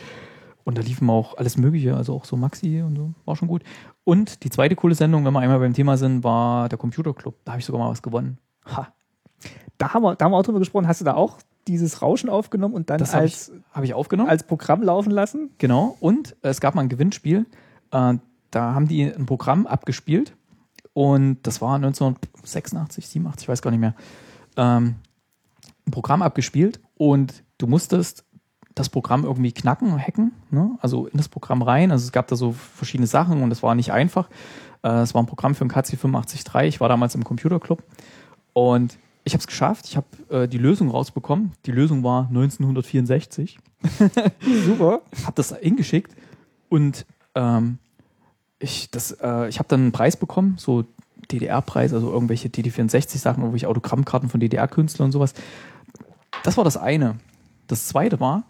[0.63, 3.63] Und da liefen auch alles Mögliche, also auch so Maxi und so, war schon gut.
[4.03, 7.35] Und die zweite coole Sendung, wenn wir einmal beim Thema sind, war der Computer Club.
[7.45, 8.37] Da habe ich sogar mal was gewonnen.
[8.67, 8.93] Ha.
[9.79, 10.87] Da haben, wir, da haben wir auch drüber gesprochen.
[10.87, 13.93] Hast du da auch dieses Rauschen aufgenommen und dann das als, hab ich, hab ich
[13.93, 14.29] aufgenommen.
[14.29, 15.51] als Programm laufen lassen?
[15.57, 15.97] Genau.
[15.99, 17.45] Und es gab mal ein Gewinnspiel.
[17.91, 18.15] Äh,
[18.51, 20.33] da haben die ein Programm abgespielt.
[20.93, 23.95] Und das war 1986, 87, ich weiß gar nicht mehr.
[24.57, 24.95] Ähm,
[25.87, 28.25] ein Programm abgespielt und du musstest
[28.75, 30.77] das Programm irgendwie knacken, hacken, ne?
[30.81, 31.91] also in das Programm rein.
[31.91, 34.29] Also es gab da so verschiedene Sachen und es war nicht einfach.
[34.83, 36.65] Äh, es war ein Programm für ein KC 85.3.
[36.65, 37.83] Ich war damals im Computerclub
[38.53, 39.85] und ich habe es geschafft.
[39.87, 41.53] Ich habe äh, die Lösung rausbekommen.
[41.65, 43.59] Die Lösung war 1964.
[44.65, 45.01] Super.
[45.23, 46.15] Habe das hingeschickt
[46.69, 47.05] und
[47.35, 47.77] ähm,
[48.59, 48.89] ich,
[49.21, 50.85] äh, ich habe dann einen Preis bekommen, so
[51.31, 55.33] DDR-Preis, also irgendwelche DD64-Sachen, irgendwelche Autogrammkarten von DDR-Künstlern und sowas.
[56.43, 57.17] Das war das eine.
[57.67, 58.43] Das zweite war,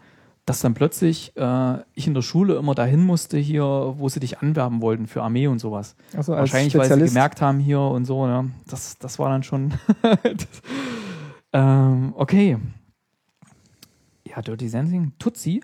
[0.51, 4.39] dass dann plötzlich äh, ich in der Schule immer dahin musste hier, wo sie dich
[4.39, 5.95] anwerben wollten für Armee und sowas.
[6.19, 8.27] So, Wahrscheinlich, weil sie gemerkt haben hier und so.
[8.27, 8.51] Ne?
[8.67, 9.73] Das, das war dann schon.
[10.01, 10.11] das,
[11.53, 12.57] ähm, okay.
[14.27, 15.13] Ja, Dirty Dancing.
[15.19, 15.61] Tutsi.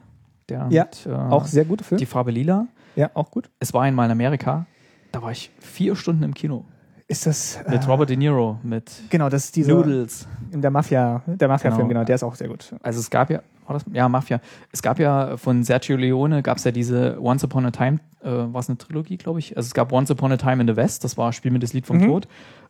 [0.47, 1.99] Der ja, mit, äh, auch sehr guter Film.
[1.99, 2.67] Die Farbe Lila.
[2.95, 3.49] Ja, auch gut.
[3.59, 4.67] Es war einmal in Amerika.
[5.11, 6.63] Da war ich vier Stunden im Kino.
[7.09, 7.59] Ist das.
[7.69, 10.27] Mit äh, Robert De Niro, mit genau, das ist diese, Noodles.
[10.51, 11.99] In der Mafia, der Mafia-Film, genau.
[11.99, 12.75] genau, der ist auch sehr gut.
[12.81, 13.85] Also es gab ja, war das?
[13.93, 14.41] Ja, Mafia.
[14.73, 18.29] Es gab ja von Sergio Leone, gab es ja diese Once Upon a Time, äh,
[18.29, 19.55] war es eine Trilogie, glaube ich.
[19.55, 21.71] Also es gab Once Upon a Time in the West, das war Spiel mit das
[21.71, 22.07] Lied vom mhm.
[22.07, 22.27] Tod.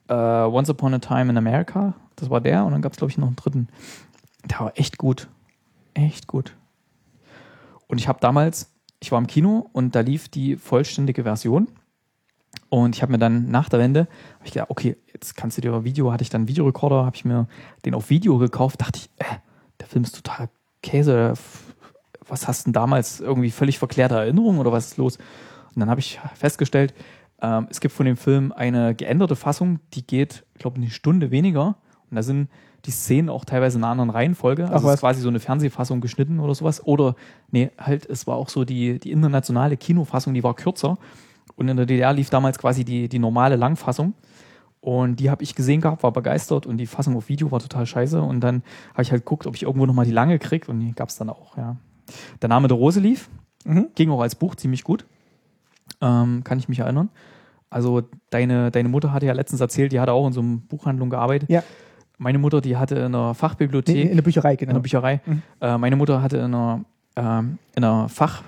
[0.09, 2.63] Uh, Once Upon a Time in America, das war der.
[2.63, 3.67] Und dann gab es, glaube ich, noch einen dritten.
[4.45, 5.27] Der war echt gut.
[5.95, 6.55] Echt gut.
[7.87, 11.67] Und ich habe damals, ich war im Kino und da lief die vollständige Version.
[12.69, 14.01] Und ich habe mir dann nach der Wende,
[14.35, 17.15] habe ich gedacht, okay, jetzt kannst du dir Video, hatte ich dann einen Videorekorder, habe
[17.15, 17.47] ich mir
[17.85, 19.35] den auf Video gekauft, dachte ich, äh,
[19.79, 20.49] der Film ist total
[20.81, 21.33] Käse.
[22.27, 25.17] Was hast du denn damals irgendwie völlig verklärte Erinnerungen oder was ist los?
[25.17, 26.93] Und dann habe ich festgestellt,
[27.41, 31.31] ähm, es gibt von dem Film eine geänderte Fassung, die geht, ich glaube, eine Stunde
[31.31, 31.77] weniger.
[32.09, 32.49] Und da sind
[32.85, 34.69] die Szenen auch teilweise in einer anderen Reihenfolge.
[34.69, 36.85] Also Ach, es ist quasi so eine Fernsehfassung geschnitten oder sowas.
[36.85, 37.15] Oder,
[37.51, 40.97] nee, halt, es war auch so die, die internationale Kinofassung, die war kürzer.
[41.57, 44.13] Und in der DDR lief damals quasi die, die normale Langfassung.
[44.79, 47.85] Und die habe ich gesehen gehabt, war begeistert und die Fassung auf Video war total
[47.85, 48.21] scheiße.
[48.21, 50.93] Und dann habe ich halt geguckt, ob ich irgendwo nochmal die lange kriege und die
[50.93, 51.75] gab es dann auch, ja.
[52.41, 53.29] Der Name der Rose lief,
[53.65, 53.87] mhm.
[53.95, 55.05] ging auch als Buch ziemlich gut.
[55.99, 57.09] Ähm, kann ich mich erinnern.
[57.69, 61.09] Also deine, deine Mutter hatte ja letztens erzählt, die hatte auch in so einer Buchhandlung
[61.09, 61.49] gearbeitet.
[61.49, 61.63] Ja.
[62.17, 63.95] Meine Mutter, die hatte in einer Fachbibliothek.
[63.95, 64.69] In, in der Bücherei, genau.
[64.69, 65.21] In der Bücherei.
[65.25, 65.41] Mhm.
[65.59, 66.85] Äh, meine Mutter hatte in einer,
[67.15, 68.43] ähm, in einer Fach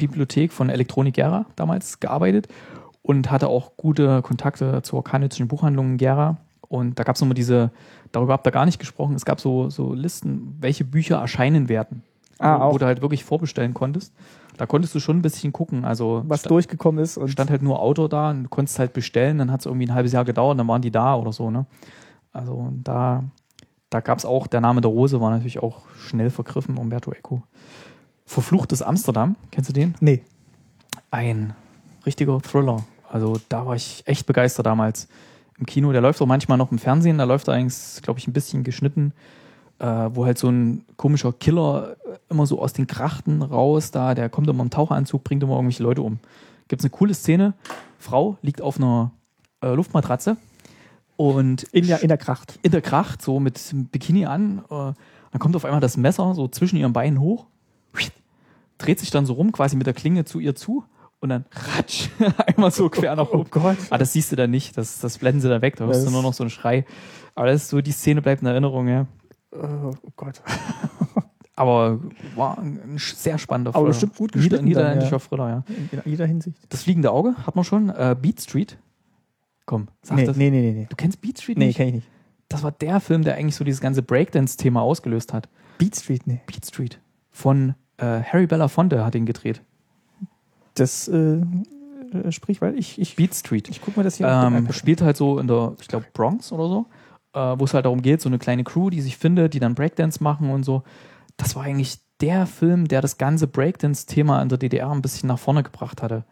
[0.00, 2.48] Bibliothek von Elektronik Gera damals gearbeitet
[3.02, 6.38] und hatte auch gute Kontakte zur kanadischen Buchhandlung Gera.
[6.68, 7.70] Und da gab es nochmal diese,
[8.12, 12.02] darüber habt ihr gar nicht gesprochen, es gab so, so Listen, welche Bücher erscheinen werden.
[12.38, 14.14] Ah, wo, wo du halt wirklich vorbestellen konntest.
[14.56, 15.84] Da konntest du schon ein bisschen gucken.
[15.84, 17.18] Also was durchgekommen ist.
[17.18, 19.86] Und stand halt nur Autor da und du konntest halt bestellen, dann hat es irgendwie
[19.86, 21.66] ein halbes Jahr gedauert, dann waren die da oder so, ne?
[22.32, 23.24] Also da,
[23.90, 27.42] da gab es auch, der Name der Rose war natürlich auch schnell vergriffen, Umberto Eco.
[28.30, 29.96] Verfluchtes Amsterdam, kennst du den?
[29.98, 30.22] Nee.
[31.10, 31.52] Ein
[32.06, 32.84] richtiger Thriller.
[33.10, 35.08] Also da war ich echt begeistert damals
[35.58, 35.90] im Kino.
[35.90, 37.18] Der läuft auch manchmal noch im Fernsehen.
[37.18, 39.14] Da läuft er eigentlich, glaube ich, ein bisschen geschnitten,
[39.80, 41.96] äh, wo halt so ein komischer Killer
[42.28, 45.82] immer so aus den Krachten raus, da der kommt immer im Taucheranzug, bringt immer irgendwelche
[45.82, 46.20] Leute um.
[46.68, 47.54] Gibt es eine coole Szene.
[47.98, 49.10] Frau liegt auf einer
[49.60, 50.36] äh, Luftmatratze
[51.16, 52.60] und in der, in der Kracht.
[52.62, 53.58] In der Kracht, so mit
[53.90, 54.60] Bikini an.
[54.70, 54.92] Äh,
[55.32, 57.46] dann kommt auf einmal das Messer so zwischen ihren Beinen hoch
[58.80, 60.84] dreht sich dann so rum, quasi mit der Klinge zu ihr zu
[61.20, 62.08] und dann ratsch,
[62.46, 63.42] einmal so quer nach oben.
[63.42, 63.76] Oh Gott.
[63.90, 66.10] Ah, das siehst du dann nicht, das, das blenden sie da weg, da hörst du
[66.10, 66.84] nur noch so einen Schrei.
[67.34, 69.06] Aber das ist so, die Szene bleibt in Erinnerung, ja.
[69.52, 70.42] Oh Gott.
[71.56, 72.00] Aber
[72.36, 73.82] war ein sehr spannender Thriller.
[73.82, 74.64] Aber bestimmt gut geschnitten.
[74.64, 75.18] Niederländischer ja.
[75.18, 75.64] Thriller, ja.
[75.90, 76.56] In jeder Hinsicht.
[76.70, 77.90] Das fliegende Auge hat man schon.
[77.90, 78.78] Äh, Beat Street.
[79.66, 80.38] Komm, sag nee, das.
[80.38, 80.86] Nee, nee, nee, nee.
[80.88, 81.66] Du kennst Beat Street nicht?
[81.66, 82.08] Nee, kenn ich nicht.
[82.48, 85.50] das war der Film, der eigentlich so dieses ganze Breakdance-Thema ausgelöst hat.
[85.76, 86.40] Beat Street, nee.
[86.46, 86.98] Beat Street.
[87.30, 89.62] Von äh, Harry Belafonte hat ihn gedreht.
[90.74, 91.40] Das äh,
[92.12, 93.68] äh, sprich, weil ich, ich Beat Street.
[93.68, 96.68] Ich guck mal das hier ähm, Spielt halt so in der, ich glaube, Bronx oder
[96.68, 96.86] so,
[97.34, 99.74] äh, wo es halt darum geht, so eine kleine Crew, die sich findet, die dann
[99.74, 100.82] Breakdance machen und so.
[101.36, 105.38] Das war eigentlich der Film, der das ganze Breakdance-Thema in der DDR ein bisschen nach
[105.38, 106.24] vorne gebracht hatte.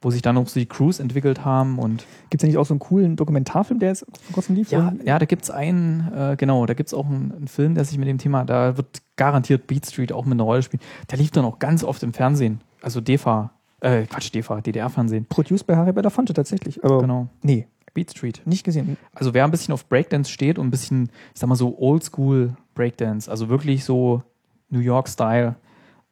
[0.00, 2.06] Wo sich dann auch so die Crews entwickelt haben und.
[2.30, 4.70] Gibt es ja nicht auch so einen coolen Dokumentarfilm, der jetzt vor kurzem lief?
[4.70, 7.74] Ja, ja da gibt es einen, äh, genau, da gibt es auch einen, einen, Film,
[7.74, 10.82] der sich mit dem Thema, da wird garantiert Beat Street auch mit einer Rolle spielen.
[11.10, 12.60] Der lief dann auch ganz oft im Fernsehen.
[12.80, 15.26] Also DEFA, äh, Quatsch, DEFA, DDR-Fernsehen.
[15.26, 16.84] Produced bei Harry Belafonte tatsächlich.
[16.84, 17.28] Aber genau.
[17.42, 17.66] Nee.
[17.94, 18.42] Beat Street.
[18.44, 18.96] Nicht gesehen.
[19.12, 22.54] Also wer ein bisschen auf Breakdance steht und ein bisschen, ich sag mal so Oldschool
[22.74, 24.22] Breakdance, also wirklich so
[24.70, 25.56] New York-Style,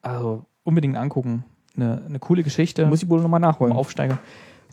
[0.02, 1.44] also unbedingt angucken.
[1.76, 2.86] Eine, eine coole Geschichte.
[2.86, 3.72] Muss ich wohl nochmal nachholen.
[3.72, 4.18] Aufsteiger.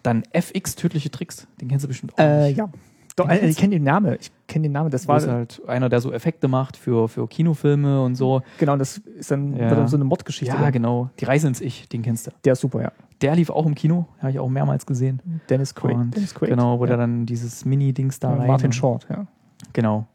[0.04, 1.47] Dann FX Tödliche Tricks.
[1.62, 2.20] Den kennst du bestimmt auch.
[2.20, 2.70] Äh, ja.
[3.16, 4.18] Doch, äh, ich kenne den Namen.
[4.20, 4.89] Ich kenne den Namen.
[4.89, 8.41] Das war halt einer, der so Effekte macht für, für Kinofilme und so.
[8.58, 9.70] Genau, das ist dann, ja.
[9.70, 10.56] dann so eine Mordgeschichte.
[10.56, 10.72] Ja, dann.
[10.72, 11.10] genau.
[11.20, 12.32] Die Reise ins Ich, den kennst du.
[12.43, 12.91] Der ist super, ja.
[13.22, 15.22] Der lief auch im Kino, habe ich auch mehrmals gesehen.
[15.49, 16.16] Dennis Quaid.
[16.16, 16.49] Dennis Quaid.
[16.49, 16.89] Genau, wo ja.
[16.89, 18.47] der dann dieses Mini-Dings da ja, rein.
[18.47, 19.28] Martin Short, ja.
[19.72, 20.08] Genau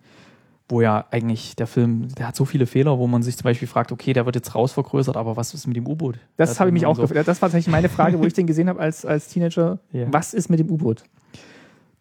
[0.69, 3.67] wo ja eigentlich der Film, der hat so viele Fehler, wo man sich zum Beispiel
[3.67, 6.19] fragt, okay, der wird jetzt rausvergrößert, aber was ist mit dem U-Boot?
[6.37, 7.03] Das habe ich mich auch so.
[7.03, 7.27] gefragt.
[7.27, 9.79] Das war tatsächlich meine Frage, wo ich den gesehen habe als, als Teenager.
[9.95, 10.09] Yeah.
[10.11, 11.05] Was ist mit dem U-Boot?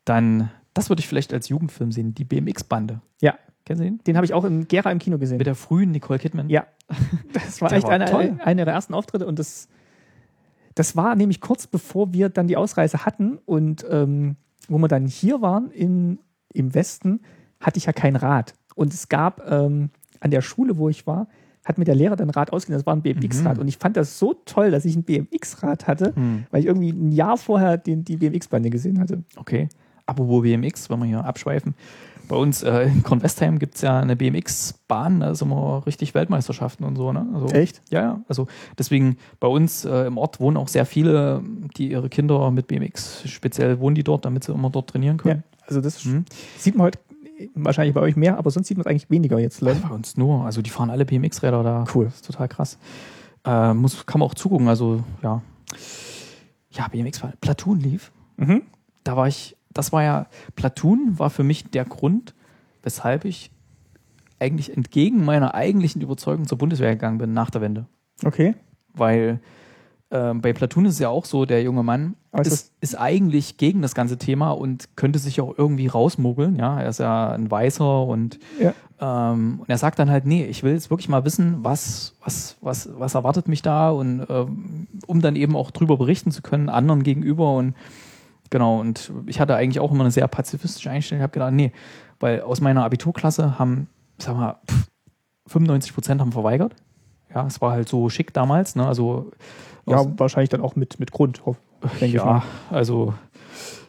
[0.03, 3.01] Dann, das würde ich vielleicht als Jugendfilm sehen, die BMX-Bande.
[3.21, 3.35] Ja.
[3.65, 4.03] Kennen Sie den?
[4.05, 5.37] Den habe ich auch in Gera im Kino gesehen.
[5.37, 6.49] Mit der frühen Nicole Kidman?
[6.49, 6.67] Ja.
[7.33, 9.69] Das war echt war eine, eine der ersten Auftritte und das,
[10.75, 14.35] das war nämlich kurz bevor wir dann die Ausreise hatten und ähm,
[14.67, 16.19] wo wir dann hier waren in,
[16.53, 17.21] im Westen,
[17.59, 18.53] hatte ich ja kein Rad.
[18.75, 19.89] Und es gab ähm,
[20.19, 21.27] an der Schule, wo ich war,
[21.65, 23.55] hat mir der Lehrer dann Rad ausgeliehen, das war ein BMX-Rad.
[23.55, 23.61] Mhm.
[23.61, 26.45] Und ich fand das so toll, dass ich ein BMX-Rad hatte, mhm.
[26.49, 29.23] weil ich irgendwie ein Jahr vorher den, die BMX-Bande gesehen hatte.
[29.35, 29.67] Okay.
[30.05, 31.75] Apropos BMX, wenn wir hier abschweifen.
[32.29, 36.85] Bei uns äh, in Kornwestheim gibt es ja eine BMX-Bahn, da sind wir richtig Weltmeisterschaften
[36.85, 37.11] und so.
[37.13, 37.25] Ne?
[37.33, 37.81] Also, Echt?
[37.89, 38.21] Ja, ja.
[38.27, 38.47] Also
[38.77, 41.41] deswegen bei uns äh, im Ort wohnen auch sehr viele,
[41.77, 45.43] die ihre Kinder mit BMX, speziell wohnen die dort, damit sie immer dort trainieren können.
[45.47, 46.25] Ja, also das mhm.
[46.57, 46.99] sieht man heute
[47.55, 49.63] wahrscheinlich bei euch mehr, aber sonst sieht man es eigentlich weniger jetzt.
[49.63, 50.45] Also bei uns nur.
[50.45, 51.85] Also die fahren alle BMX-Räder da.
[51.93, 52.05] Cool.
[52.05, 52.77] Das ist total krass.
[53.45, 54.67] Äh, muss, kann man auch zugucken.
[54.67, 55.41] Also ja.
[56.71, 57.33] Ja, BMX-Fahren.
[57.41, 58.11] Platoon lief.
[58.37, 58.63] Mhm.
[59.03, 62.33] Da war ich, das war ja, Platoon war für mich der Grund,
[62.83, 63.51] weshalb ich
[64.39, 67.85] eigentlich entgegen meiner eigentlichen Überzeugung zur Bundeswehr gegangen bin nach der Wende.
[68.23, 68.55] Okay.
[68.93, 69.39] Weil
[70.09, 73.81] ähm, bei Platoon ist es ja auch so, der junge Mann ist, ist, eigentlich gegen
[73.81, 76.55] das ganze Thema und könnte sich auch irgendwie rausmogeln.
[76.55, 78.73] Ja, er ist ja ein Weißer und, ja.
[79.01, 82.55] ähm, und er sagt dann halt, nee, ich will jetzt wirklich mal wissen, was, was,
[82.61, 86.69] was, was erwartet mich da und ähm, um dann eben auch drüber berichten zu können,
[86.69, 87.75] anderen gegenüber und
[88.49, 91.19] genau, und ich hatte eigentlich auch immer eine sehr pazifistische Einstellung.
[91.19, 91.73] Ich habe gedacht, nee,
[92.19, 93.89] weil aus meiner Abiturklasse haben,
[94.19, 94.55] sag mal,
[95.47, 96.75] 95 Prozent haben verweigert.
[97.33, 98.87] Ja, es war halt so schick damals, ne?
[98.87, 99.31] Also
[99.87, 101.41] ja, wahrscheinlich dann auch mit, mit Grund,
[101.99, 103.13] denke ja, ich also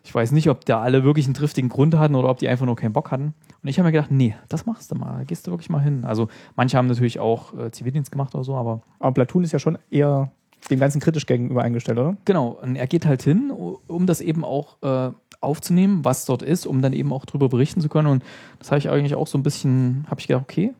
[0.08, 2.64] ich weiß nicht, ob da alle wirklich einen triftigen Grund hatten oder ob die einfach
[2.64, 3.34] nur keinen Bock hatten.
[3.62, 6.06] Und ich habe mir gedacht, nee, das machst du mal, gehst du wirklich mal hin.
[6.06, 8.80] Also manche haben natürlich auch äh, Zivildienst gemacht oder so, aber.
[9.00, 10.30] Aber Platoon ist ja schon eher
[10.70, 12.16] dem Ganzen kritisch gegenüber eingestellt, oder?
[12.24, 16.66] Genau, und er geht halt hin, um das eben auch äh, aufzunehmen, was dort ist,
[16.66, 18.08] um dann eben auch drüber berichten zu können.
[18.08, 18.24] Und
[18.60, 20.72] das habe ich eigentlich auch so ein bisschen, habe ich gedacht, okay,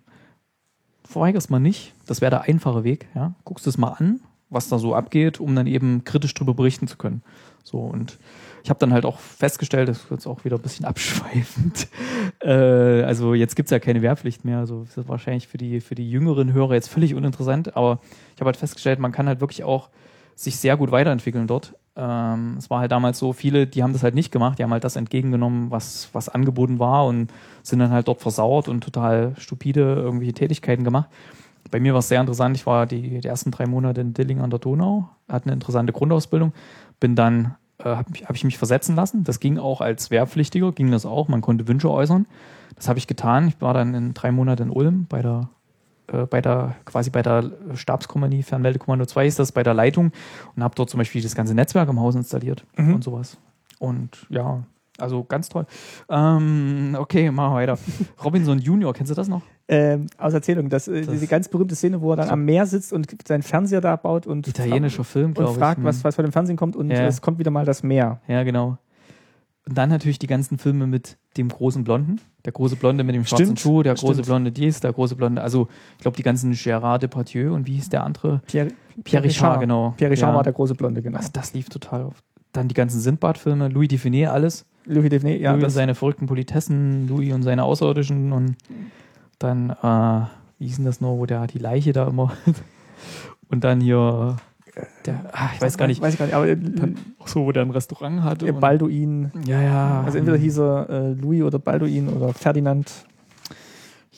[1.04, 1.94] verweigerst mal nicht.
[2.06, 3.34] Das wäre der einfache Weg, ja.
[3.44, 6.96] Guckst es mal an, was da so abgeht, um dann eben kritisch darüber berichten zu
[6.96, 7.22] können.
[7.62, 8.18] So und
[8.64, 11.88] ich habe dann halt auch festgestellt, das ist auch wieder ein bisschen abschweifend.
[12.40, 14.58] Äh, also jetzt gibt es ja keine Wehrpflicht mehr.
[14.58, 18.00] Also das ist wahrscheinlich für die, für die jüngeren Hörer jetzt völlig uninteressant, aber
[18.34, 19.90] ich habe halt festgestellt, man kann halt wirklich auch
[20.34, 21.74] sich sehr gut weiterentwickeln dort.
[21.96, 24.72] Ähm, es war halt damals so, viele, die haben das halt nicht gemacht, die haben
[24.72, 27.32] halt das entgegengenommen, was, was angeboten war und
[27.64, 31.08] sind dann halt dort versauert und total stupide irgendwelche Tätigkeiten gemacht
[31.70, 32.56] bei mir war es sehr interessant.
[32.56, 35.92] Ich war die, die, ersten drei Monate in Dilling an der Donau, hatte eine interessante
[35.92, 36.52] Grundausbildung,
[37.00, 39.24] bin dann, äh, habe hab ich mich versetzen lassen.
[39.24, 41.28] Das ging auch als Wehrpflichtiger, ging das auch.
[41.28, 42.26] Man konnte Wünsche äußern.
[42.76, 43.48] Das habe ich getan.
[43.48, 45.48] Ich war dann in drei Monaten in Ulm bei der
[46.08, 50.12] äh, bei der quasi bei der Stabskompanie Fernmeldekommando 2 ist das bei der Leitung
[50.56, 52.94] und habe dort zum Beispiel das ganze Netzwerk im Haus installiert mhm.
[52.94, 53.36] und sowas.
[53.78, 54.64] Und ja,
[54.98, 55.64] also ganz toll.
[56.08, 57.78] Ähm, okay, machen wir weiter.
[58.24, 59.42] Robinson Junior, kennst du das noch?
[59.68, 62.66] Ähm, aus Erzählung, das, äh, das diese ganz berühmte Szene, wo er dann am Meer
[62.66, 65.56] sitzt und seinen Fernseher da baut und italienischer Film, glaube ich.
[65.56, 67.06] Und fragt, was, was vor dem Fernsehen kommt und ja.
[67.06, 68.20] es kommt wieder mal das Meer.
[68.28, 68.78] Ja, genau.
[69.68, 72.22] Und dann natürlich die ganzen Filme mit dem großen Blonden.
[72.46, 73.60] Der große Blonde mit dem schwarzen Stimmt.
[73.60, 74.26] Schuh, der große Stimmt.
[74.26, 75.42] Blonde dies, der große Blonde.
[75.42, 78.40] Also, ich glaube, die ganzen Gérard Depardieu und wie hieß der andere?
[78.46, 78.70] Pierre,
[79.04, 79.92] Pierre Richard, genau.
[79.98, 80.36] Pierre Richard ja.
[80.36, 81.18] war der große Blonde, genau.
[81.18, 82.24] Also, das lief total oft.
[82.52, 84.64] Dann die ganzen Sindbad-Filme, Louis Define, alles.
[84.88, 85.52] Louis Defne, ja.
[85.52, 88.56] Louis und seine verrückten Politessen, Louis und seine Außerirdischen und
[89.38, 90.26] dann, äh,
[90.58, 92.32] wie hieß denn das noch, wo der die Leiche da immer
[93.50, 94.36] und dann hier
[95.06, 97.62] der, ach, ich weiß gar nicht, weiß ich gar nicht, aber dann, so, wo der
[97.62, 98.52] ein Restaurant hatte.
[98.52, 99.32] Balduin.
[99.44, 100.02] Ja, ja.
[100.04, 102.90] Also entweder hieß er äh, Louis oder Balduin oder Ferdinand.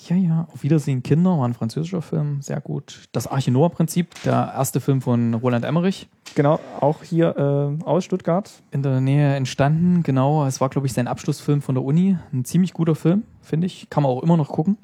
[0.09, 0.48] Ja, ja.
[0.52, 3.09] Auf Wiedersehen Kinder war ein französischer Film, sehr gut.
[3.12, 6.09] Das Arche Noah-Prinzip, der erste Film von Roland Emmerich.
[6.35, 8.51] Genau, auch hier äh, aus Stuttgart.
[8.70, 10.47] In der Nähe entstanden, genau.
[10.47, 12.16] Es war, glaube ich, sein Abschlussfilm von der Uni.
[12.32, 13.90] Ein ziemlich guter Film, finde ich.
[13.90, 14.78] Kann man auch immer noch gucken.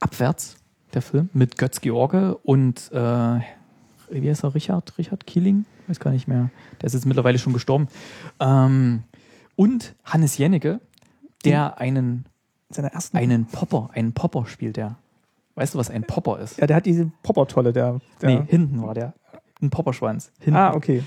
[0.00, 0.56] Abwärts,
[0.94, 3.40] der Film, mit Götz George und äh,
[4.10, 4.98] wie heißt er, Richard?
[4.98, 5.64] Richard Kieling?
[5.86, 6.50] Weiß gar nicht mehr.
[6.80, 7.88] Der ist jetzt mittlerweile schon gestorben.
[8.40, 9.04] Ähm,
[9.56, 10.80] und Hannes Jennecke,
[11.44, 12.24] der einen
[12.74, 14.96] seiner ersten einen Popper, einen Popper spielt der.
[15.54, 16.58] Weißt du, was ein Popper ist?
[16.58, 18.30] Ja, der hat diese Popper-Tolle, der, der.
[18.30, 19.12] Nee, hinten war der.
[19.60, 20.32] Ein Popperschwanz.
[20.40, 20.56] Hinten.
[20.56, 21.02] Ah, okay.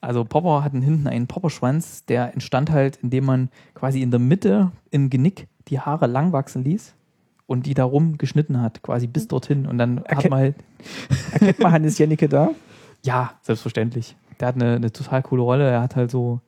[0.00, 4.70] Also Popper hatten hinten einen Popperschwanz, der entstand halt, indem man quasi in der Mitte
[4.90, 6.94] im Genick die Haare lang wachsen ließ
[7.46, 9.66] und die darum geschnitten hat, quasi bis dorthin.
[9.66, 10.56] Und dann Erken hat man halt.
[11.32, 12.50] Erkennt man Hannes Jennecke da?
[13.02, 14.14] Ja, selbstverständlich.
[14.40, 15.70] Der hat eine, eine total coole Rolle.
[15.70, 16.40] Er hat halt so.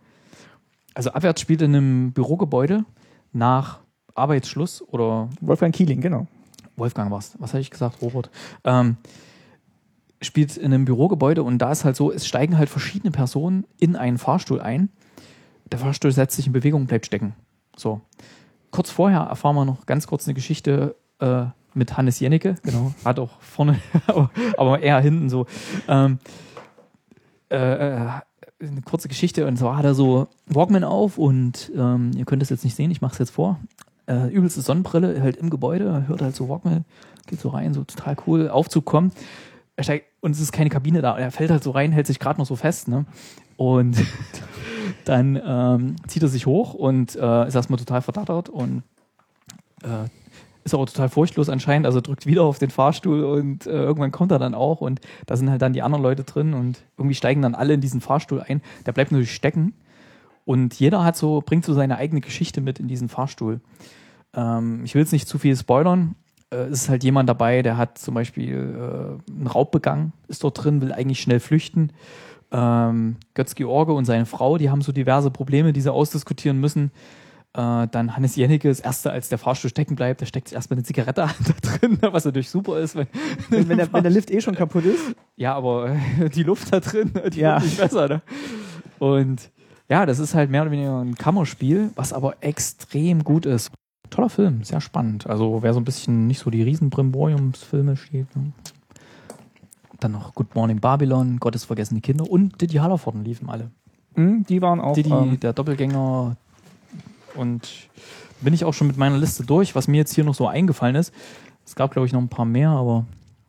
[0.93, 2.85] Also Abwärts spielt in einem Bürogebäude
[3.33, 3.79] nach
[4.15, 5.29] Arbeitsschluss oder.
[5.41, 6.27] Wolfgang Kieling, genau.
[6.77, 7.35] Wolfgang was.
[7.39, 8.31] Was habe ich gesagt, Robert?
[8.65, 8.97] Ähm,
[10.21, 13.97] spielt in einem Bürogebäude und da ist halt so, es steigen halt verschiedene Personen in
[13.97, 14.89] einen Fahrstuhl ein.
[15.71, 17.35] Der Fahrstuhl setzt sich in Bewegung, bleibt stecken.
[17.77, 18.01] So
[18.73, 21.45] kurz vorher erfahren wir noch ganz kurz eine Geschichte äh,
[21.75, 22.57] mit Hannes Jennecke.
[22.65, 22.93] Genau.
[23.05, 23.79] Hat auch vorne,
[24.57, 25.47] aber eher hinten so.
[25.87, 26.19] Ähm,
[27.51, 28.09] äh, äh,
[28.61, 32.51] eine kurze Geschichte und zwar hat er so Walkman auf und ähm, ihr könnt es
[32.51, 33.59] jetzt nicht sehen, ich mache es jetzt vor.
[34.13, 36.85] Äh, übelste Sonnenbrille, halt im Gebäude, hört halt so Walkman,
[37.27, 39.15] geht so rein, so total cool, Aufzug kommt.
[39.75, 41.17] Er steigt, und es ist keine Kabine da.
[41.17, 43.07] Er fällt halt so rein, hält sich gerade noch so fest, ne?
[43.57, 43.97] Und
[45.07, 48.83] dann ähm, zieht er sich hoch und äh, ist erstmal total verdattert und
[49.83, 50.09] äh,
[50.65, 54.31] ist aber total furchtlos anscheinend, also drückt wieder auf den Fahrstuhl und äh, irgendwann kommt
[54.31, 57.41] er dann auch und da sind halt dann die anderen Leute drin und irgendwie steigen
[57.41, 58.61] dann alle in diesen Fahrstuhl ein.
[58.85, 59.73] Der bleibt natürlich stecken
[60.45, 63.61] und jeder hat so, bringt so seine eigene Geschichte mit in diesen Fahrstuhl.
[64.35, 66.15] Ähm, ich will jetzt nicht zu viel spoilern.
[66.51, 70.45] Äh, es ist halt jemand dabei, der hat zum Beispiel äh, einen Raub begangen, ist
[70.45, 71.93] dort drin, will eigentlich schnell flüchten
[72.53, 76.93] ähm, Götz George und seine Frau, die haben so diverse Probleme, die sie ausdiskutieren müssen.
[77.55, 80.77] Äh, dann Hannes Jennecke, das erste, als der Fahrstuhl stecken bleibt, der steckt sich erstmal
[80.79, 82.95] eine Zigarette an da drin, was natürlich super ist.
[82.95, 83.09] Wenn,
[83.49, 85.15] wenn, wenn, der, wenn der Lift eh schon kaputt ist.
[85.37, 85.97] Ja, aber
[86.35, 87.55] die Luft da drin, die ja.
[87.55, 88.09] wird nicht besser.
[88.09, 88.23] Ne?
[88.99, 89.51] Und
[89.89, 93.71] ja, das ist halt mehr oder weniger ein Kammerspiel, was aber extrem gut ist.
[94.13, 95.27] Toller Film, sehr spannend.
[95.27, 98.53] Also wer so ein bisschen nicht so die Riesenbrimboriumsfilme steht, ne?
[100.01, 103.71] Dann noch Good Morning Babylon, Gottes vergessene Kinder und Didi Hallervorden liefen alle.
[104.15, 104.93] Mhm, die waren auch.
[104.93, 106.37] Didi, ähm, der Doppelgänger.
[107.37, 107.89] Und
[108.43, 110.97] bin ich auch schon mit meiner Liste durch, was mir jetzt hier noch so eingefallen
[110.97, 111.15] ist.
[111.65, 113.07] Es gab, glaube ich, noch ein paar mehr, aber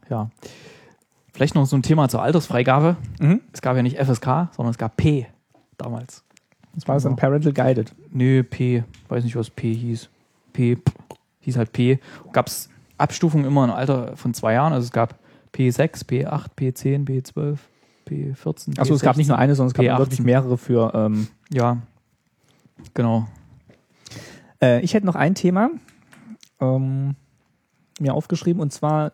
[0.10, 0.30] ja.
[1.34, 2.96] Vielleicht noch so ein Thema zur Altersfreigabe.
[3.20, 3.42] Mhm.
[3.52, 5.26] Es gab ja nicht FSK, sondern es gab P
[5.78, 6.24] damals.
[6.74, 7.94] Das war dann Parental Guided.
[8.12, 8.84] Nö, P.
[9.10, 10.10] Weiß nicht, was P hieß.
[10.54, 10.78] P
[11.42, 12.00] hieß halt P.
[12.32, 14.74] Gab es Abstufungen immer im Alter von zwei Jahren.
[14.74, 15.20] Also es gab
[15.54, 17.58] P6, P8, P10, P12,
[18.08, 18.80] P14.
[18.80, 20.00] Achso, es gab nicht nur eine, sondern es gab P18.
[20.00, 20.94] wirklich mehrere für.
[20.96, 21.78] Ähm ja,
[22.94, 23.28] genau.
[24.62, 25.70] Äh, ich hätte noch ein Thema
[26.60, 27.16] ähm,
[28.00, 29.12] mir aufgeschrieben und zwar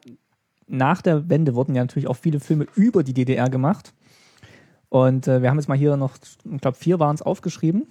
[0.67, 3.93] nach der Wende wurden ja natürlich auch viele Filme über die DDR gemacht.
[4.89, 7.87] Und äh, wir haben jetzt mal hier noch, ich glaube, vier waren es aufgeschrieben,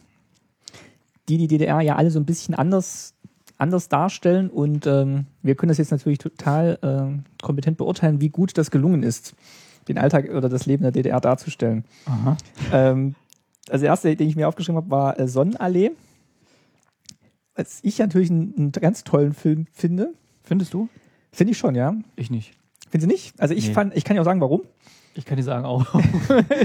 [1.28, 3.14] die die DDR ja alle so ein bisschen anders
[3.58, 8.56] anders darstellen und ähm, wir können das jetzt natürlich total äh, kompetent beurteilen, wie gut
[8.56, 9.34] das gelungen ist,
[9.88, 11.84] den Alltag oder das Leben der DDR darzustellen.
[12.72, 13.14] Ähm,
[13.68, 15.90] also der erste, den ich mir aufgeschrieben habe, war äh, Sonnenallee.
[17.54, 20.14] Was ich natürlich einen, einen, ganz tollen Film finde.
[20.44, 20.88] Findest du?
[21.32, 21.94] Finde ich schon, ja.
[22.14, 22.52] Ich nicht.
[22.88, 23.40] Findest du nicht?
[23.40, 23.74] Also ich nee.
[23.74, 24.62] fand, ich kann ja auch sagen, warum.
[25.14, 25.84] Ich kann dir sagen auch.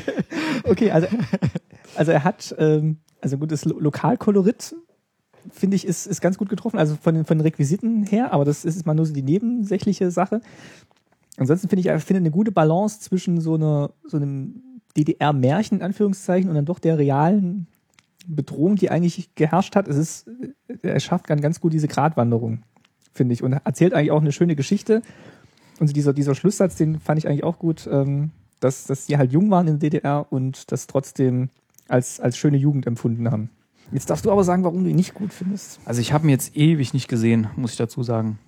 [0.63, 1.07] okay, also,
[1.95, 4.75] also er hat ähm, also gutes Lokalkolorit
[5.51, 6.77] finde ich, ist, ist ganz gut getroffen.
[6.77, 10.11] Also von den, von den Requisiten her, aber das ist mal nur so die nebensächliche
[10.11, 10.41] Sache.
[11.37, 14.61] Ansonsten finde ich, finde eine gute Balance zwischen so, einer, so einem
[14.95, 17.67] DDR-Märchen, in Anführungszeichen, und dann doch der realen
[18.27, 19.87] Bedrohung, die eigentlich geherrscht hat.
[19.87, 20.29] Es ist,
[20.81, 22.63] er schafft ganz, ganz gut diese Gratwanderung,
[23.11, 25.01] finde ich, und erzählt eigentlich auch eine schöne Geschichte.
[25.79, 29.17] Und so dieser, dieser Schlusssatz, den fand ich eigentlich auch gut, ähm, dass, dass die
[29.17, 31.49] halt jung waren in der DDR und das trotzdem
[31.87, 33.49] als, als schöne Jugend empfunden haben.
[33.91, 35.79] Jetzt darfst du aber sagen, warum du ihn nicht gut findest.
[35.85, 38.39] Also ich habe ihn jetzt ewig nicht gesehen, muss ich dazu sagen.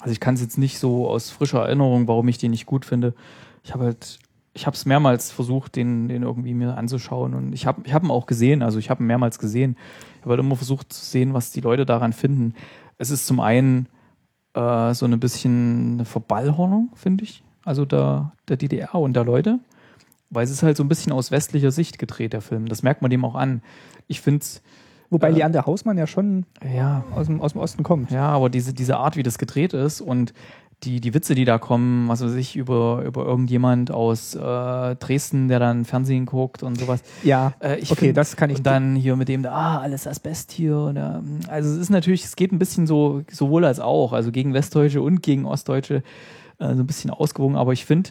[0.00, 2.84] Also ich kann es jetzt nicht so aus frischer Erinnerung, warum ich den nicht gut
[2.84, 3.14] finde.
[3.62, 4.18] Ich habe halt,
[4.54, 8.04] ich habe es mehrmals versucht, den, den irgendwie mir anzuschauen und ich habe ich hab
[8.04, 9.76] ihn auch gesehen, also ich habe ihn mehrmals gesehen.
[10.16, 12.54] Ich Da wird immer versucht zu sehen, was die Leute daran finden.
[12.96, 13.88] Es ist zum einen
[14.54, 17.42] äh, so ein bisschen eine Verballhornung, finde ich.
[17.64, 19.58] Also der, der DDR und der Leute.
[20.30, 22.66] Weil es ist halt so ein bisschen aus westlicher Sicht gedreht, der Film.
[22.66, 23.62] Das merkt man dem auch an.
[24.06, 24.62] Ich finde es.
[25.10, 28.10] Wobei äh, Leander Hausmann ja schon ja, aus, dem, aus dem Osten kommt.
[28.10, 30.34] Ja, aber diese, diese Art, wie das gedreht ist und
[30.84, 34.38] die, die Witze, die da kommen, was weiß ich, über, über irgendjemand aus äh,
[34.96, 37.02] Dresden, der dann Fernsehen guckt und sowas.
[37.24, 38.58] Ja, äh, ich okay, find, das kann ich.
[38.58, 40.76] Und dann hier mit dem, ah, alles Asbest hier.
[40.76, 44.54] Oder, also es ist natürlich, es geht ein bisschen so, sowohl als auch, also gegen
[44.54, 46.02] Westdeutsche und gegen Ostdeutsche
[46.58, 48.10] äh, so ein bisschen ausgewogen, aber ich finde,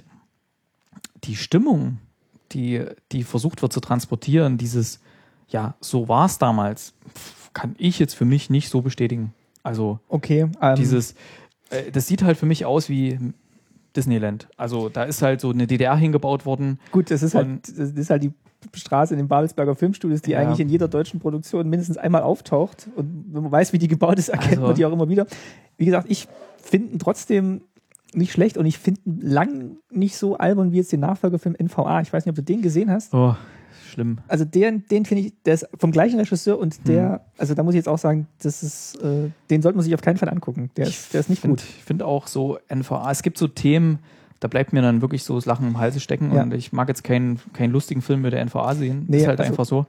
[1.23, 1.99] die Stimmung,
[2.53, 4.99] die, die versucht wird zu transportieren, dieses,
[5.49, 6.93] ja, so war es damals,
[7.53, 9.33] kann ich jetzt für mich nicht so bestätigen.
[9.63, 11.13] Also okay, ähm, dieses,
[11.69, 13.19] äh, das sieht halt für mich aus wie
[13.95, 14.47] Disneyland.
[14.55, 16.79] Also da ist halt so eine DDR hingebaut worden.
[16.91, 18.31] Gut, das ist halt, das ist halt die
[18.73, 20.39] Straße in den Babelsberger Filmstudios, die ja.
[20.39, 22.87] eigentlich in jeder deutschen Produktion mindestens einmal auftaucht.
[22.95, 24.67] Und wenn man weiß, wie die gebaut ist, erkennt also.
[24.67, 25.25] man die auch immer wieder.
[25.77, 26.27] Wie gesagt, ich
[26.61, 27.61] finde trotzdem
[28.13, 32.01] nicht schlecht und ich finde lang nicht so albern wie jetzt den Nachfolgefilm NVA.
[32.01, 33.13] Ich weiß nicht, ob du den gesehen hast.
[33.13, 33.35] Oh,
[33.89, 34.19] schlimm.
[34.27, 37.19] Also den, den finde ich, der ist vom gleichen Regisseur und der, hm.
[37.37, 40.01] also da muss ich jetzt auch sagen, das ist, äh, den sollte man sich auf
[40.01, 40.69] keinen Fall angucken.
[40.77, 41.63] Der ist, der ist nicht find, gut.
[41.63, 43.99] Ich finde auch so NVA, es gibt so Themen,
[44.39, 46.43] da bleibt mir dann wirklich so das Lachen im Halse stecken ja.
[46.43, 49.05] und ich mag jetzt keinen, keinen lustigen Film mit der NVA sehen.
[49.07, 49.85] Nee, ist halt also, einfach so.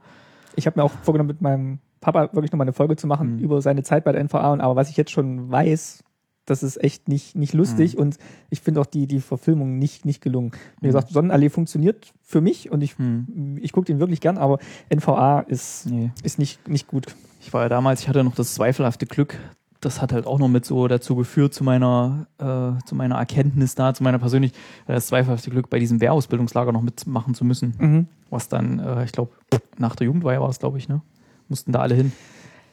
[0.56, 3.38] Ich habe mir auch vorgenommen, mit meinem Papa wirklich nochmal eine Folge zu machen mhm.
[3.40, 6.02] über seine Zeit bei der NVA und aber was ich jetzt schon weiß,
[6.50, 8.00] das ist echt nicht, nicht lustig mhm.
[8.00, 8.18] und
[8.50, 10.52] ich finde auch die, die Verfilmung nicht, nicht gelungen.
[10.80, 10.88] Wie mhm.
[10.88, 13.58] gesagt, Sonnenallee funktioniert für mich und ich, mhm.
[13.60, 14.58] ich gucke den wirklich gern, aber
[14.94, 16.10] NVA ist, nee.
[16.22, 17.14] ist nicht, nicht gut.
[17.40, 19.38] Ich war ja damals, ich hatte noch das zweifelhafte Glück,
[19.80, 23.74] das hat halt auch noch mit so dazu geführt, zu meiner, äh, zu meiner Erkenntnis
[23.74, 24.52] da, zu meiner persönlich,
[24.86, 27.74] äh, das zweifelhafte Glück, bei diesem Wehrausbildungslager noch mitmachen zu müssen.
[27.78, 28.06] Mhm.
[28.30, 29.32] Was dann, äh, ich glaube,
[29.78, 31.00] nach der Jugendweihe war es, glaube ich, ne?
[31.48, 32.12] Mussten da alle hin.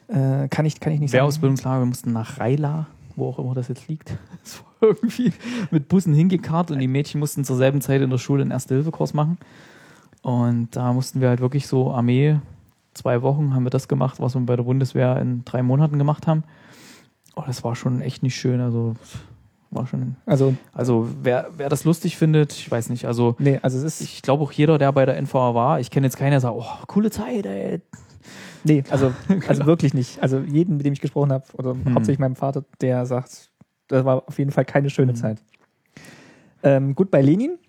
[0.07, 1.21] Äh, kann, ich, kann ich nicht sagen.
[1.21, 4.15] Wehrausbildungslager, wir mussten nach Reila wo auch immer das jetzt liegt.
[4.43, 5.33] Das war irgendwie
[5.71, 9.13] mit Bussen hingekarrt und die Mädchen mussten zur selben Zeit in der Schule einen Erste-Hilfe-Kurs
[9.13, 9.37] machen.
[10.21, 12.39] Und da mussten wir halt wirklich so Armee,
[12.93, 16.27] zwei Wochen haben wir das gemacht, was wir bei der Bundeswehr in drei Monaten gemacht
[16.27, 16.43] haben.
[17.35, 18.61] Oh, das war schon echt nicht schön.
[18.61, 18.95] Also
[19.75, 20.15] war schon.
[20.25, 23.05] Also, also wer, wer das lustig findet, ich weiß nicht.
[23.05, 24.01] Also, nee, also es ist.
[24.01, 26.55] Ich glaube auch jeder, der bei der NVA war, ich kenne jetzt keinen, der sagt,
[26.57, 27.81] oh, coole Zeit, ey,
[28.65, 29.13] Nee, also,
[29.47, 30.21] also wirklich nicht.
[30.21, 31.93] Also jeden, mit dem ich gesprochen habe, oder hm.
[31.93, 33.51] hauptsächlich meinem Vater, der sagt,
[33.87, 35.17] das war auf jeden Fall keine schöne hm.
[35.17, 35.43] Zeit.
[36.63, 37.59] Ähm, gut, bei Lenin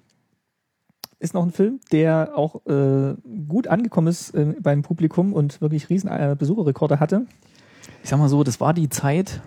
[1.19, 3.15] ist noch ein Film, der auch äh,
[3.47, 7.27] gut angekommen ist äh, beim Publikum und wirklich riesen äh, Besucherrekorde hatte.
[8.03, 9.43] Ich sag mal so, das war die Zeit,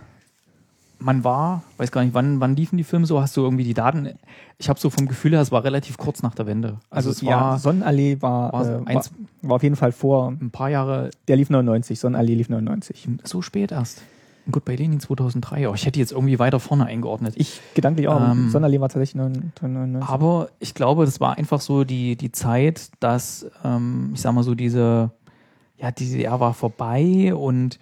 [0.99, 3.21] man war, weiß gar nicht, wann, wann liefen die Filme so?
[3.21, 4.09] Hast du irgendwie die Daten?
[4.57, 6.77] Ich habe so vom Gefühl her, es war relativ kurz nach der Wende.
[6.89, 9.03] Also, also es ja, war Sonnenallee war, war, äh, war,
[9.41, 11.09] war, auf jeden Fall vor ein paar Jahre.
[11.27, 13.07] Der lief 99, Sonnenallee lief 99.
[13.23, 14.01] So spät erst.
[14.51, 15.69] Gut, bei Lenin 2003.
[15.69, 17.35] Oh, ich hätte jetzt irgendwie weiter vorne eingeordnet.
[17.37, 18.19] Ich gedanklich auch.
[18.19, 20.09] Ähm, Sonnenallee war tatsächlich 99.
[20.09, 24.43] Aber ich glaube, das war einfach so die, die Zeit, dass, ähm, ich sag mal
[24.43, 25.11] so, diese,
[25.77, 27.79] ja, diese Jahr war vorbei und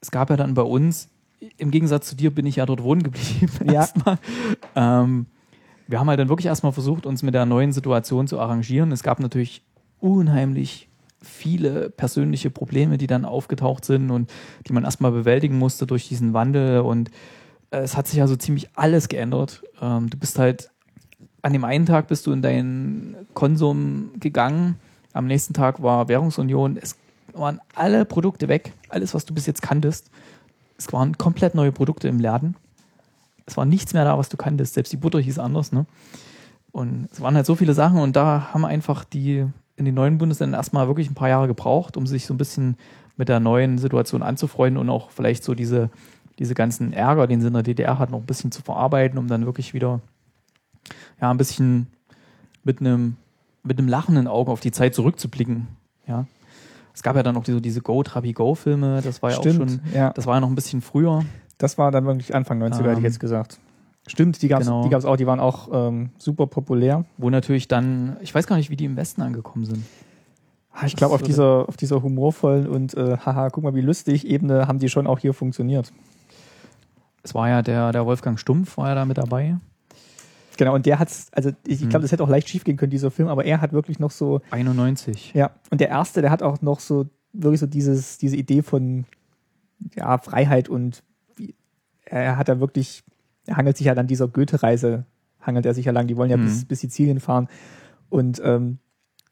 [0.00, 1.08] es gab ja dann bei uns
[1.56, 3.50] im Gegensatz zu dir bin ich ja dort wohnen geblieben.
[3.72, 3.88] Ja.
[4.74, 5.26] Ähm,
[5.86, 8.92] wir haben halt dann wirklich erstmal versucht, uns mit der neuen Situation zu arrangieren.
[8.92, 9.62] Es gab natürlich
[10.00, 10.88] unheimlich
[11.22, 14.30] viele persönliche Probleme, die dann aufgetaucht sind und
[14.66, 16.80] die man erstmal bewältigen musste durch diesen Wandel.
[16.80, 17.10] Und
[17.70, 19.62] äh, es hat sich also ziemlich alles geändert.
[19.80, 20.70] Ähm, du bist halt,
[21.42, 24.76] an dem einen Tag bist du in deinen Konsum gegangen,
[25.12, 26.76] am nächsten Tag war Währungsunion.
[26.76, 26.96] Es
[27.32, 30.10] waren alle Produkte weg, alles, was du bis jetzt kanntest.
[30.76, 32.56] Es waren komplett neue Produkte im Laden.
[33.46, 34.74] Es war nichts mehr da, was du kanntest.
[34.74, 35.72] Selbst die Butter hieß anders.
[35.72, 35.86] Ne?
[36.72, 39.46] Und es waren halt so viele Sachen und da haben einfach die
[39.76, 42.76] in den neuen Bundesländern erstmal wirklich ein paar Jahre gebraucht, um sich so ein bisschen
[43.16, 45.90] mit der neuen Situation anzufreunden und auch vielleicht so diese,
[46.38, 49.28] diese ganzen Ärger, den sie in der DDR hatten, noch ein bisschen zu verarbeiten, um
[49.28, 50.00] dann wirklich wieder
[51.20, 51.88] ja, ein bisschen
[52.62, 53.16] mit einem,
[53.62, 55.68] mit einem lachenden Auge auf die Zeit zurückzublicken.
[56.06, 56.26] Ja.
[56.94, 59.62] Es gab ja dann auch diese, diese Go Trabi Go Filme, das war ja Stimmt,
[59.62, 60.10] auch schon, ja.
[60.12, 61.24] das war ja noch ein bisschen früher.
[61.58, 63.58] Das war dann wirklich Anfang 90er, ähm, hätte ich ähm, jetzt gesagt.
[64.06, 64.82] Stimmt, die gab es genau.
[64.82, 67.04] auch, die waren auch ähm, super populär.
[67.16, 69.84] Wo natürlich dann, ich weiß gar nicht, wie die im Westen angekommen sind.
[70.72, 74.26] Ah, ich glaube, auf dieser, auf dieser humorvollen und äh, haha, guck mal, wie lustig
[74.26, 75.92] Ebene haben die schon auch hier funktioniert.
[77.22, 79.56] Es war ja der, der Wolfgang Stumpf, war ja da mit dabei.
[80.56, 82.02] Genau, und der hat also ich, ich glaube, hm.
[82.02, 84.40] das hätte auch leicht schief gehen können, dieser Film, aber er hat wirklich noch so.
[84.50, 85.32] 91.
[85.34, 89.04] Ja, und der erste, der hat auch noch so, wirklich so dieses, diese Idee von
[89.94, 91.02] ja, Freiheit und
[91.36, 91.54] wie,
[92.04, 93.02] er hat da wirklich,
[93.46, 95.04] er hangelt sich ja an dieser Goethe-Reise,
[95.40, 96.44] hangelt er sich ja lang, die wollen ja mhm.
[96.44, 97.48] bis, bis Sizilien fahren.
[98.08, 98.78] Und ähm,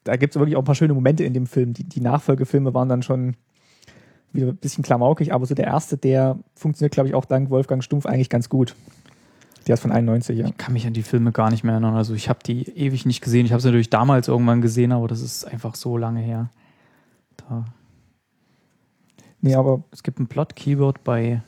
[0.03, 1.73] da gibt es wirklich auch ein paar schöne Momente in dem Film.
[1.73, 3.35] Die, die Nachfolgefilme waren dann schon
[4.33, 7.83] wieder ein bisschen klamaukig, aber so der erste, der funktioniert, glaube ich, auch dank Wolfgang
[7.83, 8.75] Stumpf eigentlich ganz gut.
[9.67, 10.47] Der ist von 91, ja.
[10.47, 11.95] Ich kann mich an die Filme gar nicht mehr erinnern.
[11.95, 13.45] Also ich habe die ewig nicht gesehen.
[13.45, 16.49] Ich habe sie natürlich damals irgendwann gesehen, aber das ist einfach so lange her.
[17.37, 17.65] Da.
[19.41, 21.41] Nee, aber es gibt ein Plot-Keyword bei,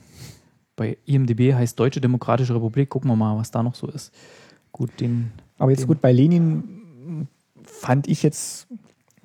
[0.76, 2.88] bei IMDB, heißt Deutsche Demokratische Republik.
[2.90, 4.14] Gucken wir mal, was da noch so ist.
[4.72, 5.32] Gut, den.
[5.58, 7.28] Aber jetzt den gut, bei Lenin
[7.64, 8.68] fand ich jetzt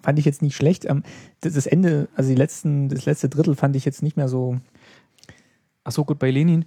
[0.01, 0.85] fand ich jetzt nicht schlecht.
[0.85, 1.03] Ähm,
[1.41, 4.57] das Ende, also die letzten, das letzte Drittel fand ich jetzt nicht mehr so.
[5.83, 6.65] Ach so, gut bei Lenin.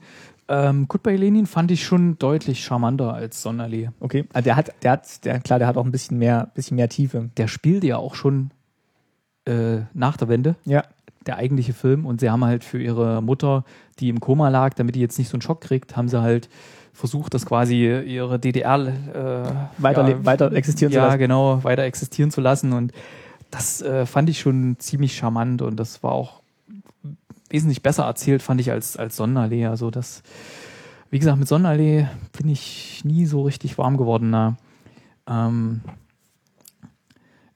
[0.49, 3.91] Ähm, bei Lenin fand ich schon deutlich charmanter als Sonderlee.
[4.01, 6.77] Okay, also der hat, der hat, der, klar, der hat auch ein bisschen mehr, bisschen
[6.77, 7.31] mehr Tiefe.
[7.37, 8.51] Der spielt ja auch schon
[9.47, 10.57] äh, nach der Wende.
[10.65, 10.85] Ja.
[11.27, 12.05] Der eigentliche Film.
[12.05, 13.65] Und sie haben halt für ihre Mutter,
[13.99, 16.51] die im Koma lag, damit die jetzt nicht so einen Schock kriegt, haben sie halt
[16.93, 21.13] versucht, das quasi ihre DDR äh, weiter, ja, weiter existieren ja, zu lassen.
[21.13, 22.73] Ja, genau, weiter existieren zu lassen.
[22.73, 22.93] Und
[23.51, 26.44] das äh, fand ich schon ziemlich charmant und das war auch
[27.51, 29.67] wesentlich besser erzählt, fand ich, als, als Sonderlee.
[29.67, 30.23] Also das,
[31.11, 34.31] wie gesagt, mit Sonderlee bin ich nie so richtig warm geworden.
[34.31, 34.57] Na.
[35.29, 35.83] Ähm,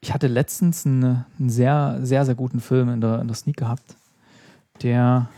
[0.00, 3.56] ich hatte letztens einen, einen, sehr, sehr, sehr guten Film in der, in der Sneak
[3.56, 3.96] gehabt,
[4.82, 5.28] der,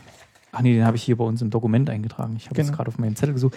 [0.51, 2.35] ach nee, den habe ich hier bei uns im Dokument eingetragen.
[2.37, 2.67] Ich habe genau.
[2.67, 3.55] jetzt gerade auf meinen Zettel gesucht.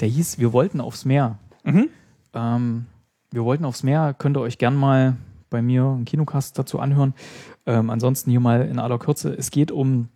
[0.00, 1.38] Der hieß Wir wollten aufs Meer.
[1.64, 1.88] Mhm.
[2.32, 2.86] Ähm,
[3.30, 5.16] wir wollten aufs Meer, könnt ihr euch gern mal
[5.50, 7.14] bei mir einen Kinocast dazu anhören.
[7.66, 9.34] Ähm, ansonsten hier mal in aller Kürze.
[9.34, 10.08] Es geht um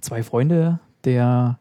[0.00, 0.80] zwei Freunde.
[1.04, 1.58] Der,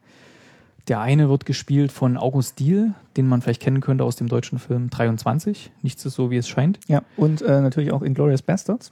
[0.88, 4.60] der eine wird gespielt von August Diehl, den man vielleicht kennen könnte aus dem deutschen
[4.60, 5.72] Film 23.
[5.82, 6.80] Nichts ist so, wie es scheint.
[6.88, 8.92] Ja, und äh, natürlich auch Inglourious Bastards.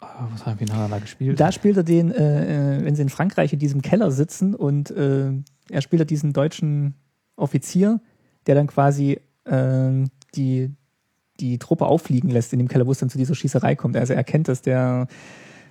[0.00, 1.38] Ah, was haben wir da gespielt?
[1.38, 4.90] Da spielt er den, äh, äh, wenn sie in Frankreich in diesem Keller sitzen und
[4.90, 5.30] äh,
[5.68, 6.94] er spielt diesen deutschen
[7.36, 8.00] Offizier,
[8.46, 10.04] der dann quasi äh,
[10.34, 10.72] die,
[11.38, 13.96] die Truppe auffliegen lässt in dem Keller, wo es dann zu dieser Schießerei kommt.
[13.96, 15.06] Also er erkennt, dass der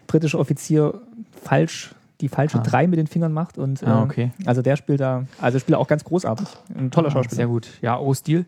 [0.05, 1.01] britische Offizier
[1.43, 2.63] falsch die falsche ah.
[2.63, 4.31] drei mit den Fingern macht und ah, okay.
[4.39, 6.47] äh, also der spielt da, also spielt auch ganz großartig.
[6.75, 7.35] Ein toller ah, Schauspieler.
[7.35, 7.67] Sehr gut.
[7.81, 8.45] Ja, oh Stil.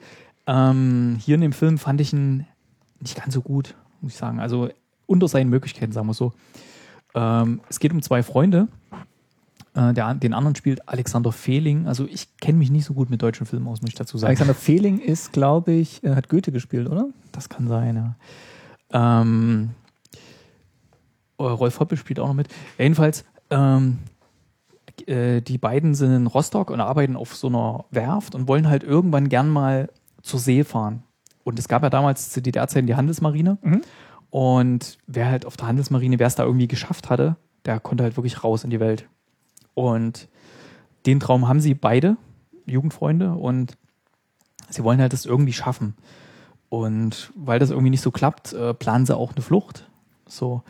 [0.48, 2.46] Ähm, hier in dem Film fand ich ihn
[3.00, 4.40] nicht ganz so gut, muss ich sagen.
[4.40, 4.70] Also
[5.06, 6.34] unter seinen Möglichkeiten, sagen wir so.
[7.14, 8.68] Ähm, es geht um zwei Freunde.
[9.74, 11.88] Äh, der, den anderen spielt Alexander Fehling.
[11.88, 14.30] Also ich kenne mich nicht so gut mit deutschen Filmen aus, muss ich dazu sagen.
[14.30, 17.08] Alexander Fehling ist, glaube ich, äh, hat Goethe gespielt, oder?
[17.32, 19.22] Das kann sein, ja.
[19.22, 19.72] Ähm,
[21.38, 22.48] äh, Rolf Hoppe spielt auch noch mit.
[22.78, 24.00] Jedenfalls, ähm,
[25.08, 28.84] äh, die beiden sind in Rostock und arbeiten auf so einer Werft und wollen halt
[28.84, 29.90] irgendwann gern mal
[30.22, 31.04] zur See fahren.
[31.44, 33.58] Und es gab ja damals zu DDR-Zeiten die Handelsmarine.
[33.62, 33.82] Mhm.
[34.30, 38.18] Und wer halt auf der Handelsmarine, wer es da irgendwie geschafft hatte, der konnte halt
[38.18, 39.08] wirklich raus in die Welt.
[39.74, 40.28] Und
[41.06, 42.18] den Traum haben sie beide,
[42.66, 43.78] Jugendfreunde, und
[44.70, 45.96] sie wollen halt das irgendwie schaffen.
[46.70, 49.90] Und weil das irgendwie nicht so klappt, äh, planen sie auch eine Flucht.
[50.28, 50.64] So,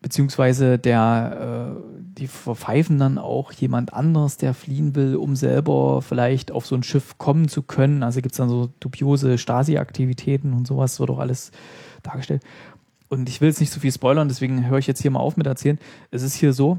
[0.00, 1.82] beziehungsweise der, äh,
[2.18, 6.82] die verpfeifen dann auch jemand anders, der fliehen will, um selber vielleicht auf so ein
[6.82, 8.02] Schiff kommen zu können.
[8.02, 11.50] Also gibt es dann so dubiose Stasi-Aktivitäten und sowas, wird auch alles
[12.02, 12.42] dargestellt.
[13.08, 15.36] Und ich will jetzt nicht so viel spoilern, deswegen höre ich jetzt hier mal auf
[15.36, 15.78] mit erzählen.
[16.10, 16.78] Es ist hier so,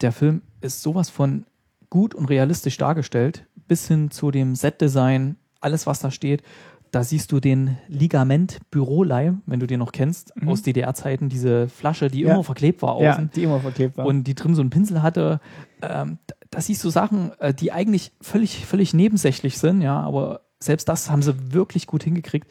[0.00, 1.44] der Film ist sowas von
[1.90, 6.42] gut und realistisch dargestellt, bis hin zu dem Set-Design, alles was da steht.
[6.90, 10.48] Da siehst du den Ligament Büroleim, wenn du den noch kennst, mhm.
[10.48, 12.32] aus DDR-Zeiten, diese Flasche, die ja.
[12.32, 13.24] immer verklebt war außen.
[13.24, 14.06] Ja, die immer verklebt war.
[14.06, 15.40] Und die drin so einen Pinsel hatte.
[15.82, 16.18] Ähm,
[16.50, 21.10] da siehst du Sachen, äh, die eigentlich völlig, völlig nebensächlich sind, ja, aber selbst das
[21.10, 22.50] haben sie wirklich gut hingekriegt.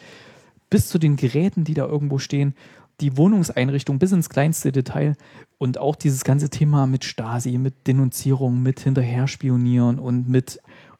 [0.69, 2.53] Bis zu den Geräten, die da irgendwo stehen,
[2.99, 5.15] die Wohnungseinrichtung bis ins kleinste Detail
[5.57, 10.59] und auch dieses ganze Thema mit Stasi, mit Denunzierung, mit Hinterherspionieren und mit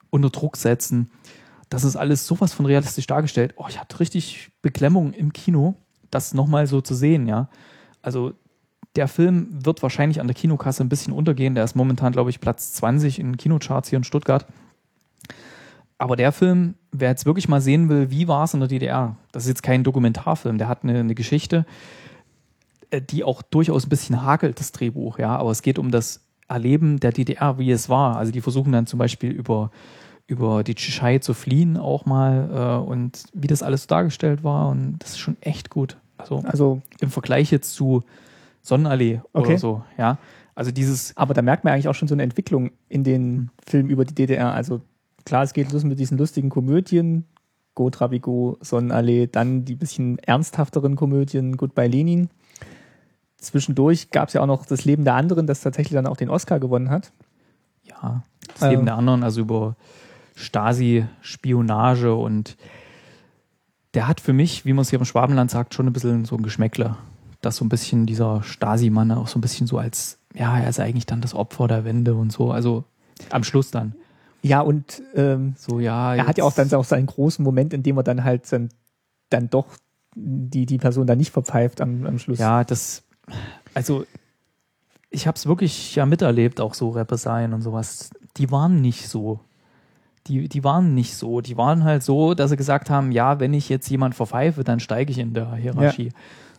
[0.09, 1.09] unter Druck setzen
[1.69, 3.53] das ist alles sowas von realistisch dargestellt.
[3.57, 5.75] Oh, ich hatte richtig Beklemmung im Kino,
[6.11, 7.49] das nochmal so zu sehen, ja.
[8.01, 8.33] Also
[8.95, 11.55] der Film wird wahrscheinlich an der Kinokasse ein bisschen untergehen.
[11.55, 14.45] Der ist momentan, glaube ich, Platz 20 in Kinocharts hier in Stuttgart.
[15.99, 19.15] Aber der Film, wer jetzt wirklich mal sehen will, wie war es in der DDR,
[19.31, 21.65] das ist jetzt kein Dokumentarfilm, der hat eine, eine Geschichte,
[22.91, 25.35] äh, die auch durchaus ein bisschen hakelt, das Drehbuch, ja.
[25.35, 28.15] Aber es geht um das Erleben der DDR, wie es war.
[28.15, 29.71] Also die versuchen dann zum Beispiel über
[30.27, 32.49] über die Tschechei zu fliehen auch mal
[32.83, 35.97] äh, und wie das alles dargestellt war und das ist schon echt gut.
[36.17, 38.03] Also, also im Vergleich jetzt zu
[38.61, 39.47] Sonnenallee okay.
[39.47, 40.17] oder so, ja.
[40.57, 41.15] Also dieses.
[41.15, 43.49] Aber da merkt man eigentlich auch schon so eine Entwicklung in den hm.
[43.65, 44.53] Filmen über die DDR.
[44.53, 44.81] Also
[45.23, 47.25] klar, es geht los mit diesen lustigen Komödien,
[47.75, 52.29] Go Trabigo, Sonnenallee, dann die bisschen ernsthafteren Komödien, Goodbye Lenin.
[53.37, 56.29] Zwischendurch gab es ja auch noch das Leben der anderen, das tatsächlich dann auch den
[56.29, 57.11] Oscar gewonnen hat.
[57.83, 59.75] Ja, das Leben ähm, der anderen, also über
[60.37, 62.57] Stasi-Spionage und
[63.93, 66.35] der hat für mich, wie man es hier im Schwabenland sagt, schon ein bisschen so
[66.35, 66.97] ein Geschmäckler.
[67.41, 70.79] Dass so ein bisschen dieser Stasi-Mann auch so ein bisschen so als ja, er ist
[70.79, 72.51] eigentlich dann das Opfer der Wende und so.
[72.51, 72.83] Also
[73.29, 73.95] am Schluss dann.
[74.43, 76.15] Ja, und ähm, so, ja.
[76.15, 78.69] Er hat ja auch dann auch seinen großen Moment, in dem er dann halt dann,
[79.29, 79.67] dann doch
[80.15, 82.39] die, die Person dann nicht verpfeift am, am Schluss.
[82.39, 83.03] Ja, das,
[83.73, 84.05] also
[85.09, 88.11] ich habe es wirklich ja miterlebt, auch so Repressalien und sowas.
[88.37, 89.39] Die waren nicht so.
[90.27, 91.41] Die, die waren nicht so.
[91.41, 94.79] Die waren halt so, dass sie gesagt haben, ja, wenn ich jetzt jemand verpfeife, dann
[94.79, 96.07] steige ich in der Hierarchie.
[96.07, 96.11] Ja.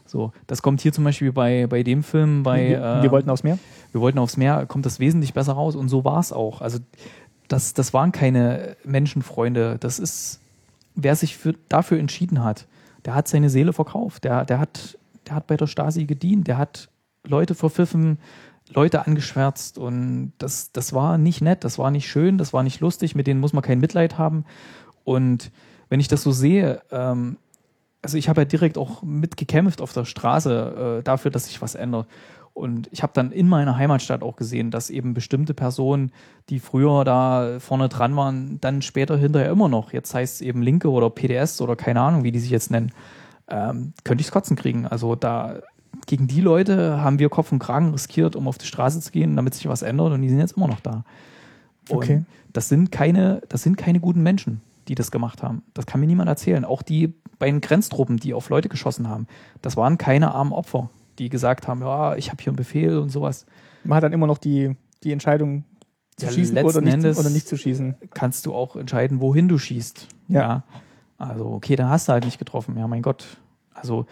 [0.07, 3.29] So, das kommt hier zum Beispiel bei, bei dem Film, bei wir, äh, wir wollten
[3.29, 3.59] aufs Meer.
[3.93, 6.63] Wir wollten aufs Meer, kommt das wesentlich besser raus und so war es auch.
[6.63, 6.79] Also
[7.49, 9.77] das, das waren keine Menschenfreunde.
[9.81, 10.41] Das ist,
[10.95, 12.67] wer sich für, dafür entschieden hat,
[13.05, 14.25] der hat seine Seele verkauft.
[14.25, 16.49] Der, der, hat, der hat bei der Stasi gedient.
[16.49, 16.89] Der hat
[17.25, 18.19] Leute verpfiffen,
[18.75, 22.81] Leute angeschwärzt und das, das war nicht nett, das war nicht schön, das war nicht
[22.81, 24.45] lustig, mit denen muss man kein Mitleid haben.
[25.05, 25.51] Und
[25.89, 27.39] wenn ich das so sehe, ähm,
[28.03, 31.75] also ich habe ja direkt auch mitgekämpft auf der Straße äh, dafür, dass sich was
[31.75, 32.07] ändert.
[32.55, 36.11] Und ich habe dann in meiner Heimatstadt auch gesehen, dass eben bestimmte Personen,
[36.49, 40.63] die früher da vorne dran waren, dann später hinterher immer noch, jetzt heißt es eben
[40.63, 42.91] Linke oder PDS oder keine Ahnung, wie die sich jetzt nennen,
[43.47, 44.87] ähm, könnte ich Kotzen kriegen.
[44.87, 45.61] Also da
[46.09, 49.37] gegen die Leute haben wir Kopf und Kragen riskiert, um auf die Straße zu gehen,
[49.37, 51.05] damit sich was ändert und die sind jetzt immer noch da.
[51.91, 52.25] Und okay.
[52.53, 55.63] das sind keine, das sind keine guten Menschen, die das gemacht haben.
[55.75, 56.65] Das kann mir niemand erzählen.
[56.65, 59.27] Auch die bei den Grenztruppen, die auf Leute geschossen haben,
[59.61, 63.11] das waren keine armen Opfer, die gesagt haben, ja, ich habe hier einen Befehl und
[63.11, 63.45] sowas.
[63.85, 65.65] Man hat dann immer noch die, die Entscheidung
[66.17, 67.97] zu ja, schießen oder nicht, Endes oder nicht zu schießen.
[68.15, 70.09] Kannst du auch entscheiden, wohin du schießt.
[70.29, 70.41] Ja.
[70.41, 70.65] ja.
[71.19, 72.79] Also, okay, da hast du halt nicht getroffen.
[72.79, 73.27] Ja, mein Gott.
[73.75, 74.07] Also,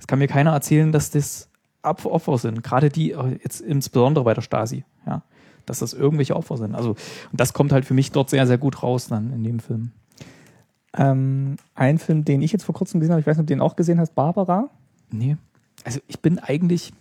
[0.00, 1.50] das kann mir keiner erzählen, dass das
[1.82, 2.62] Opfer sind.
[2.62, 4.84] Gerade die, äh, jetzt insbesondere bei der Stasi.
[5.06, 5.22] Ja.
[5.66, 6.74] Dass das irgendwelche Opfer sind.
[6.74, 9.60] Also, und das kommt halt für mich dort sehr, sehr gut raus dann in dem
[9.60, 9.92] Film.
[10.94, 13.52] Ähm, ein Film, den ich jetzt vor kurzem gesehen habe, ich weiß nicht, ob du
[13.52, 14.70] den auch gesehen hast, Barbara.
[15.10, 15.36] Nee.
[15.84, 16.92] Also ich bin eigentlich,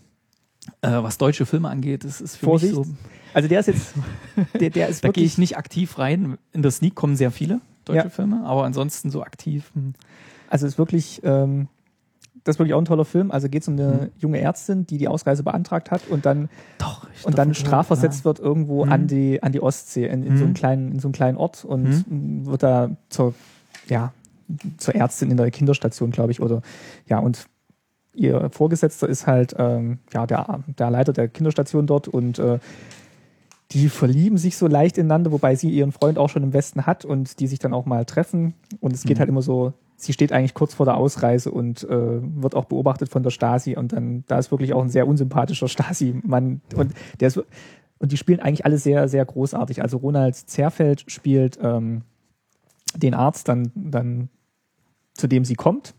[0.81, 2.75] äh, was deutsche Filme angeht, das ist für Vorsicht.
[2.75, 2.93] mich so.
[3.33, 3.93] Also der ist jetzt,
[4.59, 6.37] der, der ist Da gehe ich nicht aktiv rein.
[6.51, 8.09] In der Sneak kommen sehr viele deutsche ja.
[8.09, 9.71] Filme, aber ansonsten so aktiv.
[9.73, 9.93] Hm.
[10.49, 11.69] Also es ist wirklich, ähm,
[12.43, 13.31] das ist wirklich auch ein toller Film.
[13.31, 14.09] Also geht es um eine mhm.
[14.17, 18.25] junge Ärztin, die die Ausreise beantragt hat und dann Doch, und dann strafversetzt ja.
[18.25, 18.91] wird irgendwo mhm.
[18.91, 20.37] an die an die Ostsee in, in mhm.
[20.37, 22.45] so einem kleinen in so einem kleinen Ort und mhm.
[22.45, 23.33] wird da zur
[23.87, 24.13] ja,
[24.77, 26.61] zur Ärztin in der Kinderstation, glaube ich, oder
[27.07, 27.47] ja, und
[28.13, 32.59] ihr Vorgesetzter ist halt ähm, ja, der, der Leiter der Kinderstation dort und äh,
[33.71, 37.05] die verlieben sich so leicht ineinander, wobei sie ihren Freund auch schon im Westen hat
[37.05, 38.55] und die sich dann auch mal treffen.
[38.79, 39.19] Und es geht mhm.
[39.19, 43.09] halt immer so, sie steht eigentlich kurz vor der Ausreise und äh, wird auch beobachtet
[43.09, 43.75] von der Stasi.
[43.75, 46.61] Und dann, da ist wirklich auch ein sehr unsympathischer Stasi-Mann.
[46.75, 47.41] Und der ist,
[47.99, 49.81] und die spielen eigentlich alle sehr, sehr großartig.
[49.81, 52.03] Also Ronald Zerfeld spielt ähm,
[52.95, 54.29] den Arzt dann, dann
[55.13, 55.93] zu dem sie kommt.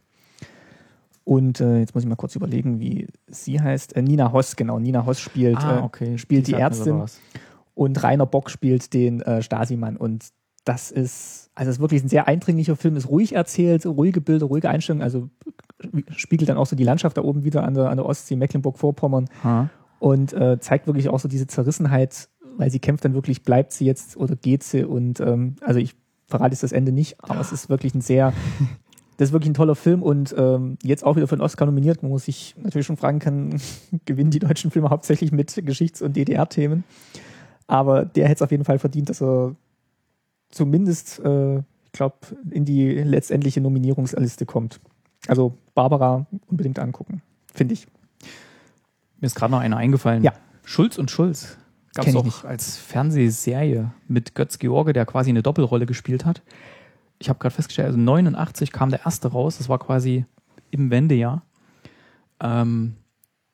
[1.24, 3.94] Und äh, jetzt muss ich mal kurz überlegen, wie sie heißt.
[3.94, 4.78] Äh, Nina Hoss, genau.
[4.78, 6.18] Nina Hoss spielt, ah, äh, okay.
[6.18, 7.04] spielt die, die Ärztin.
[7.74, 9.98] Und Rainer Bock spielt den äh, Stasi-Mann.
[9.98, 10.30] Und
[10.64, 14.46] das ist, also es ist wirklich ein sehr eindringlicher Film, ist ruhig erzählt, ruhige Bilder,
[14.46, 15.30] ruhige Einstellungen, also
[16.14, 19.28] spiegelt dann auch so die Landschaft da oben wieder an der, an der Ostsee, Mecklenburg-Vorpommern.
[19.98, 23.86] Und äh, zeigt wirklich auch so diese Zerrissenheit, weil sie kämpft dann wirklich, bleibt sie
[23.86, 24.84] jetzt oder geht sie?
[24.84, 25.94] Und ähm, also ich
[26.26, 28.32] verrate jetzt das Ende nicht, aber es ist wirklich ein sehr,
[29.16, 32.02] das ist wirklich ein toller Film und ähm, jetzt auch wieder für den Oscar nominiert.
[32.02, 33.60] Man muss sich natürlich schon fragen kann,
[34.04, 36.84] gewinnen die deutschen Filme hauptsächlich mit Geschichts- und DDR-Themen.
[37.66, 39.54] Aber der hätte es auf jeden Fall verdient, dass er
[40.50, 42.16] zumindest, äh, ich glaube,
[42.50, 44.80] in die letztendliche Nominierungsliste kommt.
[45.26, 47.22] Also Barbara unbedingt angucken,
[47.52, 47.86] finde ich.
[49.20, 50.22] Mir ist gerade noch einer eingefallen.
[50.22, 50.32] Ja.
[50.64, 51.58] Schulz und Schulz.
[51.94, 52.44] Gab es auch nicht.
[52.44, 56.42] als Fernsehserie mit Götz George, der quasi eine Doppelrolle gespielt hat.
[57.18, 60.24] Ich habe gerade festgestellt, also 89 kam der erste raus, das war quasi
[60.70, 61.42] im Wendejahr.
[62.40, 62.94] Ähm,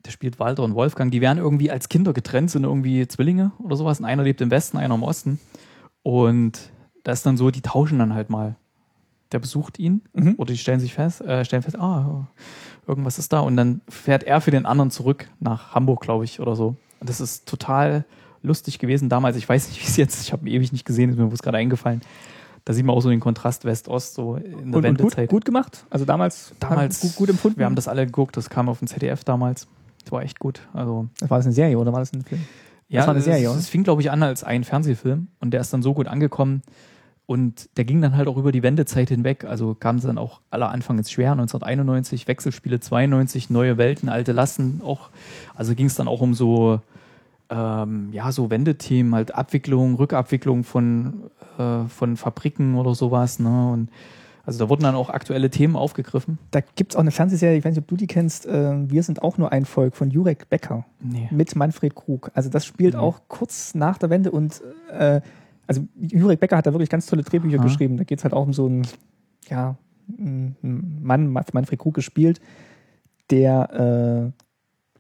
[0.05, 1.11] der spielt Walter und Wolfgang.
[1.11, 3.99] Die werden irgendwie als Kinder getrennt, sind irgendwie Zwillinge oder sowas.
[3.99, 5.41] Und einer lebt im Westen, einer im Osten.
[6.03, 6.71] Und
[7.07, 8.57] da ist dann so, die tauschen dann halt mal.
[9.31, 10.35] Der besucht ihn mhm.
[10.39, 12.27] oder die stellen sich fest, äh, stellen fest, ah,
[12.85, 13.41] irgendwas ist da.
[13.41, 16.75] Und dann fährt er für den anderen zurück nach Hamburg, glaube ich, oder so.
[16.99, 18.05] Und das ist total
[18.43, 19.37] lustig gewesen damals.
[19.37, 21.43] Ich weiß nicht, wie es jetzt, ich habe ihn ewig nicht gesehen, ist mir bloß
[21.43, 22.01] gerade eingefallen.
[22.65, 25.29] Da sieht man auch so den Kontrast West-Ost so in der und, Wendezeit.
[25.29, 25.87] Gut, gut, gemacht?
[25.91, 27.61] Also damals, damals gut, gut, empfunden?
[27.61, 29.69] Wir haben das alle geguckt, das kam auf dem ZDF damals.
[30.03, 30.67] Das war echt gut.
[30.73, 32.41] Also, war das eine Serie oder war das ein Film?
[32.89, 33.49] Ja, das war eine Serie.
[33.51, 36.63] Es fing, glaube ich, an als ein Fernsehfilm und der ist dann so gut angekommen.
[37.27, 39.45] Und der ging dann halt auch über die Wendezeit hinweg.
[39.45, 44.31] Also kam es dann auch aller Anfang ins schwer, 1991, Wechselspiele 92, neue Welten, alte
[44.33, 45.11] Lassen auch.
[45.55, 46.81] Also ging es dann auch um so
[47.49, 53.71] ähm, ja, so Wendethemen, halt Abwicklung, Rückabwicklung von, äh, von Fabriken oder sowas, ne?
[53.73, 53.89] Und
[54.45, 56.39] Also da wurden dann auch aktuelle Themen aufgegriffen.
[56.53, 59.03] Da gibt es auch eine Fernsehserie, ich weiß nicht, ob du die kennst, äh, Wir
[59.05, 61.29] sind auch nur ein Volk von Jurek Becker Nee.
[61.33, 62.31] mit Manfred Krug.
[62.35, 63.01] Also das spielt Nee.
[63.01, 64.61] auch kurz nach der Wende und
[64.93, 65.21] äh,
[65.67, 67.65] also Jurek Becker hat da wirklich ganz tolle Drehbücher Aha.
[67.65, 67.97] geschrieben.
[67.97, 68.87] Da geht es halt auch um so einen,
[69.49, 69.77] ja,
[70.19, 72.41] einen Mann, Manfred Krug gespielt,
[73.31, 74.43] der äh,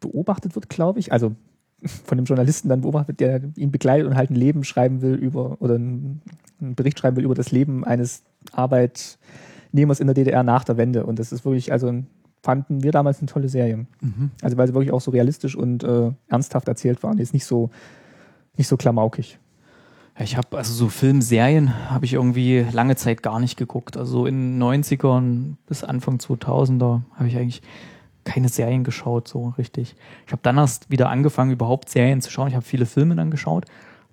[0.01, 1.13] beobachtet wird, glaube ich.
[1.13, 1.35] Also
[2.05, 5.61] von dem Journalisten dann beobachtet, der ihn begleitet und halt ein Leben schreiben will über
[5.61, 6.23] oder einen
[6.61, 8.23] einen Bericht schreiben will über das Leben eines
[8.53, 11.07] Arbeitnehmers in der DDR nach der Wende.
[11.07, 12.03] Und das ist wirklich, also
[12.43, 13.87] fanden wir damals eine tolle Serie.
[14.01, 14.31] Mhm.
[14.43, 17.19] Also weil sie wirklich auch so realistisch und äh, ernsthaft erzählt waren.
[17.19, 17.71] Jetzt nicht so,
[18.57, 19.39] nicht so klamaukig.
[20.19, 23.97] Ja, Ich habe also so Filmserien habe ich irgendwie lange Zeit gar nicht geguckt.
[23.97, 27.63] Also so in den 90ern bis Anfang 2000er habe ich eigentlich
[28.25, 29.95] keine Serien geschaut, so richtig.
[30.27, 32.49] Ich habe dann erst wieder angefangen, überhaupt Serien zu schauen.
[32.49, 33.67] Ich habe viele Filme dann geschaut.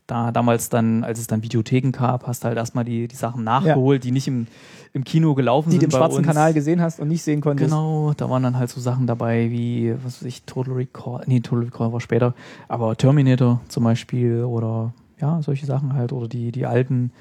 [0.05, 3.45] Da damals dann, als es dann Videotheken gab, hast du halt erstmal die, die Sachen
[3.45, 4.47] nachgeholt, die nicht im,
[4.91, 5.83] im Kino gelaufen Die sind.
[5.83, 6.27] du im schwarzen uns.
[6.27, 7.69] Kanal gesehen hast und nicht sehen konntest.
[7.71, 11.39] Genau, da waren dann halt so Sachen dabei wie, was weiß ich, Total Recall, nee,
[11.39, 12.33] Total Recall war später,
[12.67, 14.93] aber Terminator zum Beispiel oder
[15.23, 17.11] ja, solche Sachen halt oder die, die alten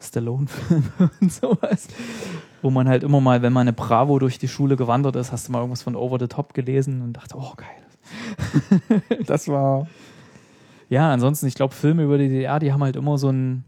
[0.00, 0.82] Stallone-Filme
[1.20, 1.86] und sowas.
[2.60, 5.46] Wo man halt immer mal, wenn man eine Bravo durch die Schule gewandert ist, hast
[5.46, 9.00] du mal irgendwas von Over the Top gelesen und dachte, oh geil.
[9.26, 9.86] Das war.
[10.88, 13.64] Ja, ansonsten, ich glaube, Filme über die DDR, die haben halt immer so ein,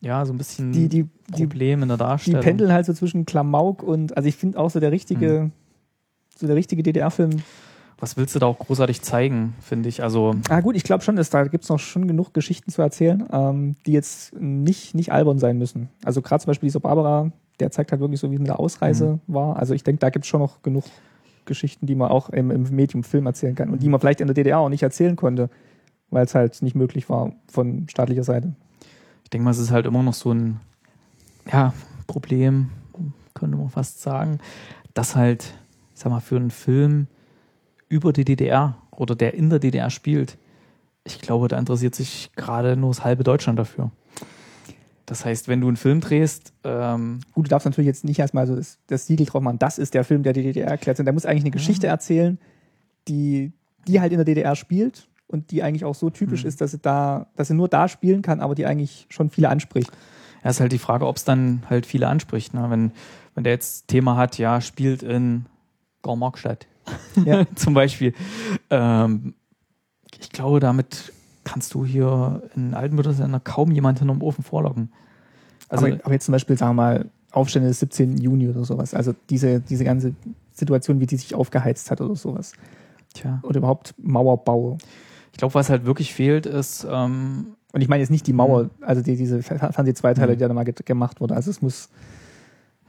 [0.00, 2.42] ja, so ein bisschen Die, die, die, Problem in der die Darstellung.
[2.42, 5.50] pendeln halt so zwischen Klamauk und, also ich finde auch so der richtige,
[6.36, 7.42] so der richtige DDR-Film.
[8.04, 10.02] Was willst du da auch großartig zeigen, finde ich?
[10.02, 12.82] Also, Ah gut, ich glaube schon, dass da gibt es noch schon genug Geschichten zu
[12.82, 15.88] erzählen, ähm, die jetzt nicht, nicht albern sein müssen.
[16.04, 19.56] Also gerade zum Beispiel dieser Barbara, der zeigt halt wirklich so, wie der Ausreise war.
[19.56, 20.84] Also ich denke, da gibt es schon noch genug
[21.46, 24.26] Geschichten, die man auch im, im Medium Film erzählen kann und die man vielleicht in
[24.26, 25.48] der DDR auch nicht erzählen konnte,
[26.10, 28.54] weil es halt nicht möglich war von staatlicher Seite.
[29.22, 30.60] ich denke mal, es ist halt immer noch so ein
[31.50, 31.72] ja,
[32.06, 32.68] Problem,
[33.32, 34.40] könnte man fast sagen,
[34.92, 35.54] dass halt,
[35.94, 37.06] ich sag mal, für einen Film
[37.88, 40.38] über die DDR oder der in der DDR spielt,
[41.04, 43.90] ich glaube, da interessiert sich gerade nur das halbe Deutschland dafür.
[45.06, 48.46] Das heißt, wenn du einen Film drehst, ähm, Gut, du darfst natürlich jetzt nicht erstmal
[48.46, 48.56] so
[48.86, 51.42] das, Siegel drauf machen, das ist der Film, der die DDR erklärt, der muss eigentlich
[51.44, 52.38] eine Geschichte erzählen,
[53.06, 53.52] die,
[53.86, 56.48] die halt in der DDR spielt und die eigentlich auch so typisch Mhm.
[56.48, 59.50] ist, dass sie da, dass sie nur da spielen kann, aber die eigentlich schon viele
[59.50, 59.92] anspricht.
[60.42, 62.54] Ja, ist halt die Frage, ob es dann halt viele anspricht.
[62.54, 62.64] Ne?
[62.70, 62.92] Wenn,
[63.34, 65.46] wenn der jetzt Thema hat, ja, spielt in
[66.00, 66.66] Gormarkstadt
[67.24, 67.44] Ja.
[67.54, 68.12] zum Beispiel.
[68.70, 69.34] Ähm,
[70.20, 71.12] ich glaube, damit
[71.44, 74.92] kannst du hier in Altenbürgersender kaum jemanden hinterm Ofen vorlocken.
[75.68, 78.16] Also, aber, aber jetzt zum Beispiel, sagen wir mal, Aufstände des 17.
[78.18, 78.94] Juni oder sowas.
[78.94, 80.14] Also diese, diese ganze
[80.52, 82.52] Situation, wie die sich aufgeheizt hat oder sowas.
[83.12, 84.78] tja, Oder überhaupt Mauerbau.
[85.32, 88.70] ich glaube, was halt wirklich fehlt, ist, ähm, Und ich meine jetzt nicht die Mauer,
[88.82, 90.38] also die, diese Fer- Fernseh-Zweiteile, Mhm.
[90.38, 91.34] die da mal ge- gemacht wurde.
[91.34, 91.88] Also es muss,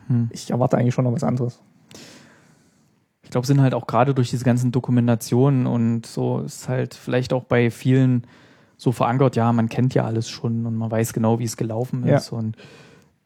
[0.08, 0.30] hm.
[0.32, 1.60] ich erwarte eigentlich schon noch was anderes.
[3.26, 7.34] Ich glaube, sind halt auch gerade durch diese ganzen Dokumentationen und so ist halt vielleicht
[7.34, 8.26] auch bei vielen
[8.78, 12.06] so verankert, ja, man kennt ja alles schon und man weiß genau, wie es gelaufen
[12.06, 12.18] Ja.
[12.18, 12.32] ist.
[12.32, 12.56] Und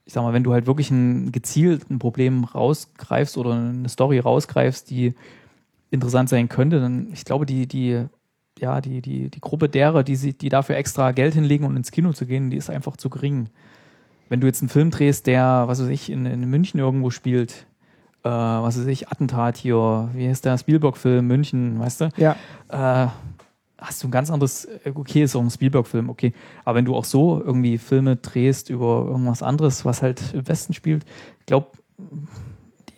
[0.06, 4.20] ich sag mal, wenn du halt wirklich ein gezielt ein Problem rausgreifst oder eine Story
[4.20, 5.14] rausgreifst, die
[5.92, 8.06] interessant sein könnte, dann ich glaube, die, die,
[8.60, 11.92] ja, die, die, die Gruppe derer, die, sie, die dafür extra Geld hinlegen, um ins
[11.92, 13.50] Kino zu gehen, die ist einfach zu gering.
[14.30, 17.66] Wenn du jetzt einen Film drehst, der, was weiß ich, in, in München irgendwo spielt,
[18.24, 22.10] äh, was weiß ich, Attentat hier, wie heißt der Spielberg-Film, München, weißt du?
[22.18, 22.36] Ja,
[22.70, 23.08] Äh,
[23.78, 26.34] hast du ein ganz anderes, okay, ist auch ein Spielberg-Film, okay.
[26.66, 30.74] Aber wenn du auch so irgendwie Filme drehst über irgendwas anderes, was halt im Westen
[30.74, 31.06] spielt,
[31.40, 31.68] ich glaube,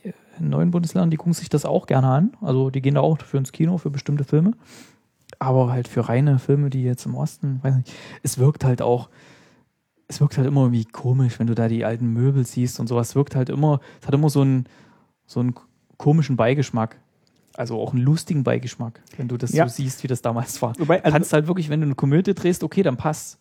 [0.03, 2.37] die neuen Bundesländern, die gucken sich das auch gerne an.
[2.41, 4.53] Also die gehen da auch für ins Kino, für bestimmte Filme.
[5.39, 7.93] Aber halt für reine Filme, die jetzt im Osten, weiß nicht,
[8.23, 9.09] es wirkt halt auch,
[10.07, 13.09] es wirkt halt immer irgendwie komisch, wenn du da die alten Möbel siehst und sowas.
[13.09, 14.65] Es wirkt halt immer, es hat immer so einen,
[15.31, 15.55] so einen
[15.97, 16.97] komischen Beigeschmack.
[17.55, 19.67] Also auch einen lustigen Beigeschmack, wenn du das Ja.
[19.67, 20.73] so siehst, wie das damals war.
[20.79, 23.37] wobei, Du also, kannst halt wirklich, wenn du eine Komödie drehst, okay, dann passt.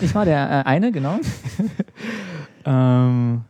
[0.00, 1.18] Ich war der äh, eine, genau.
[2.64, 3.44] Ähm,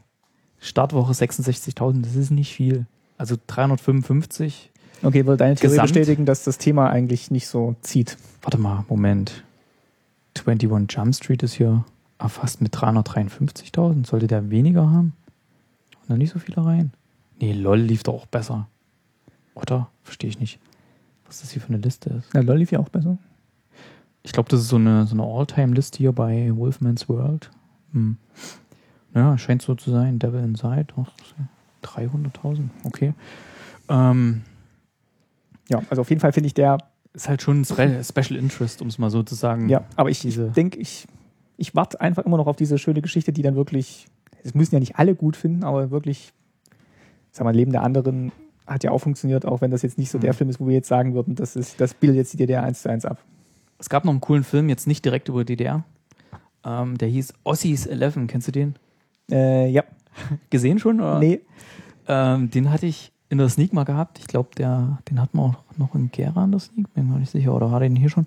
[0.58, 2.86] Startwoche 66.000, das ist nicht viel.
[3.18, 4.70] Also 355.
[5.02, 8.16] Okay, würde deine Theorie Gesamt- bestätigen, dass das Thema eigentlich nicht so zieht.
[8.42, 9.44] Warte mal, Moment.
[10.46, 11.84] 21 Jump Street ist hier
[12.18, 14.06] erfasst mit 353.000.
[14.06, 15.12] Sollte der weniger haben?
[16.02, 16.92] Und da nicht so viele rein?
[17.40, 18.68] Nee, LOL lief doch auch besser.
[19.54, 19.88] Oder?
[20.02, 20.58] Verstehe ich nicht.
[21.26, 22.28] Was das hier für eine Liste ist.
[22.32, 23.18] Na, LOL lief ja auch besser.
[24.22, 27.50] Ich glaube, das ist so eine, so eine All-Time-Liste hier bei Wolfman's World.
[27.92, 28.16] Hm.
[29.14, 30.18] Ja, scheint so zu sein.
[30.18, 30.86] Devil Inside.
[31.86, 32.68] Ach, 300.000.
[32.84, 33.14] Okay.
[33.88, 34.42] Ähm,
[35.68, 36.78] Ja, also auf jeden Fall finde ich der,
[37.12, 39.68] ist halt schon ein Spe- Special Interest, um es mal so zu sagen.
[39.68, 40.20] ja, aber ich
[40.56, 41.06] denke, ich,
[41.56, 44.06] ich warte einfach immer noch auf diese schöne Geschichte, die dann wirklich,
[44.42, 46.32] es müssen ja nicht alle gut finden, aber wirklich,
[47.32, 48.32] sag mal, Leben der anderen
[48.66, 50.36] hat ja auch funktioniert, auch wenn das jetzt nicht so der Mhm.
[50.36, 52.82] Film ist, wo wir jetzt sagen würden, das ist, das bildet jetzt die DDR eins
[52.82, 53.22] zu eins ab.
[53.78, 55.84] Es gab noch einen coolen Film, jetzt nicht direkt über DDR.
[56.64, 58.18] Ähm, der hieß Ossies 11.
[58.26, 58.74] Kennst du den?
[59.30, 59.84] Äh, ja,
[60.50, 61.00] Gesehen schon?
[61.00, 61.18] Oder?
[61.18, 61.40] nee,
[62.06, 64.18] Ähm, den hatte ich in der Sneak mal gehabt.
[64.18, 66.92] Ich glaube, den hat man auch noch in Gera in der Sneak.
[66.94, 67.54] Bin mir nicht sicher.
[67.54, 68.26] Oder hat er den hier schon?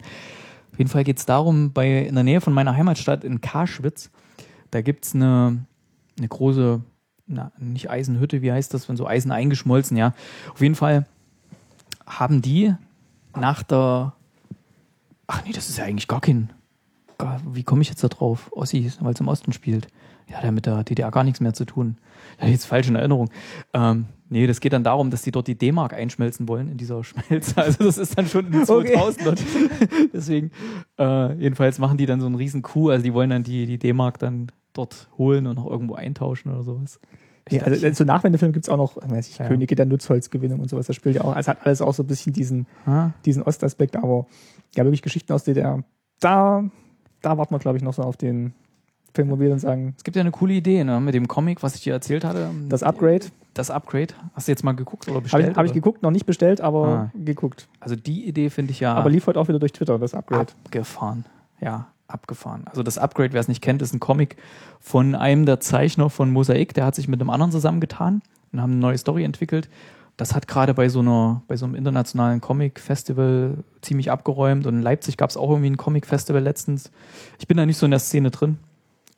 [0.77, 4.11] Auf jeden Fall geht es darum, bei, in der Nähe von meiner Heimatstadt in Karschwitz,
[4.69, 5.65] da gibt es eine,
[6.19, 6.81] eine große,
[7.25, 10.13] na, nicht Eisenhütte, wie heißt das, wenn so Eisen eingeschmolzen, ja.
[10.53, 11.07] Auf jeden Fall
[12.05, 12.75] haben die
[13.35, 14.13] nach der,
[15.25, 16.51] ach nee, das ist ja eigentlich gar kein,
[17.47, 18.51] wie komme ich jetzt da drauf?
[18.51, 19.87] Ossi, weil es im Osten spielt.
[20.29, 21.97] Ja, der hat mit der DDR gar nichts mehr zu tun.
[22.41, 23.29] Ja, jetzt falsch in Erinnerung.
[23.73, 27.01] Ähm, nee, das geht dann darum, dass die dort die D-Mark einschmelzen wollen in dieser
[27.05, 27.57] Schmelze.
[27.57, 28.93] Also das ist dann schon in den Okay.
[28.93, 29.41] 2000
[30.13, 30.51] Deswegen,
[30.99, 32.89] äh, jedenfalls machen die dann so einen riesen Coup.
[32.89, 36.61] Also die wollen dann die, die D-Mark dann dort holen und noch irgendwo eintauschen oder
[36.63, 36.99] sowas.
[37.49, 39.47] nee also so Nachwendefilm gibt es auch noch, weiß ich, Ja.
[39.47, 42.07] Könige der Nutzholzgewinnung und sowas, das spielt ja auch, also hat alles auch so ein
[42.07, 44.27] bisschen diesen, Ah, diesen Ostaspekt, aber
[44.75, 45.83] ja, wirklich Geschichten aus DDR,
[46.19, 46.63] da,
[47.21, 48.53] da warten wir, glaube ich, noch so auf den
[49.17, 51.81] Wir dann sagen, Es gibt ja eine coole Idee ne, mit dem Comic, was ich
[51.81, 52.49] dir erzählt hatte.
[52.69, 54.13] das Upgrade, Das Upgrade.
[54.33, 55.49] Hast du jetzt mal geguckt oder habe bestellt?
[55.51, 57.11] ich, hab ich geguckt, noch nicht bestellt, aber Ah.
[57.15, 57.67] geguckt.
[57.79, 60.47] Also die Idee finde ich ja Aber lief heute auch wieder durch Twitter, das Upgrade.
[60.65, 61.25] abgefahren.
[61.59, 62.63] Ja, abgefahren.
[62.67, 64.37] Also das Upgrade, wer es nicht kennt, ist ein Comic
[64.79, 66.73] von einem der Zeichner von Mosaik.
[66.75, 68.21] Der hat sich mit einem anderen zusammengetan
[68.53, 69.69] und haben eine neue Story entwickelt.
[70.17, 74.65] Das hat gerade bei so einer, bei so einem internationalen Comic-Festival ziemlich abgeräumt.
[74.65, 76.91] Und in Leipzig gab es auch irgendwie ein Comic-Festival letztens.
[77.39, 78.57] Ich bin da nicht so in der Szene drin.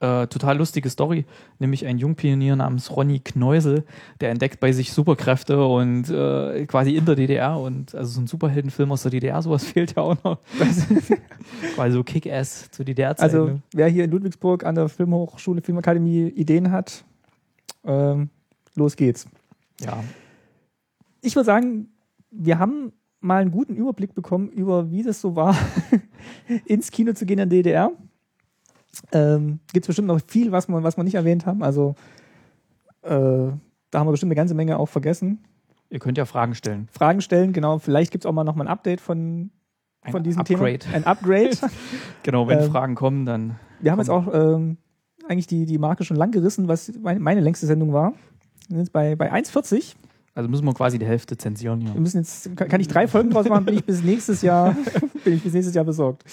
[0.01, 1.25] Äh, total lustige Story,
[1.59, 3.83] nämlich ein Jungpionier namens Ronny Kneusel,
[4.21, 8.27] der entdeckt bei sich Superkräfte und äh, quasi in der DDR und also so ein
[8.27, 10.39] Superheldenfilm aus der DDR, sowas fehlt ja auch noch.
[11.75, 13.21] quasi so Kick-Ass zu DDR-Zeiten.
[13.21, 13.61] Also, ne?
[13.73, 17.03] wer hier in Ludwigsburg an der Filmhochschule, Filmakademie Ideen hat,
[17.83, 18.29] ähm,
[18.75, 19.27] los geht's.
[19.81, 20.01] ja.
[21.21, 21.89] Ich würde sagen,
[22.31, 25.57] wir haben mal einen guten Überblick bekommen über, wie das so war,
[26.65, 27.91] ins Kino zu gehen in der DDR.
[29.11, 31.63] Ähm, Gibt es bestimmt noch viel, was wir, was wir nicht erwähnt haben.
[31.63, 31.95] Also,
[33.03, 35.39] äh, da haben wir bestimmt eine ganze Menge auch vergessen.
[35.89, 36.87] Ihr könnt ja Fragen stellen.
[36.91, 37.79] Fragen stellen, genau.
[37.79, 39.49] Vielleicht gibt es auch mal noch mal ein Update von,
[40.01, 40.79] Ein von diesem Upgrade.
[40.79, 40.95] Thema.
[40.95, 41.51] Ein Upgrade.
[42.23, 44.77] Genau, wenn Ähm, Fragen kommen, dann Wir haben jetzt auch ähm,
[45.27, 48.11] eigentlich die, die Marke schon lang gerissen, was meine, meine längste Sendung war.
[48.67, 49.95] Wir sind jetzt bei, bei 1,40.
[50.35, 51.93] also müssen wir quasi die Hälfte zensieren hier.
[51.93, 54.75] Wir müssen jetzt, kann, kann ich drei Folgen draus machen, bin ich bis nächstes Jahr,
[55.23, 56.23] bin ich bis nächstes Jahr besorgt.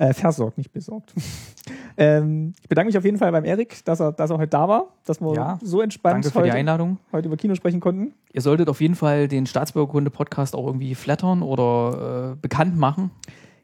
[0.00, 1.12] Äh, versorgt, nicht besorgt.
[1.98, 4.66] ähm, ich bedanke mich auf jeden Fall beim Erik, dass er, dass er heute da
[4.66, 6.96] war, dass wir Ja, so entspannt Danke für die heute, Einladung.
[7.12, 8.14] heute über Kino sprechen konnten.
[8.32, 13.10] Ihr solltet auf jeden Fall den Staatsbürgerkunde-Podcast auch irgendwie flattern oder äh, bekannt machen.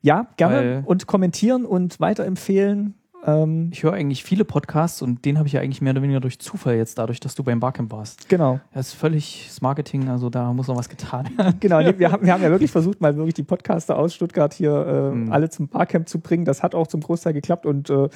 [0.03, 0.83] Ja, gerne.
[0.85, 2.93] Und kommentieren und weiterempfehlen.
[3.27, 6.21] Ähm, Ich höre eigentlich viele Podcasts und den habe ich ja eigentlich mehr oder weniger
[6.21, 8.29] durch Zufall jetzt, dadurch, dass du beim Barcamp warst.
[8.29, 8.61] genau.
[8.73, 11.57] Das ist völlig das Marketing, also da muss noch was getan werden.
[11.61, 14.55] Genau, nee, wir, haben, wir haben ja wirklich versucht, mal wirklich die Podcaster aus Stuttgart
[14.55, 14.73] hier
[15.13, 15.33] äh, Mhm.
[15.33, 16.45] alle zum Barcamp zu bringen.
[16.45, 18.09] Das hat auch zum Großteil geklappt und äh,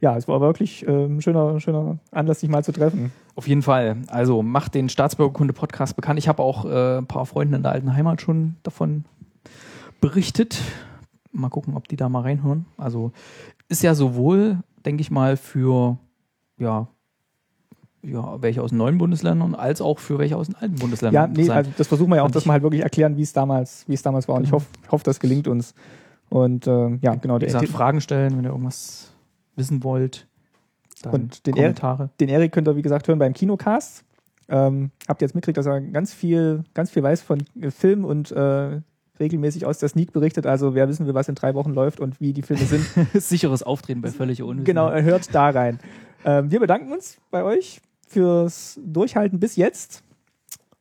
[0.00, 3.12] ja, es war wirklich äh, ein schöner, schöner Anlass, sich mal zu treffen.
[3.36, 3.96] Auf jeden Fall.
[4.08, 6.18] Also macht den Staatsbürgerkunde-Podcast bekannt.
[6.18, 9.04] Ich habe auch äh, ein paar Freunde in der alten Heimat schon davon
[10.00, 10.60] berichtet.
[11.32, 12.66] Mal gucken, ob die da mal reinhören.
[12.76, 13.12] Also
[13.68, 15.98] ist ja sowohl, denke ich mal, für
[16.58, 16.88] ja,
[18.02, 21.30] ja, welche aus den neuen Bundesländern als auch für welche aus den alten Bundesländern.
[21.30, 23.32] Ja, nee, also das versuchen wir ja auch, dass wir halt wirklich erklären, wie es
[23.32, 24.36] damals, wie es damals war.
[24.36, 24.60] Und ich Genau.
[24.60, 25.74] hoffe, ich hoffe, das gelingt uns.
[26.28, 29.12] Und äh, ja, genau, Wie gesagt, Fragen stellen, wenn ihr irgendwas
[29.56, 30.26] wissen wollt.
[31.02, 32.10] Dann Und den Kommentare.
[32.20, 34.04] den Erik könnt ihr, wie gesagt, hören beim Kinocast.
[34.48, 38.04] Ähm, habt ihr jetzt mitgekriegt, dass er ganz viel, ganz viel weiß von äh, Film
[38.04, 38.80] und äh,
[39.20, 40.46] regelmäßig aus der Sneak berichtet.
[40.46, 42.84] Also wer wissen will, was in drei Wochen läuft und wie die Filme sind,
[43.14, 44.64] Sicheres Auftreten bei völlig Unwissen.
[44.64, 45.78] Genau, er hört da rein.
[46.24, 50.02] Ähm, wir bedanken uns bei euch fürs Durchhalten bis jetzt.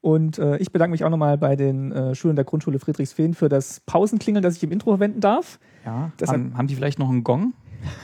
[0.01, 3.47] Und äh, ich bedanke mich auch nochmal bei den äh, Schulen der Grundschule Friedrichsfehn für
[3.47, 5.59] das Pausenklingeln, das ich im Intro verwenden darf.
[5.85, 7.53] Ja, Das haben, haben die vielleicht noch einen Gong?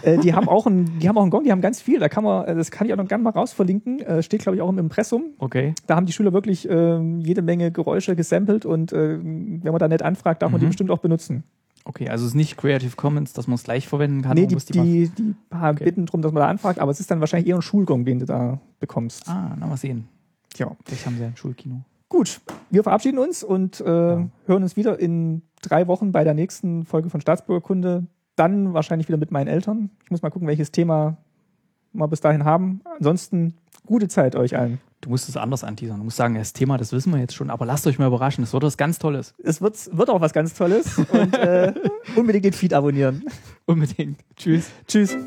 [0.01, 1.99] Äh, die haben auch einen, die haben auch einen Gong, die haben ganz viel.
[1.99, 3.99] Da kann man, äh, das kann ich auch noch gerne mal rausverlinken.
[4.01, 5.25] Äh, steht, glaube ich, auch im Impressum.
[5.39, 5.73] Okay.
[5.87, 9.87] Da haben die Schüler wirklich äh, jede Menge Geräusche gesampelt und äh, wenn man da
[9.87, 10.69] nicht anfragt, darf man die Mhm.
[10.69, 11.43] bestimmt auch benutzen.
[11.85, 14.35] Okay, also es ist nicht Creative Commons, dass man es gleich verwenden kann.
[14.35, 15.85] nee, die, die die, die paar Okay.
[15.85, 18.19] bitten drum, dass man da anfragt, aber es ist dann wahrscheinlich eher ein Schulgong, den
[18.19, 19.27] du da bekommst.
[19.27, 20.07] Ah, na mal sehen.
[20.53, 20.75] Tja.
[20.85, 21.81] Vielleicht haben sie ja ein Schulkino.
[22.09, 26.83] Gut, wir verabschieden uns und äh, hören uns wieder in drei Wochen bei der nächsten
[26.85, 28.05] Folge von Staatsbürgerkunde.
[28.39, 29.89] Dann wahrscheinlich wieder mit meinen Eltern.
[30.05, 31.17] Ich muss mal gucken, welches Thema
[31.91, 32.79] wir bis dahin haben.
[32.97, 33.53] Ansonsten
[33.85, 34.79] gute Zeit euch allen.
[35.01, 35.97] Du musst es anders anteasern.
[35.97, 38.45] Du musst sagen, das Thema, das wissen wir jetzt schon, aber lasst euch mal überraschen.
[38.45, 39.33] Es wird was ganz Tolles.
[39.43, 41.73] Es wird, wird auch was ganz Tolles und äh,
[42.15, 43.25] unbedingt den Feed abonnieren.
[43.65, 44.19] Unbedingt.
[44.37, 44.69] Tschüss.
[44.87, 45.17] Tschüss.